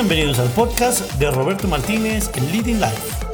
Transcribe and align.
Bienvenidos 0.00 0.38
al 0.38 0.48
podcast 0.50 1.12
de 1.14 1.28
Roberto 1.28 1.66
Martínez 1.66 2.30
Leading 2.52 2.80
Life. 2.80 3.26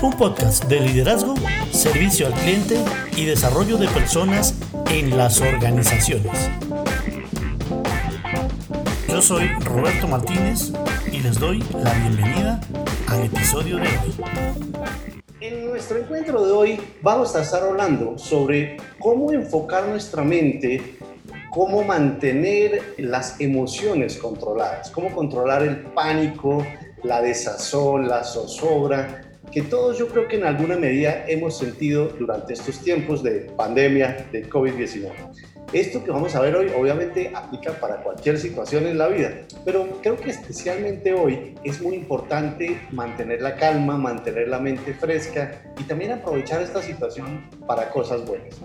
Un 0.00 0.14
podcast 0.14 0.64
de 0.64 0.80
liderazgo, 0.80 1.34
servicio 1.72 2.26
al 2.26 2.32
cliente 2.32 2.82
y 3.18 3.26
desarrollo 3.26 3.76
de 3.76 3.86
personas 3.88 4.54
en 4.90 5.14
las 5.18 5.42
organizaciones. 5.42 6.50
Yo 9.08 9.20
soy 9.20 9.46
Roberto 9.60 10.08
Martínez 10.08 10.72
y 11.12 11.20
les 11.20 11.38
doy 11.38 11.62
la 11.74 11.92
bienvenida 11.92 12.58
al 13.08 13.24
episodio 13.24 13.76
de 13.76 13.88
hoy. 13.88 14.14
En 15.42 15.66
nuestro 15.66 15.98
encuentro 15.98 16.46
de 16.46 16.50
hoy 16.50 16.80
vamos 17.02 17.36
a 17.36 17.42
estar 17.42 17.62
hablando 17.62 18.16
sobre 18.16 18.78
cómo 18.98 19.32
enfocar 19.32 19.86
nuestra 19.86 20.24
mente, 20.24 20.95
cómo 21.56 21.82
mantener 21.82 22.82
las 22.98 23.40
emociones 23.40 24.18
controladas, 24.18 24.90
cómo 24.90 25.10
controlar 25.10 25.62
el 25.62 25.78
pánico, 25.78 26.62
la 27.02 27.22
desazón, 27.22 28.08
la 28.08 28.24
zozobra, 28.24 29.22
que 29.50 29.62
todos 29.62 29.98
yo 29.98 30.06
creo 30.08 30.28
que 30.28 30.36
en 30.36 30.44
alguna 30.44 30.76
medida 30.76 31.24
hemos 31.26 31.56
sentido 31.56 32.08
durante 32.08 32.52
estos 32.52 32.80
tiempos 32.80 33.22
de 33.22 33.50
pandemia 33.56 34.28
de 34.30 34.46
COVID-19. 34.50 35.12
Esto 35.72 36.04
que 36.04 36.10
vamos 36.10 36.34
a 36.34 36.42
ver 36.42 36.54
hoy 36.56 36.70
obviamente 36.78 37.32
aplica 37.34 37.72
para 37.72 38.02
cualquier 38.02 38.38
situación 38.38 38.86
en 38.86 38.98
la 38.98 39.08
vida, 39.08 39.32
pero 39.64 39.98
creo 40.02 40.18
que 40.18 40.32
especialmente 40.32 41.14
hoy 41.14 41.54
es 41.64 41.80
muy 41.80 41.96
importante 41.96 42.82
mantener 42.92 43.40
la 43.40 43.56
calma, 43.56 43.96
mantener 43.96 44.48
la 44.48 44.58
mente 44.58 44.92
fresca 44.92 45.62
y 45.80 45.84
también 45.84 46.12
aprovechar 46.12 46.60
esta 46.60 46.82
situación 46.82 47.48
para 47.66 47.88
cosas 47.88 48.26
buenas. 48.26 48.60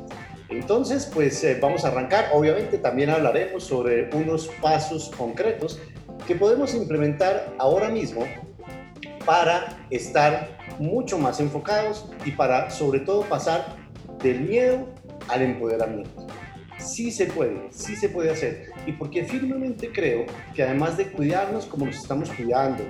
Entonces, 0.52 1.10
pues 1.12 1.44
eh, 1.44 1.58
vamos 1.62 1.86
a 1.86 1.88
arrancar. 1.88 2.30
Obviamente 2.34 2.78
también 2.78 3.10
hablaremos 3.10 3.64
sobre 3.64 4.10
unos 4.16 4.48
pasos 4.62 5.10
concretos 5.18 5.80
que 6.28 6.36
podemos 6.36 6.76
implementar 6.76 7.54
ahora 7.58 7.90
mismo 7.90 8.26
para 9.26 9.78
estar 9.90 10.58
mucho 10.78 11.18
más 11.18 11.40
enfocados 11.40 12.06
y 12.26 12.32
para 12.32 12.70
sobre 12.70 13.00
todo 13.00 13.22
pasar 13.22 13.78
del 14.22 14.42
miedo 14.42 14.88
al 15.30 15.42
empoderamiento. 15.42 16.28
Sí 16.82 17.12
se 17.12 17.28
puede, 17.28 17.68
sí 17.72 17.96
se 17.96 18.10
puede 18.10 18.32
hacer. 18.32 18.72
Y 18.86 18.94
porque 18.94 19.24
firmemente 19.24 19.92
creo 19.92 20.26
que 20.56 20.64
además 20.64 20.98
de 20.98 21.06
cuidarnos 21.08 21.66
como 21.66 21.86
nos 21.86 21.98
estamos 21.98 22.30
cuidando, 22.32 22.84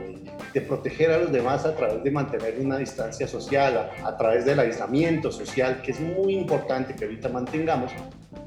de, 0.53 0.61
proteger 0.61 1.11
a 1.11 1.17
los 1.17 1.31
demás 1.31 1.65
a 1.65 1.75
través 1.75 2.03
de 2.03 2.11
mantener 2.11 2.57
una 2.59 2.77
distancia 2.77 3.27
social, 3.27 3.77
a, 3.77 4.07
a 4.07 4.17
través 4.17 4.45
del 4.45 4.59
aislamiento 4.59 5.31
social, 5.31 5.81
que 5.81 5.91
es 5.91 5.99
muy 5.99 6.35
importante 6.35 6.93
que 6.93 7.05
ahorita 7.05 7.29
mantengamos, 7.29 7.91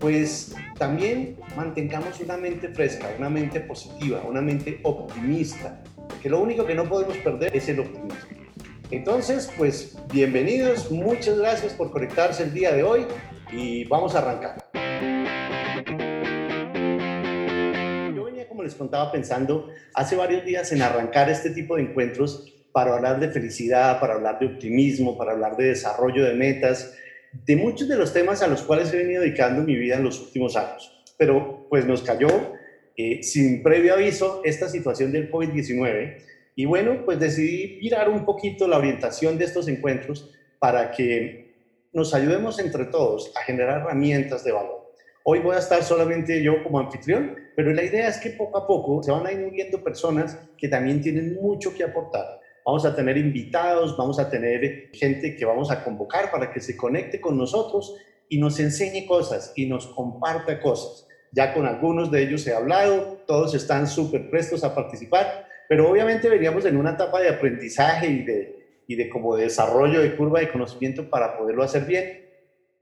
pues 0.00 0.54
también 0.78 1.36
mantengamos 1.56 2.20
una 2.20 2.36
mente 2.36 2.68
fresca, 2.68 3.08
una 3.18 3.30
mente 3.30 3.60
positiva, 3.60 4.22
una 4.28 4.40
mente 4.40 4.80
optimista, 4.82 5.82
que 6.22 6.28
lo 6.28 6.40
único 6.40 6.66
que 6.66 6.74
no 6.74 6.84
podemos 6.84 7.16
perder 7.18 7.56
es 7.56 7.68
el 7.68 7.80
optimismo. 7.80 8.34
Entonces, 8.90 9.50
pues 9.56 9.96
bienvenidos, 10.12 10.90
muchas 10.90 11.38
gracias 11.38 11.72
por 11.72 11.90
conectarse 11.90 12.42
el 12.44 12.52
día 12.52 12.72
de 12.72 12.82
hoy 12.82 13.06
y 13.50 13.84
vamos 13.84 14.14
a 14.14 14.18
arrancar. 14.18 14.56
Como 18.54 18.62
les 18.62 18.76
contaba, 18.76 19.10
pensando 19.10 19.68
hace 19.94 20.14
varios 20.14 20.44
días 20.44 20.70
en 20.70 20.80
arrancar 20.80 21.28
este 21.28 21.50
tipo 21.50 21.74
de 21.74 21.82
encuentros 21.82 22.54
para 22.70 22.94
hablar 22.94 23.18
de 23.18 23.28
felicidad, 23.28 23.98
para 23.98 24.14
hablar 24.14 24.38
de 24.38 24.46
optimismo, 24.46 25.18
para 25.18 25.32
hablar 25.32 25.56
de 25.56 25.64
desarrollo 25.64 26.24
de 26.24 26.34
metas, 26.34 26.94
de 27.32 27.56
muchos 27.56 27.88
de 27.88 27.96
los 27.96 28.12
temas 28.12 28.42
a 28.42 28.46
los 28.46 28.62
cuales 28.62 28.94
he 28.94 28.98
venido 28.98 29.22
dedicando 29.22 29.64
mi 29.64 29.74
vida 29.74 29.96
en 29.96 30.04
los 30.04 30.20
últimos 30.20 30.56
años. 30.56 31.04
Pero 31.18 31.66
pues 31.68 31.84
nos 31.84 32.02
cayó 32.02 32.28
eh, 32.96 33.24
sin 33.24 33.60
previo 33.64 33.94
aviso 33.94 34.40
esta 34.44 34.68
situación 34.68 35.10
del 35.10 35.32
COVID-19 35.32 36.18
y 36.54 36.64
bueno, 36.64 37.04
pues 37.04 37.18
decidí 37.18 37.80
mirar 37.82 38.08
un 38.08 38.24
poquito 38.24 38.68
la 38.68 38.78
orientación 38.78 39.36
de 39.36 39.46
estos 39.46 39.66
encuentros 39.66 40.30
para 40.60 40.92
que 40.92 41.56
nos 41.92 42.14
ayudemos 42.14 42.60
entre 42.60 42.84
todos 42.84 43.32
a 43.36 43.40
generar 43.42 43.80
herramientas 43.80 44.44
de 44.44 44.52
valor. 44.52 44.83
Hoy 45.26 45.38
voy 45.38 45.56
a 45.56 45.58
estar 45.60 45.82
solamente 45.82 46.42
yo 46.42 46.62
como 46.62 46.78
anfitrión, 46.78 47.34
pero 47.56 47.72
la 47.72 47.82
idea 47.82 48.08
es 48.08 48.18
que 48.18 48.28
poco 48.28 48.58
a 48.58 48.66
poco 48.66 49.02
se 49.02 49.10
van 49.10 49.26
a 49.26 49.32
ir 49.32 49.42
uniendo 49.42 49.82
personas 49.82 50.38
que 50.58 50.68
también 50.68 51.00
tienen 51.00 51.36
mucho 51.40 51.74
que 51.74 51.82
aportar. 51.82 52.26
Vamos 52.66 52.84
a 52.84 52.94
tener 52.94 53.16
invitados, 53.16 53.96
vamos 53.96 54.18
a 54.18 54.28
tener 54.28 54.90
gente 54.92 55.34
que 55.34 55.46
vamos 55.46 55.70
a 55.70 55.82
convocar 55.82 56.30
para 56.30 56.52
que 56.52 56.60
se 56.60 56.76
conecte 56.76 57.22
con 57.22 57.38
nosotros 57.38 57.96
y 58.28 58.38
nos 58.38 58.60
enseñe 58.60 59.06
cosas 59.06 59.54
y 59.56 59.64
nos 59.64 59.86
comparta 59.86 60.60
cosas. 60.60 61.08
Ya 61.32 61.54
con 61.54 61.64
algunos 61.64 62.10
de 62.10 62.24
ellos 62.24 62.46
he 62.46 62.52
hablado, 62.52 63.22
todos 63.26 63.54
están 63.54 63.86
súper 63.86 64.28
prestos 64.28 64.62
a 64.62 64.74
participar, 64.74 65.46
pero 65.70 65.90
obviamente 65.90 66.28
veníamos 66.28 66.66
en 66.66 66.76
una 66.76 66.90
etapa 66.90 67.22
de 67.22 67.30
aprendizaje 67.30 68.08
y 68.08 68.24
de, 68.26 68.82
y 68.86 68.96
de 68.96 69.08
como 69.08 69.36
desarrollo 69.36 70.02
de 70.02 70.16
curva 70.16 70.40
de 70.40 70.52
conocimiento 70.52 71.08
para 71.08 71.38
poderlo 71.38 71.62
hacer 71.62 71.86
bien. 71.86 72.26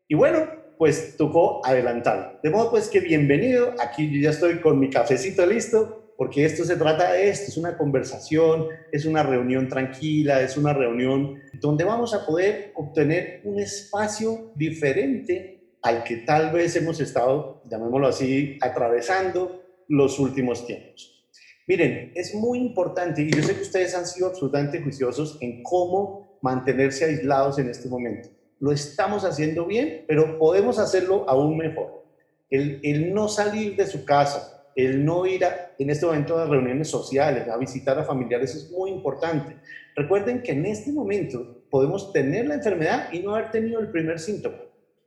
Y 0.08 0.16
bueno, 0.16 0.61
pues 0.82 1.16
tocó 1.16 1.64
adelantar. 1.64 2.40
De 2.42 2.50
modo 2.50 2.72
pues 2.72 2.88
que 2.88 2.98
bienvenido, 2.98 3.72
aquí 3.78 4.10
yo 4.10 4.20
ya 4.20 4.30
estoy 4.30 4.58
con 4.58 4.80
mi 4.80 4.90
cafecito 4.90 5.46
listo, 5.46 6.12
porque 6.18 6.44
esto 6.44 6.64
se 6.64 6.74
trata 6.74 7.12
de 7.12 7.28
esto, 7.28 7.52
es 7.52 7.56
una 7.56 7.78
conversación, 7.78 8.66
es 8.90 9.06
una 9.06 9.22
reunión 9.22 9.68
tranquila, 9.68 10.42
es 10.42 10.56
una 10.56 10.72
reunión 10.72 11.40
donde 11.60 11.84
vamos 11.84 12.14
a 12.14 12.26
poder 12.26 12.72
obtener 12.74 13.42
un 13.44 13.60
espacio 13.60 14.50
diferente 14.56 15.76
al 15.82 16.02
que 16.02 16.16
tal 16.16 16.50
vez 16.50 16.74
hemos 16.74 16.98
estado, 16.98 17.62
llamémoslo 17.70 18.08
así, 18.08 18.58
atravesando 18.60 19.62
los 19.86 20.18
últimos 20.18 20.66
tiempos. 20.66 21.28
Miren, 21.68 22.10
es 22.16 22.34
muy 22.34 22.58
importante, 22.58 23.22
y 23.22 23.30
yo 23.30 23.40
sé 23.40 23.54
que 23.54 23.62
ustedes 23.62 23.94
han 23.94 24.08
sido 24.08 24.26
absolutamente 24.26 24.82
juiciosos 24.82 25.38
en 25.40 25.62
cómo 25.62 26.40
mantenerse 26.42 27.04
aislados 27.04 27.60
en 27.60 27.68
este 27.68 27.88
momento. 27.88 28.30
Lo 28.62 28.70
estamos 28.70 29.24
haciendo 29.24 29.66
bien, 29.66 30.04
pero 30.06 30.38
podemos 30.38 30.78
hacerlo 30.78 31.28
aún 31.28 31.56
mejor. 31.56 32.04
El, 32.48 33.12
no 33.12 33.26
salir 33.26 33.74
de 33.74 33.88
su 33.88 34.04
casa, 34.04 34.68
el 34.76 35.04
no 35.04 35.26
ir 35.26 35.44
a, 35.44 35.72
en 35.80 35.90
este 35.90 36.06
momento 36.06 36.38
a 36.38 36.46
reuniones 36.46 36.86
sociales, 36.86 37.48
a 37.48 37.56
visitar 37.56 37.98
a 37.98 38.04
familiares 38.04 38.54
es 38.54 38.70
muy 38.70 38.92
importante. 38.92 39.56
Recuerden 39.96 40.44
que 40.44 40.52
en 40.52 40.64
este 40.66 40.92
momento 40.92 41.64
podemos 41.72 42.12
tener 42.12 42.46
la 42.46 42.54
enfermedad 42.54 43.12
y 43.12 43.18
no 43.18 43.34
haber 43.34 43.50
tenido 43.50 43.80
el 43.80 43.90
primer 43.90 44.20
síntoma. 44.20 44.58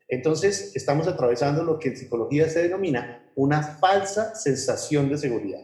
Entonces, 0.09 0.75
estamos 0.75 1.07
atravesando 1.07 1.63
lo 1.63 1.79
que 1.79 1.87
en 1.87 1.95
psicología 1.95 2.49
se 2.49 2.63
denomina 2.63 3.23
una 3.35 3.63
falsa 3.63 4.35
sensación 4.35 5.07
de 5.07 5.17
seguridad. 5.17 5.61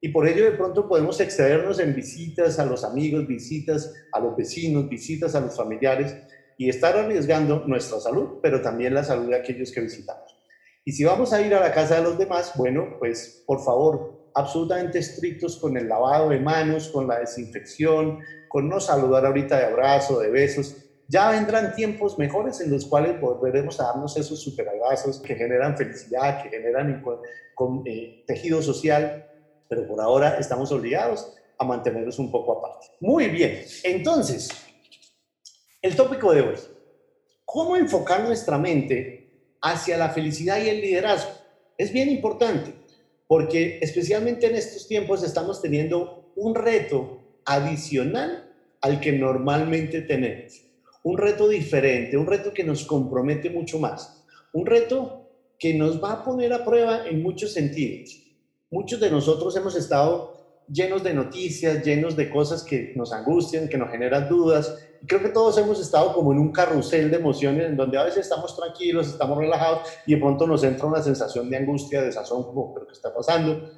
Y 0.00 0.10
por 0.10 0.28
ello 0.28 0.44
de 0.44 0.56
pronto 0.56 0.86
podemos 0.86 1.18
excedernos 1.18 1.80
en 1.80 1.96
visitas 1.96 2.60
a 2.60 2.64
los 2.64 2.84
amigos, 2.84 3.26
visitas 3.26 3.92
a 4.12 4.20
los 4.20 4.36
vecinos, 4.36 4.88
visitas 4.88 5.34
a 5.34 5.40
los 5.40 5.56
familiares 5.56 6.14
y 6.56 6.68
estar 6.68 6.96
arriesgando 6.96 7.64
nuestra 7.66 8.00
salud, 8.00 8.38
pero 8.42 8.60
también 8.60 8.94
la 8.94 9.04
salud 9.04 9.28
de 9.28 9.36
aquellos 9.36 9.72
que 9.72 9.80
visitamos. 9.80 10.36
Y 10.84 10.92
si 10.92 11.04
vamos 11.04 11.32
a 11.32 11.40
ir 11.40 11.54
a 11.54 11.60
la 11.60 11.72
casa 11.72 11.96
de 11.96 12.02
los 12.02 12.18
demás, 12.18 12.52
bueno, 12.56 12.96
pues 12.98 13.42
por 13.46 13.64
favor, 13.64 14.30
absolutamente 14.34 14.98
estrictos 14.98 15.56
con 15.56 15.76
el 15.76 15.88
lavado 15.88 16.28
de 16.28 16.40
manos, 16.40 16.88
con 16.88 17.08
la 17.08 17.20
desinfección, 17.20 18.20
con 18.48 18.68
no 18.68 18.80
saludar 18.80 19.24
ahorita 19.24 19.58
de 19.58 19.64
abrazo, 19.64 20.20
de 20.20 20.30
besos, 20.30 20.76
ya 21.08 21.30
vendrán 21.30 21.74
tiempos 21.74 22.18
mejores 22.18 22.60
en 22.60 22.70
los 22.70 22.86
cuales 22.86 23.20
volveremos 23.20 23.78
a 23.80 23.84
darnos 23.84 24.16
esos 24.16 24.42
superabrazos 24.42 25.20
que 25.20 25.34
generan 25.34 25.76
felicidad, 25.76 26.42
que 26.42 26.50
generan 26.50 27.02
con, 27.54 27.82
eh, 27.86 28.24
tejido 28.26 28.62
social, 28.62 29.26
pero 29.68 29.86
por 29.86 30.00
ahora 30.00 30.38
estamos 30.38 30.72
obligados 30.72 31.34
a 31.58 31.64
mantenernos 31.64 32.18
un 32.18 32.30
poco 32.30 32.58
aparte. 32.58 32.86
Muy 33.00 33.28
bien, 33.28 33.62
entonces, 33.84 34.50
el 35.84 35.96
tópico 35.96 36.32
de 36.32 36.40
hoy, 36.40 36.54
¿cómo 37.44 37.76
enfocar 37.76 38.24
nuestra 38.24 38.56
mente 38.56 39.28
hacia 39.60 39.98
la 39.98 40.08
felicidad 40.08 40.64
y 40.64 40.70
el 40.70 40.80
liderazgo? 40.80 41.30
Es 41.76 41.92
bien 41.92 42.08
importante, 42.08 42.72
porque 43.26 43.80
especialmente 43.82 44.46
en 44.46 44.54
estos 44.54 44.88
tiempos 44.88 45.22
estamos 45.22 45.60
teniendo 45.60 46.32
un 46.36 46.54
reto 46.54 47.20
adicional 47.44 48.50
al 48.80 48.98
que 48.98 49.12
normalmente 49.12 50.00
tenemos 50.00 50.62
un 51.02 51.18
reto 51.18 51.48
diferente, 51.48 52.16
un 52.16 52.26
reto 52.26 52.54
que 52.54 52.64
nos 52.64 52.86
compromete 52.86 53.50
mucho 53.50 53.78
más, 53.78 54.24
un 54.54 54.64
reto 54.64 55.28
que 55.58 55.74
nos 55.74 56.02
va 56.02 56.12
a 56.12 56.24
poner 56.24 56.54
a 56.54 56.64
prueba 56.64 57.06
en 57.06 57.22
muchos 57.22 57.52
sentidos. 57.52 58.22
Muchos 58.70 59.00
de 59.00 59.10
nosotros 59.10 59.54
hemos 59.54 59.76
estado 59.76 60.33
llenos 60.68 61.02
de 61.02 61.14
noticias, 61.14 61.84
llenos 61.84 62.16
de 62.16 62.30
cosas 62.30 62.62
que 62.62 62.92
nos 62.96 63.12
angustian, 63.12 63.68
que 63.68 63.78
nos 63.78 63.90
generan 63.90 64.28
dudas. 64.28 64.78
Creo 65.06 65.22
que 65.22 65.28
todos 65.28 65.58
hemos 65.58 65.80
estado 65.80 66.12
como 66.14 66.32
en 66.32 66.38
un 66.38 66.52
carrusel 66.52 67.10
de 67.10 67.16
emociones 67.16 67.66
en 67.66 67.76
donde 67.76 67.98
a 67.98 68.04
veces 68.04 68.20
estamos 68.20 68.56
tranquilos, 68.56 69.08
estamos 69.08 69.38
relajados 69.38 69.88
y 70.06 70.14
de 70.14 70.20
pronto 70.20 70.46
nos 70.46 70.64
entra 70.64 70.86
una 70.86 71.02
sensación 71.02 71.50
de 71.50 71.58
angustia, 71.58 72.02
de 72.02 72.12
sazón, 72.12 72.44
como, 72.44 72.72
¿pero 72.72 72.86
qué 72.86 72.92
está 72.92 73.12
pasando? 73.12 73.70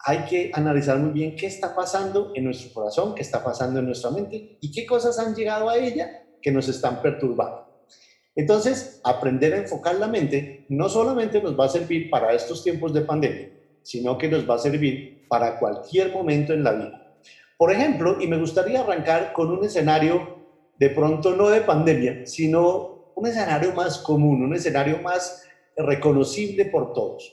Hay 0.00 0.24
que 0.24 0.50
analizar 0.54 0.98
muy 0.98 1.12
bien 1.12 1.36
qué 1.36 1.46
está 1.46 1.74
pasando 1.74 2.32
en 2.34 2.44
nuestro 2.44 2.72
corazón, 2.72 3.14
qué 3.14 3.22
está 3.22 3.42
pasando 3.42 3.80
en 3.80 3.86
nuestra 3.86 4.10
mente 4.10 4.58
y 4.60 4.70
qué 4.72 4.86
cosas 4.86 5.18
han 5.18 5.34
llegado 5.34 5.68
a 5.68 5.76
ella 5.76 6.26
que 6.40 6.50
nos 6.50 6.68
están 6.68 7.02
perturbando. 7.02 7.66
Entonces, 8.34 9.00
aprender 9.04 9.52
a 9.52 9.58
enfocar 9.58 9.96
la 9.96 10.06
mente 10.06 10.64
no 10.68 10.88
solamente 10.88 11.42
nos 11.42 11.58
va 11.58 11.66
a 11.66 11.68
servir 11.68 12.08
para 12.08 12.32
estos 12.32 12.62
tiempos 12.62 12.94
de 12.94 13.02
pandemia, 13.02 13.50
sino 13.82 14.16
que 14.16 14.28
nos 14.28 14.48
va 14.48 14.54
a 14.54 14.58
servir 14.58 15.19
para 15.30 15.58
cualquier 15.58 16.12
momento 16.12 16.52
en 16.52 16.64
la 16.64 16.72
vida. 16.72 17.16
Por 17.56 17.72
ejemplo, 17.72 18.20
y 18.20 18.26
me 18.26 18.38
gustaría 18.38 18.80
arrancar 18.80 19.32
con 19.32 19.50
un 19.50 19.64
escenario 19.64 20.40
de 20.76 20.90
pronto 20.90 21.36
no 21.36 21.48
de 21.48 21.60
pandemia, 21.60 22.26
sino 22.26 23.12
un 23.14 23.26
escenario 23.26 23.72
más 23.72 23.98
común, 23.98 24.42
un 24.42 24.54
escenario 24.54 24.98
más 24.98 25.44
reconocible 25.76 26.64
por 26.64 26.92
todos. 26.92 27.32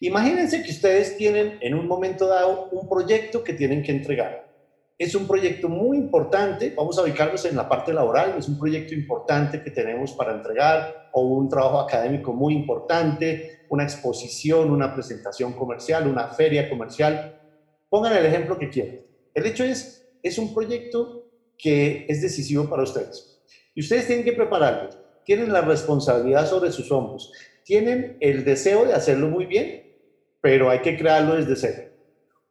Imagínense 0.00 0.62
que 0.64 0.70
ustedes 0.70 1.16
tienen 1.16 1.58
en 1.60 1.74
un 1.74 1.86
momento 1.86 2.26
dado 2.26 2.68
un 2.72 2.88
proyecto 2.88 3.44
que 3.44 3.52
tienen 3.52 3.82
que 3.82 3.92
entregar. 3.92 4.50
Es 4.98 5.14
un 5.14 5.26
proyecto 5.26 5.68
muy 5.68 5.96
importante, 5.96 6.72
vamos 6.76 6.98
a 6.98 7.02
ubicarnos 7.02 7.44
en 7.44 7.56
la 7.56 7.68
parte 7.68 7.92
laboral, 7.92 8.34
es 8.38 8.48
un 8.48 8.58
proyecto 8.58 8.94
importante 8.94 9.62
que 9.62 9.70
tenemos 9.70 10.12
para 10.12 10.32
entregar 10.32 11.10
o 11.12 11.22
un 11.22 11.48
trabajo 11.48 11.80
académico 11.80 12.32
muy 12.32 12.54
importante, 12.54 13.61
una 13.72 13.84
exposición, 13.84 14.70
una 14.70 14.92
presentación 14.92 15.54
comercial, 15.54 16.06
una 16.06 16.28
feria 16.28 16.68
comercial. 16.68 17.40
Pongan 17.88 18.14
el 18.14 18.26
ejemplo 18.26 18.58
que 18.58 18.68
quieran. 18.68 19.00
El 19.32 19.46
hecho 19.46 19.64
es, 19.64 20.06
es 20.22 20.36
un 20.36 20.52
proyecto 20.52 21.24
que 21.56 22.04
es 22.06 22.20
decisivo 22.20 22.68
para 22.68 22.82
ustedes. 22.82 23.42
Y 23.74 23.80
ustedes 23.80 24.06
tienen 24.06 24.26
que 24.26 24.34
prepararlo. 24.34 24.90
Tienen 25.24 25.50
la 25.50 25.62
responsabilidad 25.62 26.46
sobre 26.46 26.70
sus 26.70 26.92
hombros. 26.92 27.32
Tienen 27.64 28.18
el 28.20 28.44
deseo 28.44 28.84
de 28.84 28.92
hacerlo 28.92 29.28
muy 29.28 29.46
bien, 29.46 29.94
pero 30.42 30.68
hay 30.68 30.80
que 30.80 30.98
crearlo 30.98 31.36
desde 31.36 31.56
cero. 31.56 31.88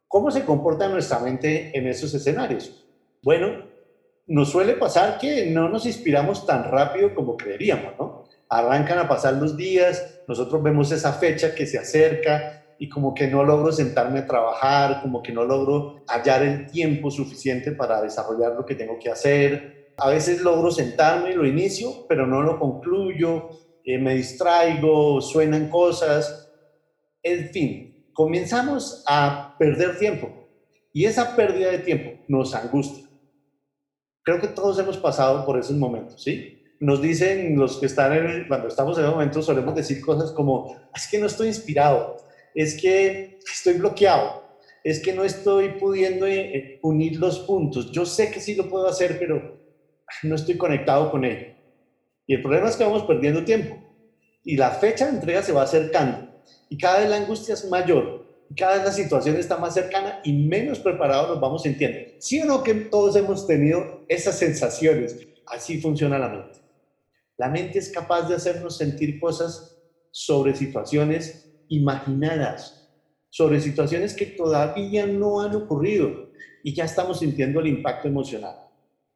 ¿Cómo 0.08 0.32
se 0.32 0.44
comporta 0.44 0.88
nuestra 0.88 1.20
mente 1.20 1.70
en 1.72 1.86
esos 1.86 2.12
escenarios? 2.14 2.84
Bueno, 3.22 3.64
nos 4.26 4.50
suele 4.50 4.72
pasar 4.72 5.18
que 5.18 5.46
no 5.46 5.68
nos 5.68 5.86
inspiramos 5.86 6.44
tan 6.44 6.64
rápido 6.64 7.14
como 7.14 7.36
creeríamos, 7.36 7.92
¿no? 7.96 8.21
Arrancan 8.54 8.98
a 8.98 9.08
pasar 9.08 9.32
los 9.34 9.56
días, 9.56 10.20
nosotros 10.28 10.62
vemos 10.62 10.92
esa 10.92 11.14
fecha 11.14 11.54
que 11.54 11.66
se 11.66 11.78
acerca 11.78 12.66
y 12.78 12.86
como 12.86 13.14
que 13.14 13.26
no 13.26 13.44
logro 13.44 13.72
sentarme 13.72 14.18
a 14.18 14.26
trabajar, 14.26 15.00
como 15.00 15.22
que 15.22 15.32
no 15.32 15.42
logro 15.42 16.04
hallar 16.06 16.42
el 16.42 16.66
tiempo 16.66 17.10
suficiente 17.10 17.72
para 17.72 18.02
desarrollar 18.02 18.52
lo 18.52 18.66
que 18.66 18.74
tengo 18.74 18.98
que 18.98 19.10
hacer. 19.10 19.94
A 19.96 20.10
veces 20.10 20.42
logro 20.42 20.70
sentarme, 20.70 21.34
lo 21.34 21.46
inicio, 21.46 22.06
pero 22.06 22.26
no 22.26 22.42
lo 22.42 22.58
concluyo, 22.58 23.48
eh, 23.86 23.96
me 23.96 24.16
distraigo, 24.16 25.22
suenan 25.22 25.70
cosas. 25.70 26.52
En 27.22 27.48
fin, 27.48 28.06
comenzamos 28.12 29.02
a 29.08 29.56
perder 29.58 29.96
tiempo 29.96 30.28
y 30.92 31.06
esa 31.06 31.34
pérdida 31.34 31.70
de 31.70 31.78
tiempo 31.78 32.22
nos 32.28 32.54
angustia. 32.54 33.08
Creo 34.22 34.42
que 34.42 34.48
todos 34.48 34.78
hemos 34.78 34.98
pasado 34.98 35.46
por 35.46 35.58
esos 35.58 35.78
momentos, 35.78 36.22
¿sí? 36.22 36.61
Nos 36.82 37.00
dicen 37.00 37.56
los 37.56 37.78
que 37.78 37.86
están 37.86 38.12
en, 38.12 38.48
cuando 38.48 38.66
estamos 38.66 38.98
en 38.98 39.04
el 39.04 39.12
momento, 39.12 39.40
solemos 39.40 39.76
decir 39.76 40.00
cosas 40.00 40.32
como, 40.32 40.76
es 40.92 41.06
que 41.06 41.18
no 41.18 41.26
estoy 41.26 41.46
inspirado, 41.46 42.16
es 42.56 42.74
que 42.80 43.38
estoy 43.54 43.74
bloqueado, 43.74 44.58
es 44.82 45.00
que 45.00 45.12
no 45.12 45.22
estoy 45.22 45.74
pudiendo 45.78 46.26
eh, 46.26 46.56
eh, 46.56 46.80
unir 46.82 47.20
los 47.20 47.38
puntos. 47.38 47.92
Yo 47.92 48.04
sé 48.04 48.32
que 48.32 48.40
sí 48.40 48.56
lo 48.56 48.68
puedo 48.68 48.88
hacer, 48.88 49.16
pero 49.20 49.60
no 50.24 50.34
estoy 50.34 50.56
conectado 50.56 51.08
con 51.12 51.24
él. 51.24 51.54
Y 52.26 52.34
el 52.34 52.42
problema 52.42 52.68
es 52.68 52.74
que 52.74 52.82
vamos 52.82 53.04
perdiendo 53.04 53.44
tiempo 53.44 53.76
y 54.42 54.56
la 54.56 54.70
fecha 54.70 55.06
de 55.06 55.12
entrega 55.12 55.40
se 55.44 55.52
va 55.52 55.62
acercando 55.62 56.34
y 56.68 56.78
cada 56.78 56.98
vez 56.98 57.10
la 57.10 57.16
angustia 57.18 57.54
es 57.54 57.64
mayor. 57.70 58.26
Cada 58.56 58.78
vez 58.78 58.84
la 58.84 58.92
situación 58.92 59.36
está 59.36 59.56
más 59.56 59.74
cercana 59.74 60.20
y 60.24 60.32
menos 60.32 60.80
preparados 60.80 61.28
nos 61.28 61.40
vamos 61.40 61.62
sintiendo. 61.62 61.98
¿Sí 62.18 62.40
o 62.40 62.44
no 62.44 62.64
que 62.64 62.74
todos 62.74 63.14
hemos 63.14 63.46
tenido 63.46 64.04
esas 64.08 64.36
sensaciones? 64.36 65.16
Así 65.46 65.80
funciona 65.80 66.18
la 66.18 66.28
mente. 66.28 66.61
La 67.42 67.48
mente 67.48 67.80
es 67.80 67.88
capaz 67.88 68.28
de 68.28 68.36
hacernos 68.36 68.76
sentir 68.76 69.18
cosas 69.18 69.76
sobre 70.12 70.54
situaciones 70.54 71.52
imaginadas, 71.70 72.88
sobre 73.30 73.60
situaciones 73.60 74.14
que 74.14 74.26
todavía 74.26 75.06
no 75.08 75.40
han 75.40 75.56
ocurrido 75.56 76.30
y 76.62 76.72
ya 76.72 76.84
estamos 76.84 77.18
sintiendo 77.18 77.58
el 77.58 77.66
impacto 77.66 78.06
emocional. 78.06 78.54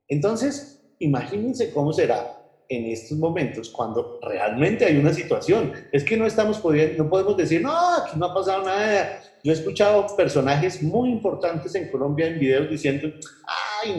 Entonces, 0.08 0.82
imagínense 0.98 1.70
cómo 1.70 1.92
será 1.92 2.36
en 2.68 2.86
estos 2.86 3.16
momentos 3.16 3.70
cuando 3.70 4.18
realmente 4.20 4.86
hay 4.86 4.96
una 4.96 5.12
situación. 5.12 5.72
Es 5.92 6.02
que 6.02 6.16
no 6.16 6.26
estamos 6.26 6.58
pudiendo, 6.58 7.04
no 7.04 7.08
podemos 7.08 7.36
decir, 7.36 7.62
no, 7.62 7.94
aquí 7.94 8.18
no 8.18 8.26
ha 8.26 8.34
pasado 8.34 8.64
nada. 8.64 9.22
Yo 9.44 9.52
he 9.52 9.54
escuchado 9.54 10.04
personajes 10.16 10.82
muy 10.82 11.10
importantes 11.10 11.72
en 11.76 11.92
Colombia 11.92 12.26
en 12.26 12.40
videos 12.40 12.68
diciendo, 12.68 13.08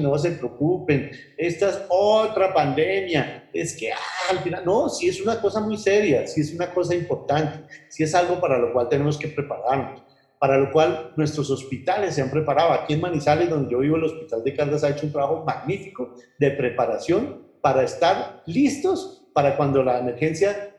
no 0.01 0.17
se 0.17 0.31
preocupen, 0.31 1.11
esta 1.37 1.69
es 1.69 1.81
otra 1.89 2.53
pandemia, 2.53 3.49
es 3.53 3.75
que 3.75 3.91
ah, 3.91 3.97
al 4.29 4.39
final, 4.39 4.63
no, 4.65 4.89
si 4.89 5.07
es 5.09 5.21
una 5.21 5.39
cosa 5.41 5.61
muy 5.61 5.77
seria, 5.77 6.27
si 6.27 6.41
es 6.41 6.53
una 6.53 6.73
cosa 6.73 6.93
importante, 6.95 7.65
si 7.89 8.03
es 8.03 8.13
algo 8.13 8.39
para 8.39 8.57
lo 8.57 8.73
cual 8.73 8.89
tenemos 8.89 9.17
que 9.17 9.27
prepararnos, 9.27 10.03
para 10.39 10.57
lo 10.57 10.71
cual 10.71 11.13
nuestros 11.15 11.49
hospitales 11.49 12.15
se 12.15 12.21
han 12.21 12.29
preparado. 12.29 12.71
Aquí 12.71 12.93
en 12.93 13.01
Manizales, 13.01 13.49
donde 13.49 13.71
yo 13.71 13.79
vivo, 13.79 13.97
el 13.97 14.03
Hospital 14.03 14.43
de 14.43 14.55
Caldas 14.55 14.83
ha 14.83 14.89
hecho 14.89 15.05
un 15.05 15.11
trabajo 15.11 15.43
magnífico 15.45 16.13
de 16.37 16.51
preparación 16.51 17.47
para 17.61 17.83
estar 17.83 18.43
listos 18.45 19.27
para 19.33 19.57
cuando 19.57 19.83
la 19.83 19.99
emergencia 19.99 20.75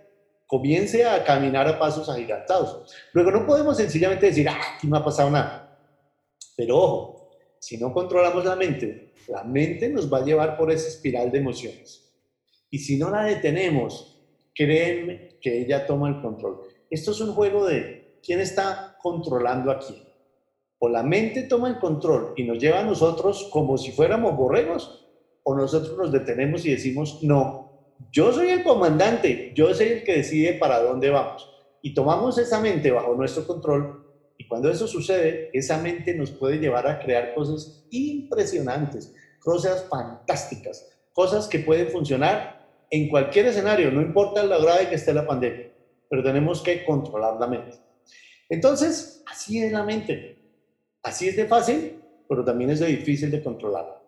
comience 0.47 1.05
a 1.05 1.23
caminar 1.25 1.69
a 1.69 1.79
pasos 1.79 2.09
agigantados. 2.09 2.95
Luego 3.13 3.31
no 3.31 3.47
podemos 3.47 3.77
sencillamente 3.77 4.27
decir, 4.27 4.49
ah, 4.49 4.59
aquí 4.77 4.87
no 4.87 4.97
ha 4.97 5.05
pasado 5.05 5.31
nada. 5.31 5.79
Pero 6.57 6.77
ojo, 6.77 7.18
si 7.61 7.79
no 7.79 7.93
controlamos 7.93 8.45
la 8.45 8.57
mente, 8.57 9.13
la 9.29 9.45
mente 9.45 9.89
nos 9.89 10.13
va 10.13 10.19
a 10.19 10.25
llevar 10.25 10.57
por 10.57 10.71
esa 10.71 10.89
espiral 10.89 11.31
de 11.31 11.39
emociones. 11.39 12.13
Y 12.71 12.79
si 12.79 12.99
no 12.99 13.11
la 13.11 13.25
detenemos, 13.25 14.21
créanme 14.55 15.39
que 15.41 15.63
ella 15.63 15.87
toma 15.87 16.09
el 16.09 16.21
control. 16.21 16.61
Esto 16.91 17.13
es 17.13 17.21
un 17.21 17.33
juego 17.33 17.67
de 17.67 18.19
quién 18.23 18.41
está 18.41 18.97
controlando 19.01 19.71
a 19.71 19.79
quién. 19.79 20.03
O 20.79 20.89
la 20.89 21.03
mente 21.03 21.43
toma 21.43 21.69
el 21.69 21.79
control 21.79 22.35
y 22.37 22.45
nos 22.45 22.59
lleva 22.59 22.81
a 22.81 22.85
nosotros 22.85 23.49
como 23.53 23.77
si 23.79 23.93
fuéramos 23.93 24.37
borregos, 24.37 25.07
o 25.43 25.55
nosotros 25.55 25.97
nos 25.97 26.13
detenemos 26.13 26.65
y 26.67 26.73
decimos, 26.73 27.23
no, 27.23 27.95
yo 28.13 28.33
soy 28.33 28.51
el 28.51 28.63
comandante, 28.63 29.53
yo 29.55 29.73
soy 29.75 29.89
el 29.89 30.05
que 30.05 30.19
decide 30.19 30.55
para 30.55 30.83
dónde 30.83 31.11
vamos. 31.11 31.49
Y 31.83 31.95
tomamos 31.95 32.39
esa 32.39 32.61
mente 32.61 32.91
bajo 32.91 33.15
nuestro 33.15 33.47
control 33.47 34.08
cuando 34.49 34.71
eso 34.71 34.89
sucede, 34.89 35.51
esa 35.53 35.79
mente 35.79 36.15
nos 36.15 36.31
puede 36.31 36.59
llevar 36.59 36.87
a 36.87 36.99
crear 36.99 37.35
cosas 37.35 37.87
impresionantes, 37.91 39.15
cosas 39.41 39.87
fantásticas, 39.89 40.89
cosas 41.13 41.47
que 41.47 41.59
pueden 41.59 41.89
funcionar 41.89 42.67
en 42.91 43.09
cualquier 43.09 43.47
escenario, 43.47 43.91
no 43.91 44.01
importa 44.01 44.43
la 44.45 44.59
grave 44.59 44.89
que 44.89 44.95
esté 44.95 45.13
la 45.13 45.27
pandemia, 45.27 45.73
pero 46.09 46.23
tenemos 46.23 46.63
que 46.63 46.85
controlar 46.85 47.39
la 47.39 47.47
mente. 47.47 47.79
Entonces, 48.49 49.23
así 49.27 49.63
es 49.63 49.71
la 49.71 49.85
mente. 49.85 50.39
Así 51.03 51.29
es 51.29 51.37
de 51.37 51.45
fácil, 51.45 52.03
pero 52.29 52.45
también 52.45 52.71
es 52.71 52.81
de 52.81 52.87
difícil 52.87 53.31
de 53.31 53.43
controlar 53.43 53.99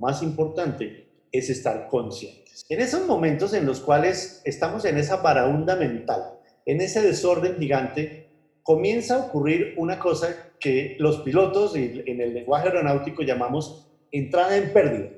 más 0.00 0.22
importante 0.22 1.08
es 1.30 1.50
estar 1.50 1.86
conscientes. 1.88 2.64
En 2.68 2.80
esos 2.80 3.06
momentos 3.06 3.52
en 3.54 3.66
los 3.66 3.80
cuales 3.80 4.42
estamos 4.44 4.84
en 4.84 4.98
esa 4.98 5.22
paraunda 5.22 5.76
mental, 5.76 6.38
en 6.66 6.80
ese 6.80 7.02
desorden 7.02 7.58
gigante, 7.58 8.29
comienza 8.70 9.16
a 9.16 9.18
ocurrir 9.26 9.74
una 9.78 9.98
cosa 9.98 10.52
que 10.60 10.94
los 11.00 11.22
pilotos 11.22 11.74
en 11.74 12.20
el 12.20 12.32
lenguaje 12.32 12.68
aeronáutico 12.68 13.24
llamamos 13.24 13.90
entrada 14.12 14.56
en 14.56 14.72
pérdida. 14.72 15.08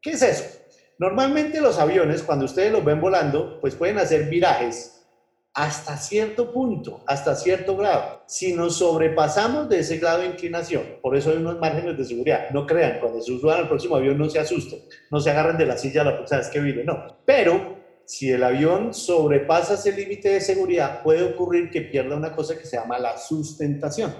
¿Qué 0.00 0.10
es 0.10 0.22
eso? 0.22 0.44
Normalmente 0.96 1.60
los 1.60 1.80
aviones, 1.80 2.22
cuando 2.22 2.44
ustedes 2.44 2.70
los 2.70 2.84
ven 2.84 3.00
volando, 3.00 3.58
pues 3.60 3.74
pueden 3.74 3.98
hacer 3.98 4.28
virajes 4.30 5.04
hasta 5.54 5.96
cierto 5.96 6.52
punto, 6.52 7.02
hasta 7.08 7.34
cierto 7.34 7.76
grado. 7.76 8.22
Si 8.28 8.52
nos 8.52 8.76
sobrepasamos 8.76 9.68
de 9.68 9.80
ese 9.80 9.98
grado 9.98 10.20
de 10.20 10.26
inclinación, 10.26 10.84
por 11.02 11.16
eso 11.16 11.30
hay 11.30 11.38
unos 11.38 11.58
márgenes 11.58 11.98
de 11.98 12.04
seguridad, 12.04 12.50
no 12.50 12.64
crean, 12.64 13.00
cuando 13.00 13.20
se 13.20 13.36
suban 13.36 13.58
al 13.58 13.68
próximo 13.68 13.96
avión 13.96 14.16
no 14.18 14.30
se 14.30 14.38
asusten, 14.38 14.78
no 15.10 15.18
se 15.18 15.30
agarren 15.30 15.58
de 15.58 15.66
la 15.66 15.76
silla 15.76 16.04
la 16.04 16.14
próxima 16.14 16.38
vez 16.38 16.48
que 16.48 16.60
viene, 16.60 16.84
no. 16.84 17.18
Pero 17.26 17.73
si 18.06 18.30
el 18.30 18.42
avión 18.42 18.92
sobrepasa 18.92 19.74
ese 19.74 19.92
límite 19.92 20.28
de 20.28 20.40
seguridad, 20.40 21.02
puede 21.02 21.22
ocurrir 21.22 21.70
que 21.70 21.82
pierda 21.82 22.16
una 22.16 22.34
cosa 22.34 22.58
que 22.58 22.66
se 22.66 22.76
llama 22.76 22.98
la 22.98 23.16
sustentación. 23.16 24.12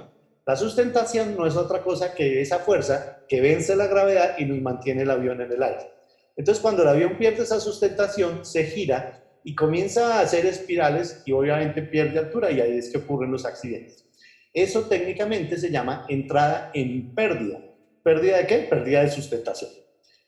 La 0.47 0.57
sustentación 0.57 1.37
no 1.37 1.47
es 1.47 1.57
otra 1.57 1.83
cosa 1.83 2.15
que 2.15 2.41
esa 2.41 2.59
fuerza 2.59 3.25
que 3.29 3.41
vence 3.41 3.77
la 3.77 3.87
gravedad 3.87 4.37
y 4.39 4.45
nos 4.45 4.61
mantiene 4.61 5.03
el 5.03 5.11
avión 5.11 5.41
en 5.41 5.53
el 5.53 5.63
aire. 5.63 5.91
Entonces, 6.37 6.61
cuando 6.61 6.83
el 6.83 6.89
avión 6.89 7.17
pierde 7.17 7.45
esa 7.45 7.61
sustentación, 7.61 8.45
se 8.45 8.65
gira 8.65 9.23
y 9.45 9.55
comienza 9.55 10.19
a 10.19 10.21
hacer 10.21 10.47
espirales 10.47 11.23
y 11.25 11.33
obviamente 11.33 11.83
pierde 11.83 12.19
altura 12.19 12.51
y 12.51 12.61
ahí 12.61 12.79
es 12.79 12.91
que 12.91 12.99
ocurren 12.99 13.31
los 13.31 13.45
accidentes. 13.45 14.05
Eso 14.53 14.83
técnicamente 14.83 15.59
se 15.59 15.71
llama 15.71 16.07
entrada 16.09 16.71
en 16.75 17.15
pérdida. 17.15 17.61
¿Pérdida 18.03 18.39
de 18.39 18.47
qué? 18.47 18.59
Pérdida 18.59 19.03
de 19.03 19.11
sustentación. 19.11 19.71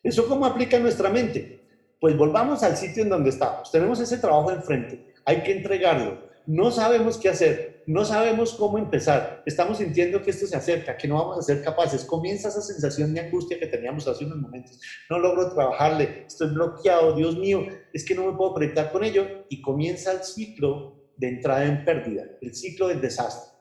¿Eso 0.03 0.27
cómo 0.29 0.47
aplica 0.47 0.79
nuestra 0.79 1.09
mente? 1.11 1.66
Pues 2.07 2.17
volvamos 2.17 2.63
al 2.63 2.77
sitio 2.77 3.03
en 3.03 3.09
donde 3.09 3.31
estamos. 3.31 3.73
Tenemos 3.73 3.99
ese 3.99 4.19
trabajo 4.19 4.53
enfrente. 4.53 5.13
Hay 5.25 5.43
que 5.43 5.57
entregarlo 5.57 6.27
no 6.47 6.71
sabemos 6.71 7.19
qué 7.19 7.29
hacer, 7.29 7.83
no 7.87 8.05
sabemos 8.05 8.55
cómo 8.55 8.79
empezar, 8.79 9.43
estamos 9.47 9.79
sintiendo 9.79 10.23
que 10.23 10.31
esto 10.31 10.47
se 10.47 10.57
acerca, 10.57 10.97
que 10.97 11.09
no 11.09 11.17
vamos 11.17 11.39
a 11.39 11.43
ser 11.43 11.61
capaces, 11.63 12.05
comienza 12.05 12.49
esa 12.49 12.61
sensación 12.61 13.13
de 13.13 13.21
angustia 13.21 13.59
que 13.59 13.67
teníamos 13.67 14.07
hace 14.07 14.25
unos 14.25 14.39
momentos, 14.39 14.81
no 15.11 15.19
logro 15.19 15.53
trabajarle, 15.53 16.25
estoy 16.27 16.51
bloqueado, 16.51 17.17
Dios 17.17 17.37
mío, 17.37 17.67
es 17.93 18.05
que 18.05 18.15
no 18.15 18.31
me 18.31 18.37
puedo 18.37 18.55
conectar 18.55 18.93
con 18.93 19.03
ello 19.03 19.27
y 19.49 19.61
comienza 19.61 20.13
el 20.13 20.23
ciclo 20.23 21.11
de 21.17 21.29
entrada 21.31 21.65
en 21.65 21.85
pérdida, 21.85 22.25
el 22.41 22.55
ciclo 22.55 22.89
del 22.89 23.01
desastre. 23.01 23.53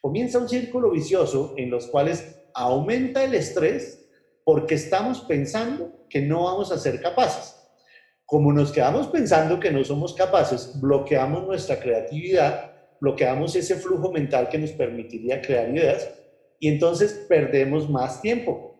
Comienza 0.00 0.38
un 0.38 0.48
círculo 0.48 0.92
vicioso 0.92 1.54
en 1.56 1.70
los 1.70 1.88
cuales 1.88 2.38
aumenta 2.54 3.24
el 3.24 3.34
estrés 3.34 4.08
porque 4.44 4.76
estamos 4.76 5.22
pensando 5.22 6.06
que 6.08 6.20
no 6.20 6.44
vamos 6.44 6.70
a 6.70 6.78
ser 6.78 7.00
capaces. 7.00 7.55
Como 8.26 8.52
nos 8.52 8.72
quedamos 8.72 9.06
pensando 9.06 9.60
que 9.60 9.70
no 9.70 9.84
somos 9.84 10.12
capaces, 10.12 10.80
bloqueamos 10.80 11.46
nuestra 11.46 11.78
creatividad, 11.78 12.72
bloqueamos 13.00 13.54
ese 13.54 13.76
flujo 13.76 14.10
mental 14.10 14.48
que 14.48 14.58
nos 14.58 14.72
permitiría 14.72 15.40
crear 15.40 15.70
ideas 15.70 16.12
y 16.58 16.66
entonces 16.66 17.24
perdemos 17.28 17.88
más 17.88 18.20
tiempo. 18.20 18.74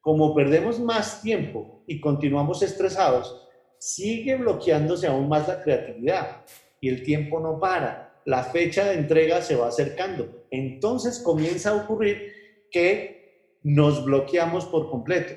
Como 0.00 0.34
perdemos 0.34 0.80
más 0.80 1.22
tiempo 1.22 1.84
y 1.86 2.00
continuamos 2.00 2.60
estresados, 2.62 3.48
sigue 3.78 4.34
bloqueándose 4.34 5.06
aún 5.06 5.28
más 5.28 5.46
la 5.46 5.62
creatividad 5.62 6.44
y 6.80 6.88
el 6.88 7.04
tiempo 7.04 7.38
no 7.38 7.60
para. 7.60 8.20
La 8.24 8.42
fecha 8.42 8.86
de 8.86 8.94
entrega 8.94 9.42
se 9.42 9.54
va 9.54 9.68
acercando. 9.68 10.44
Entonces 10.50 11.20
comienza 11.20 11.70
a 11.70 11.76
ocurrir 11.76 12.32
que 12.68 13.60
nos 13.62 14.04
bloqueamos 14.04 14.64
por 14.66 14.90
completo 14.90 15.34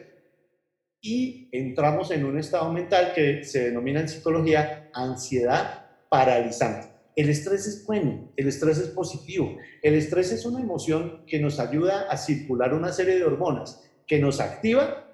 y 1.05 1.49
entramos 1.51 2.09
en 2.09 2.25
un 2.25 2.39
estado 2.39 2.73
mental 2.73 3.11
que 3.13 3.43
se 3.43 3.65
denomina 3.65 3.99
en 3.99 4.09
psicología 4.09 4.89
ansiedad 4.91 5.85
paralizante. 6.09 6.87
El 7.15 7.29
estrés 7.29 7.67
es 7.67 7.85
bueno, 7.85 8.33
el 8.35 8.47
estrés 8.47 8.79
es 8.79 8.87
positivo. 8.87 9.55
El 9.83 9.93
estrés 9.93 10.31
es 10.31 10.45
una 10.47 10.59
emoción 10.59 11.23
que 11.27 11.39
nos 11.39 11.59
ayuda 11.59 12.07
a 12.09 12.17
circular 12.17 12.73
una 12.73 12.91
serie 12.91 13.17
de 13.17 13.23
hormonas 13.23 13.83
que 14.07 14.17
nos 14.17 14.39
activa 14.39 15.07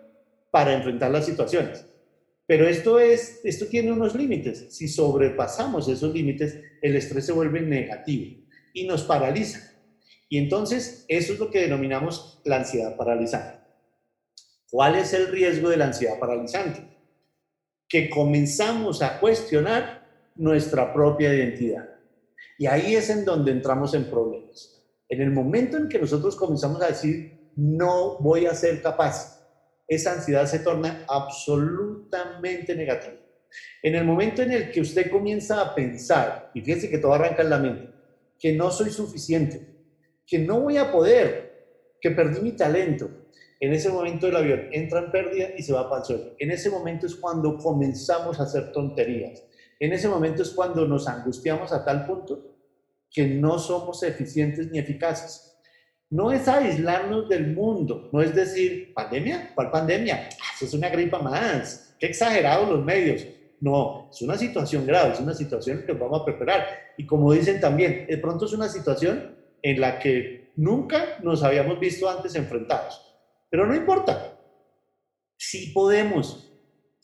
para 0.50 0.74
enfrentar 0.74 1.12
las 1.12 1.26
situaciones. 1.26 1.86
Pero 2.48 2.70
esto, 2.70 2.98
es, 2.98 3.42
esto 3.44 3.66
tiene 3.66 3.92
unos 3.92 4.16
límites. 4.16 4.74
Si 4.74 4.88
sobrepasamos 4.88 5.90
esos 5.90 6.14
límites, 6.14 6.58
el 6.82 6.96
estrés 6.96 7.26
se 7.26 7.34
vuelve 7.34 7.62
negativo 7.62 8.46
y 8.74 8.88
nos 8.88 9.04
paraliza. 9.04 9.74
Y 10.30 10.38
entonces 10.38 11.04
eso 11.10 11.34
es 11.34 11.40
lo 11.40 11.52
que 11.52 11.60
denominamos 11.60 12.42
la 12.46 12.58
ansiedad 12.58 12.96
paralizante. 12.96 13.61
¿Cuál 14.72 14.96
es 14.96 15.14
el 15.14 15.28
riesgo 15.28 15.68
de 15.68 15.76
la 15.76 15.88
ansiedad 15.88 16.18
paralizante? 16.18 16.88
Que 17.90 18.10
comenzamos 18.10 19.02
a 19.02 19.20
cuestionar 19.20 20.08
nuestra 20.36 20.94
propia 20.94 21.34
identidad. 21.34 21.90
Y 22.58 22.68
ahí 22.68 22.96
es 22.96 23.10
en 23.10 23.26
donde 23.26 23.52
entramos 23.52 23.94
en 23.94 24.10
problemas. 24.10 24.82
En 25.10 25.22
el 25.22 25.30
momento 25.30 25.76
en 25.76 25.90
que 25.90 26.00
nosotros 26.00 26.38
comenzamos 26.38 26.82
a 26.82 26.88
decir, 26.88 27.52
no 27.58 28.18
voy 28.20 28.46
a 28.46 28.56
ser 28.56 28.82
capaz, 28.82 29.46
esa 29.90 30.14
ansiedad 30.14 30.46
se 30.46 30.60
torna 30.60 31.04
absolutamente 31.10 32.74
negativa. 32.74 33.18
En 33.84 33.96
el 33.96 34.06
momento 34.06 34.42
en 34.42 34.54
el 34.54 34.72
que 34.72 34.80
usted 34.80 35.12
comienza 35.12 35.60
a 35.60 35.76
pensar, 35.76 36.50
y 36.54 36.62
fíjense 36.62 36.90
que 36.90 36.98
todo 36.98 37.14
arranca 37.14 37.42
en 37.42 37.50
la 37.50 37.60
mente, 37.60 37.90
que 38.40 38.54
no 38.54 38.72
soy 38.72 38.90
suficiente, 38.90 39.68
que 40.26 40.40
no 40.40 40.62
voy 40.62 40.78
a 40.78 40.94
poder, 40.94 41.68
que 42.00 42.12
perdí 42.12 42.40
mi 42.40 42.54
talento, 42.54 43.10
en 43.62 43.74
ese 43.74 43.90
momento 43.90 44.28
el 44.28 44.36
avión 44.36 44.68
entra 44.74 45.00
en 45.00 45.12
pérdida 45.12 45.50
y 45.58 45.64
se 45.64 45.72
va 45.72 45.90
para 45.90 46.02
el 46.02 46.06
suelo. 46.06 46.24
En 46.38 46.52
ese 46.52 46.70
momento 46.70 47.06
es 47.06 47.16
cuando 47.16 47.58
comenzamos 47.58 48.40
a 48.40 48.44
hacer 48.44 48.74
tonterías. 48.74 49.44
En 49.80 49.94
ese 49.94 50.10
momento 50.10 50.44
es 50.44 50.50
cuando 50.50 50.86
nos 50.86 51.08
angustiamos 51.08 51.72
a 51.72 51.86
tal 51.86 52.06
punto 52.06 52.58
que 53.10 53.28
no 53.28 53.58
somos 53.58 54.04
eficientes 54.04 54.70
ni 54.70 54.80
eficaces 54.80 55.52
no 56.12 56.30
es 56.30 56.48
aislarnos 56.48 57.30
del 57.30 57.56
mundo, 57.56 58.10
no 58.12 58.22
es 58.22 58.36
decir, 58.36 58.94
pandemia, 58.94 59.52
¿cuál 59.56 59.72
pandemia? 59.72 60.28
Ah, 60.30 60.52
eso 60.56 60.66
es 60.66 60.74
una 60.74 60.90
gripa 60.90 61.20
más, 61.20 61.96
qué 62.00 62.08
exagerados 62.08 62.70
los 62.70 62.84
medios. 62.84 63.26
No, 63.62 64.10
es 64.12 64.22
una 64.22 64.38
situación 64.38 64.86
grave, 64.86 65.14
es 65.14 65.20
una 65.22 65.34
situación 65.34 65.84
que 65.86 65.94
vamos 65.94 66.22
a 66.22 66.26
preparar. 66.26 66.66
Y 66.98 67.06
como 67.06 67.32
dicen 67.32 67.62
también, 67.62 68.08
de 68.08 68.18
pronto 68.18 68.46
es 68.46 68.54
una 68.54 68.68
situación 68.68 69.38
en 69.62 69.80
la 69.80 70.00
que 70.00 70.52
nunca 70.58 71.18
nos 71.24 71.44
habíamos 71.44 71.80
visto 71.80 72.10
antes 72.10 72.36
enfrentados. 72.36 73.11
Pero 73.52 73.68
no 73.68 73.76
importa, 73.76 74.40
sí 75.38 75.72
podemos, 75.74 76.52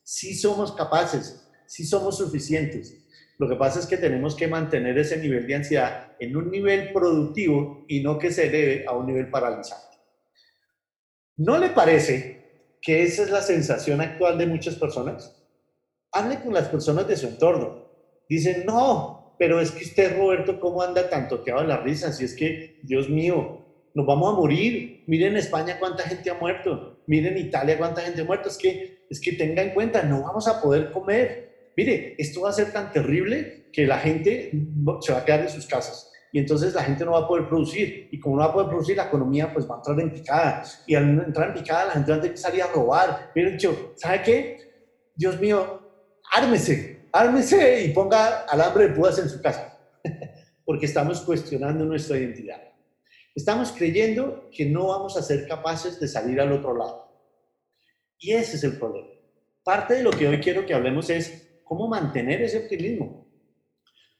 sí 0.02 0.34
somos 0.34 0.72
capaces, 0.72 1.46
sí 1.68 1.86
somos 1.86 2.18
suficientes. 2.18 3.06
Lo 3.38 3.50
que 3.50 3.58
pasa 3.58 3.80
es 3.80 3.86
que 3.86 3.98
tenemos 3.98 4.34
que 4.34 4.48
mantener 4.48 4.98
ese 4.98 5.18
nivel 5.18 5.46
de 5.46 5.56
ansiedad 5.56 6.16
en 6.20 6.38
un 6.38 6.50
nivel 6.50 6.94
productivo 6.94 7.84
y 7.90 8.02
no 8.02 8.18
que 8.18 8.32
se 8.32 8.50
debe 8.50 8.86
a 8.88 8.94
un 8.94 9.06
nivel 9.06 9.30
paralizante. 9.30 9.98
¿No 11.36 11.58
le 11.58 11.70
parece 11.70 12.78
que 12.82 13.04
esa 13.04 13.24
es 13.24 13.30
la 13.30 13.42
sensación 13.42 14.00
actual 14.00 14.38
de 14.38 14.48
muchas 14.48 14.76
personas? 14.76 15.36
Hable 16.14 16.40
con 16.40 16.54
las 16.54 16.70
personas 16.70 17.08
de 17.10 17.18
su 17.18 17.28
entorno. 17.28 17.92
Dicen, 18.30 18.66
no, 18.66 19.36
pero 19.38 19.60
es 19.60 19.72
que 19.72 19.84
usted, 19.84 20.18
Roberto, 20.18 20.62
¿cómo 20.62 20.82
anda 20.82 21.10
tan 21.10 21.28
toqueado 21.28 21.62
de 21.62 21.68
la 21.68 21.78
risa? 21.78 22.14
Si 22.14 22.24
es 22.24 22.34
que, 22.34 22.80
Dios 22.84 23.10
mío, 23.10 23.67
nos 23.98 24.06
vamos 24.06 24.34
a 24.34 24.38
morir. 24.38 25.04
Miren 25.08 25.36
España 25.36 25.78
cuánta 25.80 26.04
gente 26.04 26.30
ha 26.30 26.36
muerto. 26.36 27.02
Miren 27.08 27.38
Italia 27.38 27.78
cuánta 27.78 28.02
gente 28.02 28.22
ha 28.22 28.26
muerto. 28.26 28.48
Es 28.48 28.58
que, 28.58 29.06
es 29.10 29.20
que 29.20 29.34
tenga 29.34 29.62
en 29.62 29.72
cuenta, 29.72 30.04
no 30.04 30.22
vamos 30.22 30.48
a 30.48 30.62
poder 30.62 30.92
comer 30.92 31.48
mire, 31.78 32.16
esto 32.18 32.42
va 32.42 32.50
a 32.50 32.54
ser 32.54 32.74
tan 32.74 32.92
terrible 32.92 33.68
que 33.72 33.86
la 33.86 34.00
gente 34.00 34.52
se 35.00 35.14
va 35.14 35.20
a 35.20 35.26
quedar 35.26 35.42
en 35.42 35.50
sus 35.50 35.68
casas 35.68 36.12
y 36.34 36.40
entonces 36.40 36.74
la 36.74 36.84
gente 36.84 37.06
no 37.06 37.12
va 37.12 37.20
a 37.20 37.28
poder 37.28 37.48
producir 37.48 38.10
y 38.12 38.20
como 38.20 38.36
no 38.36 38.42
va 38.42 38.50
a 38.50 38.54
poder 38.54 38.68
producir 38.68 38.98
la 38.98 39.06
economía 39.06 39.54
pues 39.54 39.70
va 39.70 39.76
a 39.76 39.78
entrar 39.78 40.00
en 40.00 40.12
picada 40.12 40.64
y 40.88 40.96
al 40.96 41.08
entrar 41.20 41.50
en 41.50 41.54
picada 41.54 41.86
la 41.86 41.92
gente 41.92 42.12
va 42.12 42.18
a 42.18 42.22
tener 42.22 42.36
que 42.36 42.42
salir 42.42 42.64
a 42.64 42.68
robar. 42.68 43.32
Miren, 43.36 43.54
dicho, 43.54 43.94
¿sabe 43.96 44.24
qué? 44.24 44.58
Dios 45.16 45.40
mío, 45.40 45.82
ármese, 46.34 47.06
ármese 47.14 47.86
y 47.86 47.90
ponga 47.90 48.42
alambre 48.46 48.90
de 48.90 48.96
púas 48.96 49.20
en 49.20 49.30
su 49.30 49.40
casa 49.40 49.78
porque 50.66 50.88
estamos 50.88 51.22
cuestionando 51.22 51.86
nuestra 51.86 52.18
identidad. 52.18 52.62
Estamos 53.38 53.72
creyendo 53.72 54.50
que 54.52 54.66
no 54.66 54.88
vamos 54.88 55.16
a 55.16 55.22
ser 55.22 55.48
capaces 55.48 56.00
de 56.00 56.08
salir 56.08 56.42
al 56.42 56.52
otro 56.54 56.76
lado. 56.76 57.08
Y 58.18 58.32
ese 58.32 58.56
es 58.56 58.64
el 58.64 58.80
problema. 58.80 59.10
Parte 59.64 59.94
de 59.94 60.02
lo 60.02 60.10
que 60.10 60.28
hoy 60.28 60.40
quiero 60.40 60.66
que 60.66 60.74
hablemos 60.74 61.12
es 61.12 61.48
cómo 61.64 61.88
mantener 61.88 62.42
ese 62.42 62.58
optimismo. 62.58 63.28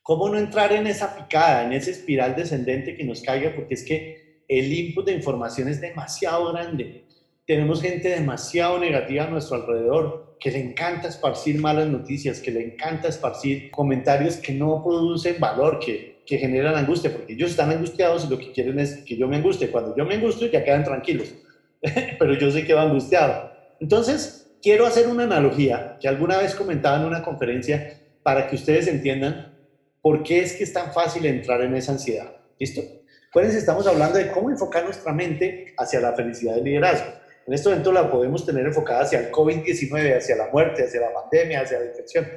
Cómo 0.04 0.30
no 0.30 0.38
entrar 0.38 0.72
en 0.72 0.86
esa 0.86 1.18
picada, 1.18 1.66
en 1.66 1.74
esa 1.74 1.90
espiral 1.90 2.36
descendente 2.36 2.96
que 2.96 3.04
nos 3.06 3.24
caiga, 3.24 3.56
porque 3.56 3.74
es 3.74 3.84
que 3.84 4.44
el 4.48 4.72
input 4.72 5.08
de 5.08 5.14
información 5.14 5.68
es 5.68 5.82
demasiado 5.82 6.54
grande. 6.54 7.08
Tenemos 7.48 7.82
gente 7.82 8.10
demasiado 8.10 8.78
negativa 8.78 9.24
a 9.24 9.32
nuestro 9.32 9.56
alrededor, 9.56 10.38
que 10.40 10.52
le 10.52 10.62
encanta 10.62 11.08
esparcir 11.08 11.60
malas 11.60 11.88
noticias, 11.88 12.40
que 12.40 12.52
le 12.52 12.64
encanta 12.64 13.08
esparcir 13.08 13.72
comentarios 13.72 14.36
que 14.36 14.54
no 14.54 14.84
producen 14.84 15.40
valor, 15.40 15.80
que, 15.80 16.17
que 16.28 16.38
generan 16.38 16.76
angustia, 16.76 17.12
porque 17.12 17.34
ellos 17.34 17.52
están 17.52 17.72
angustiados 17.72 18.26
y 18.26 18.30
lo 18.30 18.38
que 18.38 18.52
quieren 18.52 18.78
es 18.80 18.98
que 18.98 19.16
yo 19.16 19.28
me 19.28 19.38
angustie. 19.38 19.72
Cuando 19.72 19.96
yo 19.96 20.06
me 20.06 20.16
angustio 20.16 20.48
ya 20.48 20.64
quedan 20.64 20.84
tranquilos, 20.84 21.34
pero 22.20 22.34
yo 22.34 22.52
sé 22.52 22.66
que 22.66 22.74
va 22.74 22.84
angustiado. 22.84 23.52
Entonces, 23.80 24.52
quiero 24.62 24.86
hacer 24.86 25.08
una 25.08 25.24
analogía 25.24 25.98
que 26.02 26.08
alguna 26.10 26.38
vez 26.38 26.54
comentaba 26.54 26.98
en 26.98 27.06
una 27.06 27.24
conferencia 27.24 27.98
para 28.24 28.48
que 28.48 28.56
ustedes 28.56 28.88
entiendan 28.88 29.56
por 30.02 30.22
qué 30.22 30.42
es 30.42 30.54
que 30.54 30.66
es 30.66 30.74
tan 30.74 30.92
fácil 30.94 31.26
entrar 31.26 31.62
en 31.62 31.76
esa 31.76 31.94
ansiedad. 31.94 32.36
¿Listo? 32.60 32.82
Pues 33.32 33.56
estamos 33.56 33.88
hablando 33.88 34.18
de 34.18 34.30
cómo 34.32 34.50
enfocar 34.50 34.84
nuestra 34.84 35.14
mente 35.14 35.74
hacia 35.78 36.02
la 36.02 36.14
felicidad 36.14 36.56
del 36.56 36.66
liderazgo. 36.66 37.08
En 37.46 37.54
este 37.54 37.70
momento 37.70 37.94
la 37.94 38.12
podemos 38.12 38.46
tener 38.46 38.66
enfocada 38.66 39.04
hacia 39.04 39.20
el 39.20 39.32
COVID-19, 39.32 40.18
hacia 40.18 40.36
la 40.36 40.48
muerte, 40.52 40.84
hacia 40.84 41.00
la 41.00 41.14
pandemia, 41.14 41.62
hacia 41.62 41.80
la 41.80 41.86
infección. 41.86 42.28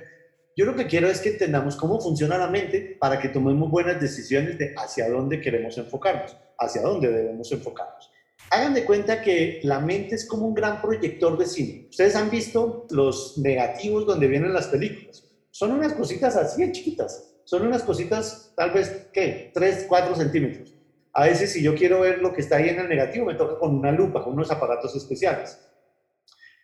Yo 0.60 0.66
lo 0.66 0.76
que 0.76 0.86
quiero 0.86 1.08
es 1.08 1.22
que 1.22 1.30
entendamos 1.30 1.74
cómo 1.74 1.98
funciona 1.98 2.36
la 2.36 2.46
mente 2.46 2.94
para 3.00 3.18
que 3.18 3.30
tomemos 3.30 3.70
buenas 3.70 3.98
decisiones 3.98 4.58
de 4.58 4.74
hacia 4.76 5.08
dónde 5.08 5.40
queremos 5.40 5.78
enfocarnos, 5.78 6.36
hacia 6.58 6.82
dónde 6.82 7.10
debemos 7.10 7.50
enfocarnos. 7.50 8.10
Hagan 8.50 8.74
de 8.74 8.84
cuenta 8.84 9.22
que 9.22 9.60
la 9.62 9.80
mente 9.80 10.16
es 10.16 10.28
como 10.28 10.46
un 10.46 10.52
gran 10.52 10.82
proyector 10.82 11.38
de 11.38 11.46
cine. 11.46 11.86
Ustedes 11.88 12.14
han 12.14 12.28
visto 12.28 12.86
los 12.90 13.38
negativos 13.38 14.04
donde 14.04 14.28
vienen 14.28 14.52
las 14.52 14.66
películas. 14.66 15.24
Son 15.50 15.72
unas 15.72 15.94
cositas 15.94 16.36
así 16.36 16.62
de 16.62 16.72
chiquitas. 16.72 17.36
Son 17.44 17.66
unas 17.66 17.82
cositas, 17.82 18.52
tal 18.54 18.72
vez, 18.72 19.08
¿qué? 19.14 19.52
3, 19.54 19.86
4 19.88 20.14
centímetros. 20.14 20.74
A 21.14 21.24
veces, 21.24 21.54
si 21.54 21.62
yo 21.62 21.74
quiero 21.74 22.00
ver 22.00 22.18
lo 22.18 22.34
que 22.34 22.42
está 22.42 22.56
ahí 22.56 22.68
en 22.68 22.80
el 22.80 22.88
negativo, 22.90 23.24
me 23.24 23.34
toca 23.34 23.58
con 23.58 23.76
una 23.76 23.92
lupa, 23.92 24.22
con 24.22 24.34
unos 24.34 24.50
aparatos 24.50 24.94
especiales. 24.94 25.58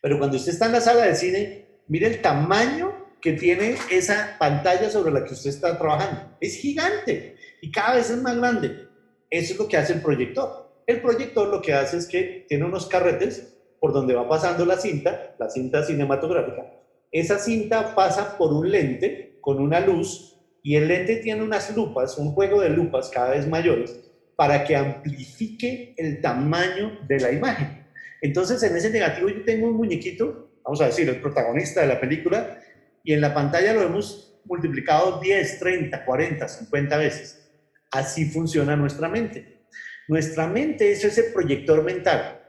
Pero 0.03 0.19
cuando 0.19 0.37
usted 0.37 0.53
está 0.53 0.67
en 0.67 0.73
la 0.73 0.83
sala 0.83 1.07
de 1.07 1.17
cine, 1.17 1.67
mire 1.89 2.09
el 2.09 2.21
tamaño 2.21 3.06
que 3.21 3.33
tiene 3.33 3.77
esa 3.91 4.37
pantalla 4.39 4.91
sobre 4.91 5.13
la 5.13 5.25
que 5.25 5.35
usted 5.35 5.51
está 5.51 5.79
trabajando. 5.79 6.37
Es 6.41 6.57
gigante 6.57 7.37
y 7.61 7.71
cada 7.71 7.97
vez 7.97 8.11
es 8.11 8.23
más 8.23 8.37
grande. 8.37 8.89
Eso 9.31 9.55
es 9.55 9.59
lo 9.59 9.69
que 9.69 9.77
hace 9.77 9.95
el 9.95 10.03
proyector. 10.03 10.71
El 10.87 11.01
proyector 11.01 11.49
lo 11.49 11.61
que 11.61 11.75
hace 11.75 11.97
es 11.97 12.07
que 12.07 12.47
tiene 12.49 12.65
unos 12.65 12.87
carretes 12.87 13.57
por 13.81 13.93
donde 13.93 14.15
va 14.15 14.29
pasando 14.29 14.65
la 14.65 14.77
cinta, 14.77 15.35
la 15.39 15.51
cinta 15.51 15.85
cinematográfica. 15.85 16.73
Esa 17.11 17.39
cinta 17.39 17.95
pasa 17.95 18.37
por 18.37 18.53
un 18.53 18.71
lente 18.71 19.39
con 19.41 19.61
una 19.61 19.81
luz 19.81 20.39
y 20.63 20.77
el 20.77 20.89
lente 20.89 21.17
tiene 21.17 21.43
unas 21.43 21.75
lupas, 21.77 22.19
un 22.19 22.33
juego 22.33 22.61
de 22.61 22.71
lupas 22.71 23.09
cada 23.09 23.31
vez 23.31 23.47
mayores 23.47 24.01
para 24.37 24.65
que 24.65 24.77
amplifique 24.77 25.95
el 25.97 26.21
tamaño 26.21 26.99
de 27.09 27.21
la 27.21 27.33
imagen. 27.33 27.87
Entonces, 28.21 28.63
en 28.63 28.77
ese 28.77 28.91
negativo 28.91 29.29
yo 29.29 29.45
tengo 29.45 29.69
un 29.69 29.77
muñequito, 29.77 30.51
vamos 30.65 30.81
a 30.81 30.87
decir, 30.87 31.09
el 31.09 31.21
protagonista 31.21 31.81
de 31.81 31.87
la 31.87 32.01
película, 32.01 32.61
y 33.07 33.13
en 33.13 33.21
la 33.21 33.33
pantalla 33.33 33.73
lo 33.73 33.83
hemos 33.83 34.37
multiplicado 34.45 35.21
10, 35.21 35.61
30, 35.61 36.05
40, 36.05 36.49
50 36.49 36.97
veces. 36.99 37.49
Así 37.93 38.27
funciona 38.27 38.75
nuestra 38.75 39.09
mente. 39.09 39.61
Nuestra 40.09 40.49
mente 40.49 40.91
es 40.91 41.05
ese 41.05 41.23
proyector 41.31 41.85
mental. 41.85 42.43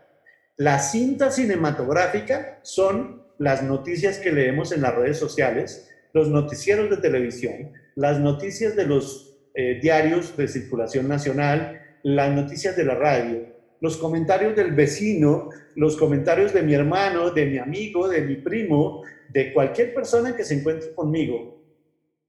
La 0.58 0.80
cinta 0.80 1.30
cinematográfica 1.30 2.60
son 2.64 3.24
las 3.38 3.62
noticias 3.62 4.18
que 4.18 4.32
leemos 4.32 4.72
en 4.72 4.82
las 4.82 4.96
redes 4.96 5.20
sociales, 5.20 5.92
los 6.12 6.28
noticieros 6.28 6.90
de 6.90 6.98
televisión, 6.98 7.74
las 7.94 8.20
noticias 8.20 8.76
de 8.76 8.88
los 8.88 9.38
eh, 9.54 9.80
diarios 9.80 10.36
de 10.36 10.48
circulación 10.48 11.08
nacional, 11.08 11.84
las 12.02 12.32
noticias 12.32 12.76
de 12.76 12.84
la 12.84 12.96
radio, 12.96 13.57
los 13.80 13.98
comentarios 13.98 14.56
del 14.56 14.74
vecino, 14.74 15.50
los 15.76 15.98
comentarios 15.98 16.54
de 16.54 16.64
mi 16.64 16.74
hermano, 16.74 17.32
de 17.32 17.46
mi 17.46 17.58
amigo, 17.58 18.08
de 18.08 18.22
mi 18.22 18.36
primo, 18.38 19.04
de 19.30 19.54
cualquier 19.54 19.94
persona 19.94 20.36
que 20.36 20.44
se 20.44 20.56
encuentre 20.56 20.94
conmigo, 20.94 21.64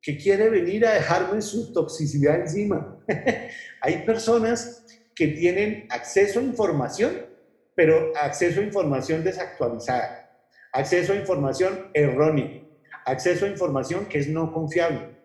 que 0.00 0.16
quiere 0.16 0.50
venir 0.50 0.86
a 0.86 0.94
dejarme 0.94 1.40
su 1.40 1.72
toxicidad 1.72 2.40
encima. 2.40 2.98
Hay 3.80 4.04
personas 4.04 4.84
que 5.14 5.28
tienen 5.28 5.86
acceso 5.90 6.38
a 6.38 6.42
información, 6.42 7.26
pero 7.74 8.12
acceso 8.20 8.60
a 8.60 8.64
información 8.64 9.24
desactualizada, 9.24 10.30
acceso 10.72 11.12
a 11.12 11.16
información 11.16 11.90
errónea, 11.94 12.62
acceso 13.04 13.46
a 13.46 13.48
información 13.48 14.06
que 14.06 14.18
es 14.18 14.28
no 14.28 14.52
confiable 14.52 15.16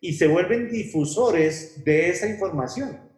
y 0.00 0.14
se 0.14 0.26
vuelven 0.26 0.70
difusores 0.70 1.84
de 1.84 2.08
esa 2.10 2.26
información. 2.26 3.09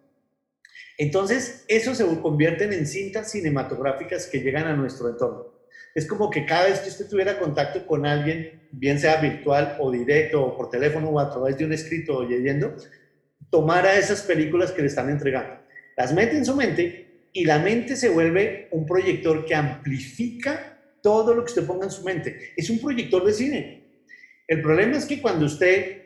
Entonces, 0.97 1.65
eso 1.67 1.95
se 1.95 2.05
convierten 2.21 2.71
en 2.73 2.85
cintas 2.85 3.31
cinematográficas 3.31 4.27
que 4.27 4.39
llegan 4.39 4.67
a 4.67 4.75
nuestro 4.75 5.09
entorno. 5.09 5.53
Es 5.95 6.07
como 6.07 6.29
que 6.29 6.45
cada 6.45 6.65
vez 6.65 6.79
que 6.79 6.89
usted 6.89 7.07
tuviera 7.07 7.39
contacto 7.39 7.85
con 7.85 8.05
alguien, 8.05 8.67
bien 8.71 8.99
sea 8.99 9.17
virtual 9.17 9.77
o 9.79 9.91
directo, 9.91 10.43
o 10.43 10.57
por 10.57 10.69
teléfono 10.69 11.09
o 11.09 11.19
a 11.19 11.29
través 11.29 11.57
de 11.57 11.65
un 11.65 11.73
escrito 11.73 12.17
o 12.17 12.23
leyendo, 12.23 12.75
tomara 13.49 13.97
esas 13.97 14.23
películas 14.23 14.71
que 14.71 14.81
le 14.81 14.87
están 14.87 15.09
entregando, 15.09 15.59
las 15.95 16.13
mete 16.13 16.37
en 16.37 16.45
su 16.45 16.55
mente 16.55 17.27
y 17.31 17.45
la 17.45 17.59
mente 17.59 17.95
se 17.95 18.09
vuelve 18.09 18.67
un 18.71 18.85
proyector 18.85 19.45
que 19.45 19.53
amplifica 19.53 20.79
todo 21.01 21.35
lo 21.35 21.43
que 21.43 21.51
usted 21.51 21.65
ponga 21.65 21.85
en 21.85 21.91
su 21.91 22.03
mente. 22.03 22.53
Es 22.55 22.69
un 22.69 22.79
proyector 22.79 23.23
de 23.25 23.33
cine. 23.33 23.83
El 24.47 24.61
problema 24.61 24.97
es 24.97 25.05
que 25.05 25.21
cuando 25.21 25.45
usted 25.45 26.01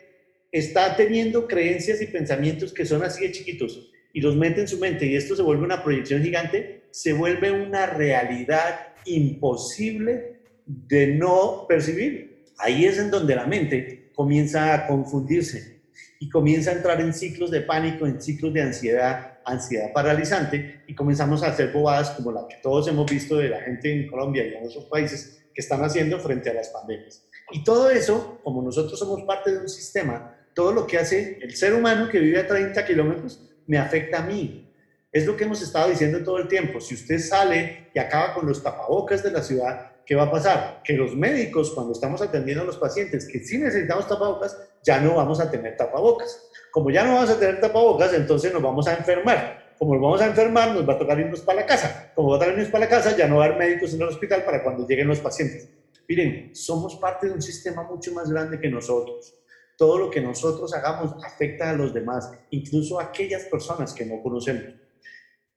está 0.51 0.96
teniendo 0.96 1.48
creencias 1.48 2.01
y 2.01 2.08
pensamientos 2.08 2.74
que 2.74 2.86
son 2.86 3.03
así 3.03 3.25
de 3.25 3.32
chiquitos 3.32 3.91
y 4.17 4.19
los 4.19 4.36
mete 4.36 4.62
en 4.62 4.67
su 4.67 4.79
mente 4.79 5.05
y 5.05 5.15
esto 5.15 5.36
se 5.36 5.43
vuelve 5.43 5.63
una 5.63 5.83
proyección 5.83 6.24
gigante, 6.24 6.86
se 6.89 7.13
vuelve 7.13 7.51
una 7.51 7.86
realidad 7.86 8.95
imposible 9.05 10.39
de 10.65 11.13
no 11.13 11.67
percibir. 11.69 12.47
Ahí 12.57 12.86
es 12.86 12.97
en 12.97 13.12
donde 13.12 13.36
la 13.36 13.45
mente 13.45 14.09
comienza 14.15 14.74
a 14.74 14.88
confundirse 14.88 15.83
y 16.19 16.29
comienza 16.29 16.71
a 16.71 16.74
entrar 16.74 17.00
en 17.00 17.13
ciclos 17.13 17.51
de 17.51 17.62
pánico, 17.62 18.07
en 18.07 18.19
ciclos 18.19 18.51
de 18.55 18.63
ansiedad, 18.63 19.38
ansiedad 19.45 19.93
paralizante 19.93 20.81
y 20.88 20.95
comenzamos 20.95 21.43
a 21.43 21.50
hacer 21.50 21.71
bobadas 21.71 22.09
como 22.09 22.31
la 22.31 22.47
que 22.47 22.55
todos 22.63 22.88
hemos 22.88 23.05
visto 23.05 23.38
de 23.38 23.50
la 23.50 23.62
gente 23.62 23.93
en 23.93 24.07
Colombia 24.07 24.47
y 24.47 24.55
en 24.55 24.65
otros 24.65 24.86
países 24.86 25.43
que 25.53 25.62
están 25.62 25.83
haciendo 25.83 26.17
frente 26.17 26.50
a 26.50 26.55
las 26.55 26.69
pandemias. 26.69 27.24
Y 27.51 27.63
todo 27.63 27.91
eso, 27.91 28.39
como 28.43 28.63
nosotros 28.63 28.97
somos 28.97 29.21
parte 29.25 29.51
de 29.51 29.59
un 29.59 29.69
sistema, 29.69 30.36
todo 30.55 30.71
lo 30.71 30.88
que 30.88 30.97
hace 30.97 31.38
el 31.39 31.55
ser 31.55 31.75
humano 31.75 32.09
que 32.09 32.17
vive 32.17 32.39
a 32.39 32.47
30 32.47 32.83
kilómetros, 32.83 33.43
me 33.67 33.77
afecta 33.77 34.19
a 34.19 34.24
mí. 34.24 34.74
Es 35.12 35.25
lo 35.25 35.38
que 35.38 35.45
hemos 35.45 35.62
estado 35.62 35.89
diciendo 35.89 36.24
todo 36.24 36.38
el 36.38 36.47
tiempo. 36.47 36.79
Si 36.81 36.95
usted 36.95 37.19
sale 37.19 37.89
y 37.93 38.00
acaba 38.00 38.33
con 38.33 38.45
los 38.45 38.62
tapabocas 38.62 39.24
de 39.24 39.31
la 39.31 39.41
ciudad, 39.41 39.91
¿qué 40.05 40.15
va 40.15 40.24
a 40.24 40.31
pasar? 40.31 40.81
Que 40.83 40.93
los 40.93 41.15
médicos, 41.15 41.71
cuando 41.71 41.93
estamos 41.93 42.21
atendiendo 42.21 42.63
a 42.63 42.65
los 42.65 42.77
pacientes 42.77 43.27
que 43.27 43.39
sí 43.39 43.57
necesitamos 43.57 44.07
tapabocas, 44.07 44.57
ya 44.83 45.00
no 45.00 45.15
vamos 45.15 45.39
a 45.39 45.50
tener 45.50 45.75
tapabocas. 45.77 46.50
Como 46.71 46.89
ya 46.89 47.03
no 47.03 47.15
vamos 47.15 47.29
a 47.29 47.39
tener 47.39 47.59
tapabocas, 47.59 48.13
entonces 48.13 48.53
nos 48.53 48.62
vamos 48.62 48.88
a 48.88 48.95
enfermar. 48.95 49.74
Como 49.77 49.93
nos 49.93 50.01
vamos 50.01 50.21
a 50.21 50.27
enfermar, 50.27 50.74
nos 50.74 50.88
va 50.88 50.93
a 50.93 50.97
tocar 50.97 51.19
irnos 51.19 51.42
para 51.42 51.61
la 51.61 51.65
casa. 51.65 52.11
Como 52.15 52.29
va 52.29 52.37
a 52.37 52.39
tocar 52.39 52.53
irnos 52.53 52.70
para 52.70 52.85
la 52.85 52.89
casa, 52.89 53.15
ya 53.15 53.27
no 53.27 53.37
va 53.37 53.44
a 53.44 53.48
haber 53.48 53.59
médicos 53.59 53.94
en 53.94 54.01
el 54.01 54.07
hospital 54.07 54.44
para 54.44 54.63
cuando 54.63 54.87
lleguen 54.87 55.07
los 55.07 55.20
pacientes. 55.20 55.70
Miren, 56.07 56.55
somos 56.55 56.96
parte 56.96 57.27
de 57.27 57.33
un 57.33 57.42
sistema 57.42 57.83
mucho 57.83 58.11
más 58.13 58.29
grande 58.29 58.59
que 58.59 58.70
nosotros. 58.70 59.33
Todo 59.77 60.00
lo 60.00 60.09
que 60.09 60.22
nosotros 60.22 60.74
hagamos 60.74 61.24
afecta 61.24 61.70
a 61.70 61.74
los 61.74 61.94
demás, 61.94 62.31
incluso 62.50 63.00
a 63.00 63.05
aquellas 63.05 63.44
personas 63.44 63.94
que 63.94 64.05
no 64.05 64.22
conocemos. 64.22 64.74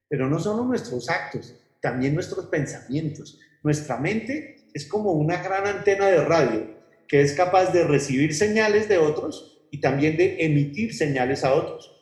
Pero 0.08 0.28
no 0.28 0.38
solo 0.38 0.64
nuestros 0.64 1.08
actos, 1.08 1.54
también 1.80 2.14
nuestros 2.14 2.46
pensamientos. 2.46 3.38
Nuestra 3.62 3.96
mente 3.96 4.68
es 4.74 4.86
como 4.86 5.12
una 5.12 5.42
gran 5.42 5.66
antena 5.66 6.06
de 6.06 6.24
radio 6.24 6.80
que 7.08 7.20
es 7.22 7.32
capaz 7.32 7.72
de 7.72 7.84
recibir 7.84 8.34
señales 8.34 8.88
de 8.88 8.98
otros 8.98 9.66
y 9.72 9.80
también 9.80 10.16
de 10.16 10.44
emitir 10.44 10.94
señales 10.94 11.42
a 11.42 11.54
otros. 11.54 11.96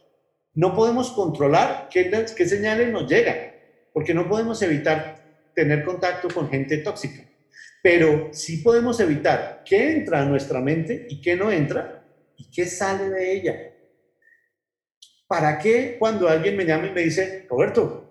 No 0.54 0.74
podemos 0.74 1.12
controlar 1.12 1.88
qué, 1.90 2.11
señales 2.46 2.92
nos 2.92 3.09
llegan, 3.09 3.37
porque 3.94 4.12
no 4.12 4.28
podemos 4.28 4.61
evitar 4.61 5.50
tener 5.54 5.85
contacto 5.85 6.28
con 6.28 6.50
gente 6.50 6.78
tóxica, 6.78 7.22
pero 7.83 8.28
sí 8.33 8.59
podemos 8.59 9.00
evitar 9.00 9.62
qué 9.64 9.92
entra 9.92 10.22
a 10.22 10.26
nuestra 10.26 10.61
mente 10.61 11.07
y 11.09 11.20
qué 11.22 11.37
no 11.37 11.50
entra 11.50 11.97
¿Y 12.38 12.51
qué 12.51 12.64
sale 12.64 13.11
de 13.11 13.33
ella? 13.33 13.74
¿Para 15.27 15.59
qué 15.59 15.96
cuando 15.98 16.29
alguien 16.29 16.57
me 16.57 16.64
llama 16.64 16.87
y 16.87 16.92
me 16.92 17.03
dice, 17.03 17.46
Roberto, 17.51 18.09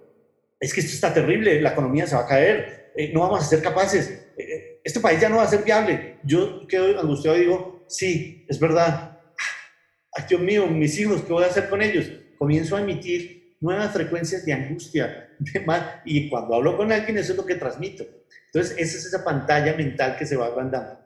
es 0.60 0.74
que 0.74 0.82
esto 0.82 0.94
está 0.94 1.14
terrible, 1.14 1.62
la 1.62 1.72
economía 1.72 2.06
se 2.06 2.16
va 2.16 2.22
a 2.22 2.28
caer, 2.28 2.92
eh, 2.96 3.12
no 3.14 3.22
vamos 3.22 3.42
a 3.42 3.46
ser 3.46 3.62
capaces, 3.62 4.28
eh, 4.38 4.82
este 4.84 5.00
país 5.00 5.20
ya 5.20 5.30
no 5.30 5.38
va 5.38 5.44
a 5.44 5.48
ser 5.48 5.64
viable? 5.64 6.20
Yo 6.24 6.68
quedo 6.68 7.00
angustiado 7.00 7.38
y 7.38 7.42
digo, 7.42 7.86
sí, 7.88 8.46
es 8.48 8.60
verdad. 8.60 9.20
Ay, 10.14 10.26
Dios 10.30 10.42
mío, 10.42 10.68
mis 10.68 11.00
hijos, 11.00 11.24
¿qué 11.24 11.34
voy 11.34 11.44
a 11.44 11.48
hacer 11.48 11.70
con 11.70 11.82
ellos? 11.82 12.06
Comienzo 12.38 12.76
a 12.76 12.82
emitir 12.82 13.56
nuevas 13.62 13.94
frecuencias 13.94 14.46
de 14.46 14.54
angustia, 14.54 15.30
de 15.40 15.60
mal, 15.62 16.02
y 16.06 16.30
cuando 16.30 16.56
hablo 16.56 16.76
con 16.76 16.92
alguien 16.92 17.18
eso 17.18 17.32
es 17.32 17.38
lo 17.38 17.46
que 17.46 17.56
transmito. 17.56 18.06
Entonces, 18.48 18.78
esa 18.78 18.98
es 18.98 19.06
esa 19.06 19.24
pantalla 19.24 19.74
mental 19.74 20.18
que 20.18 20.26
se 20.26 20.36
va 20.36 20.48
agrandando. 20.48 21.00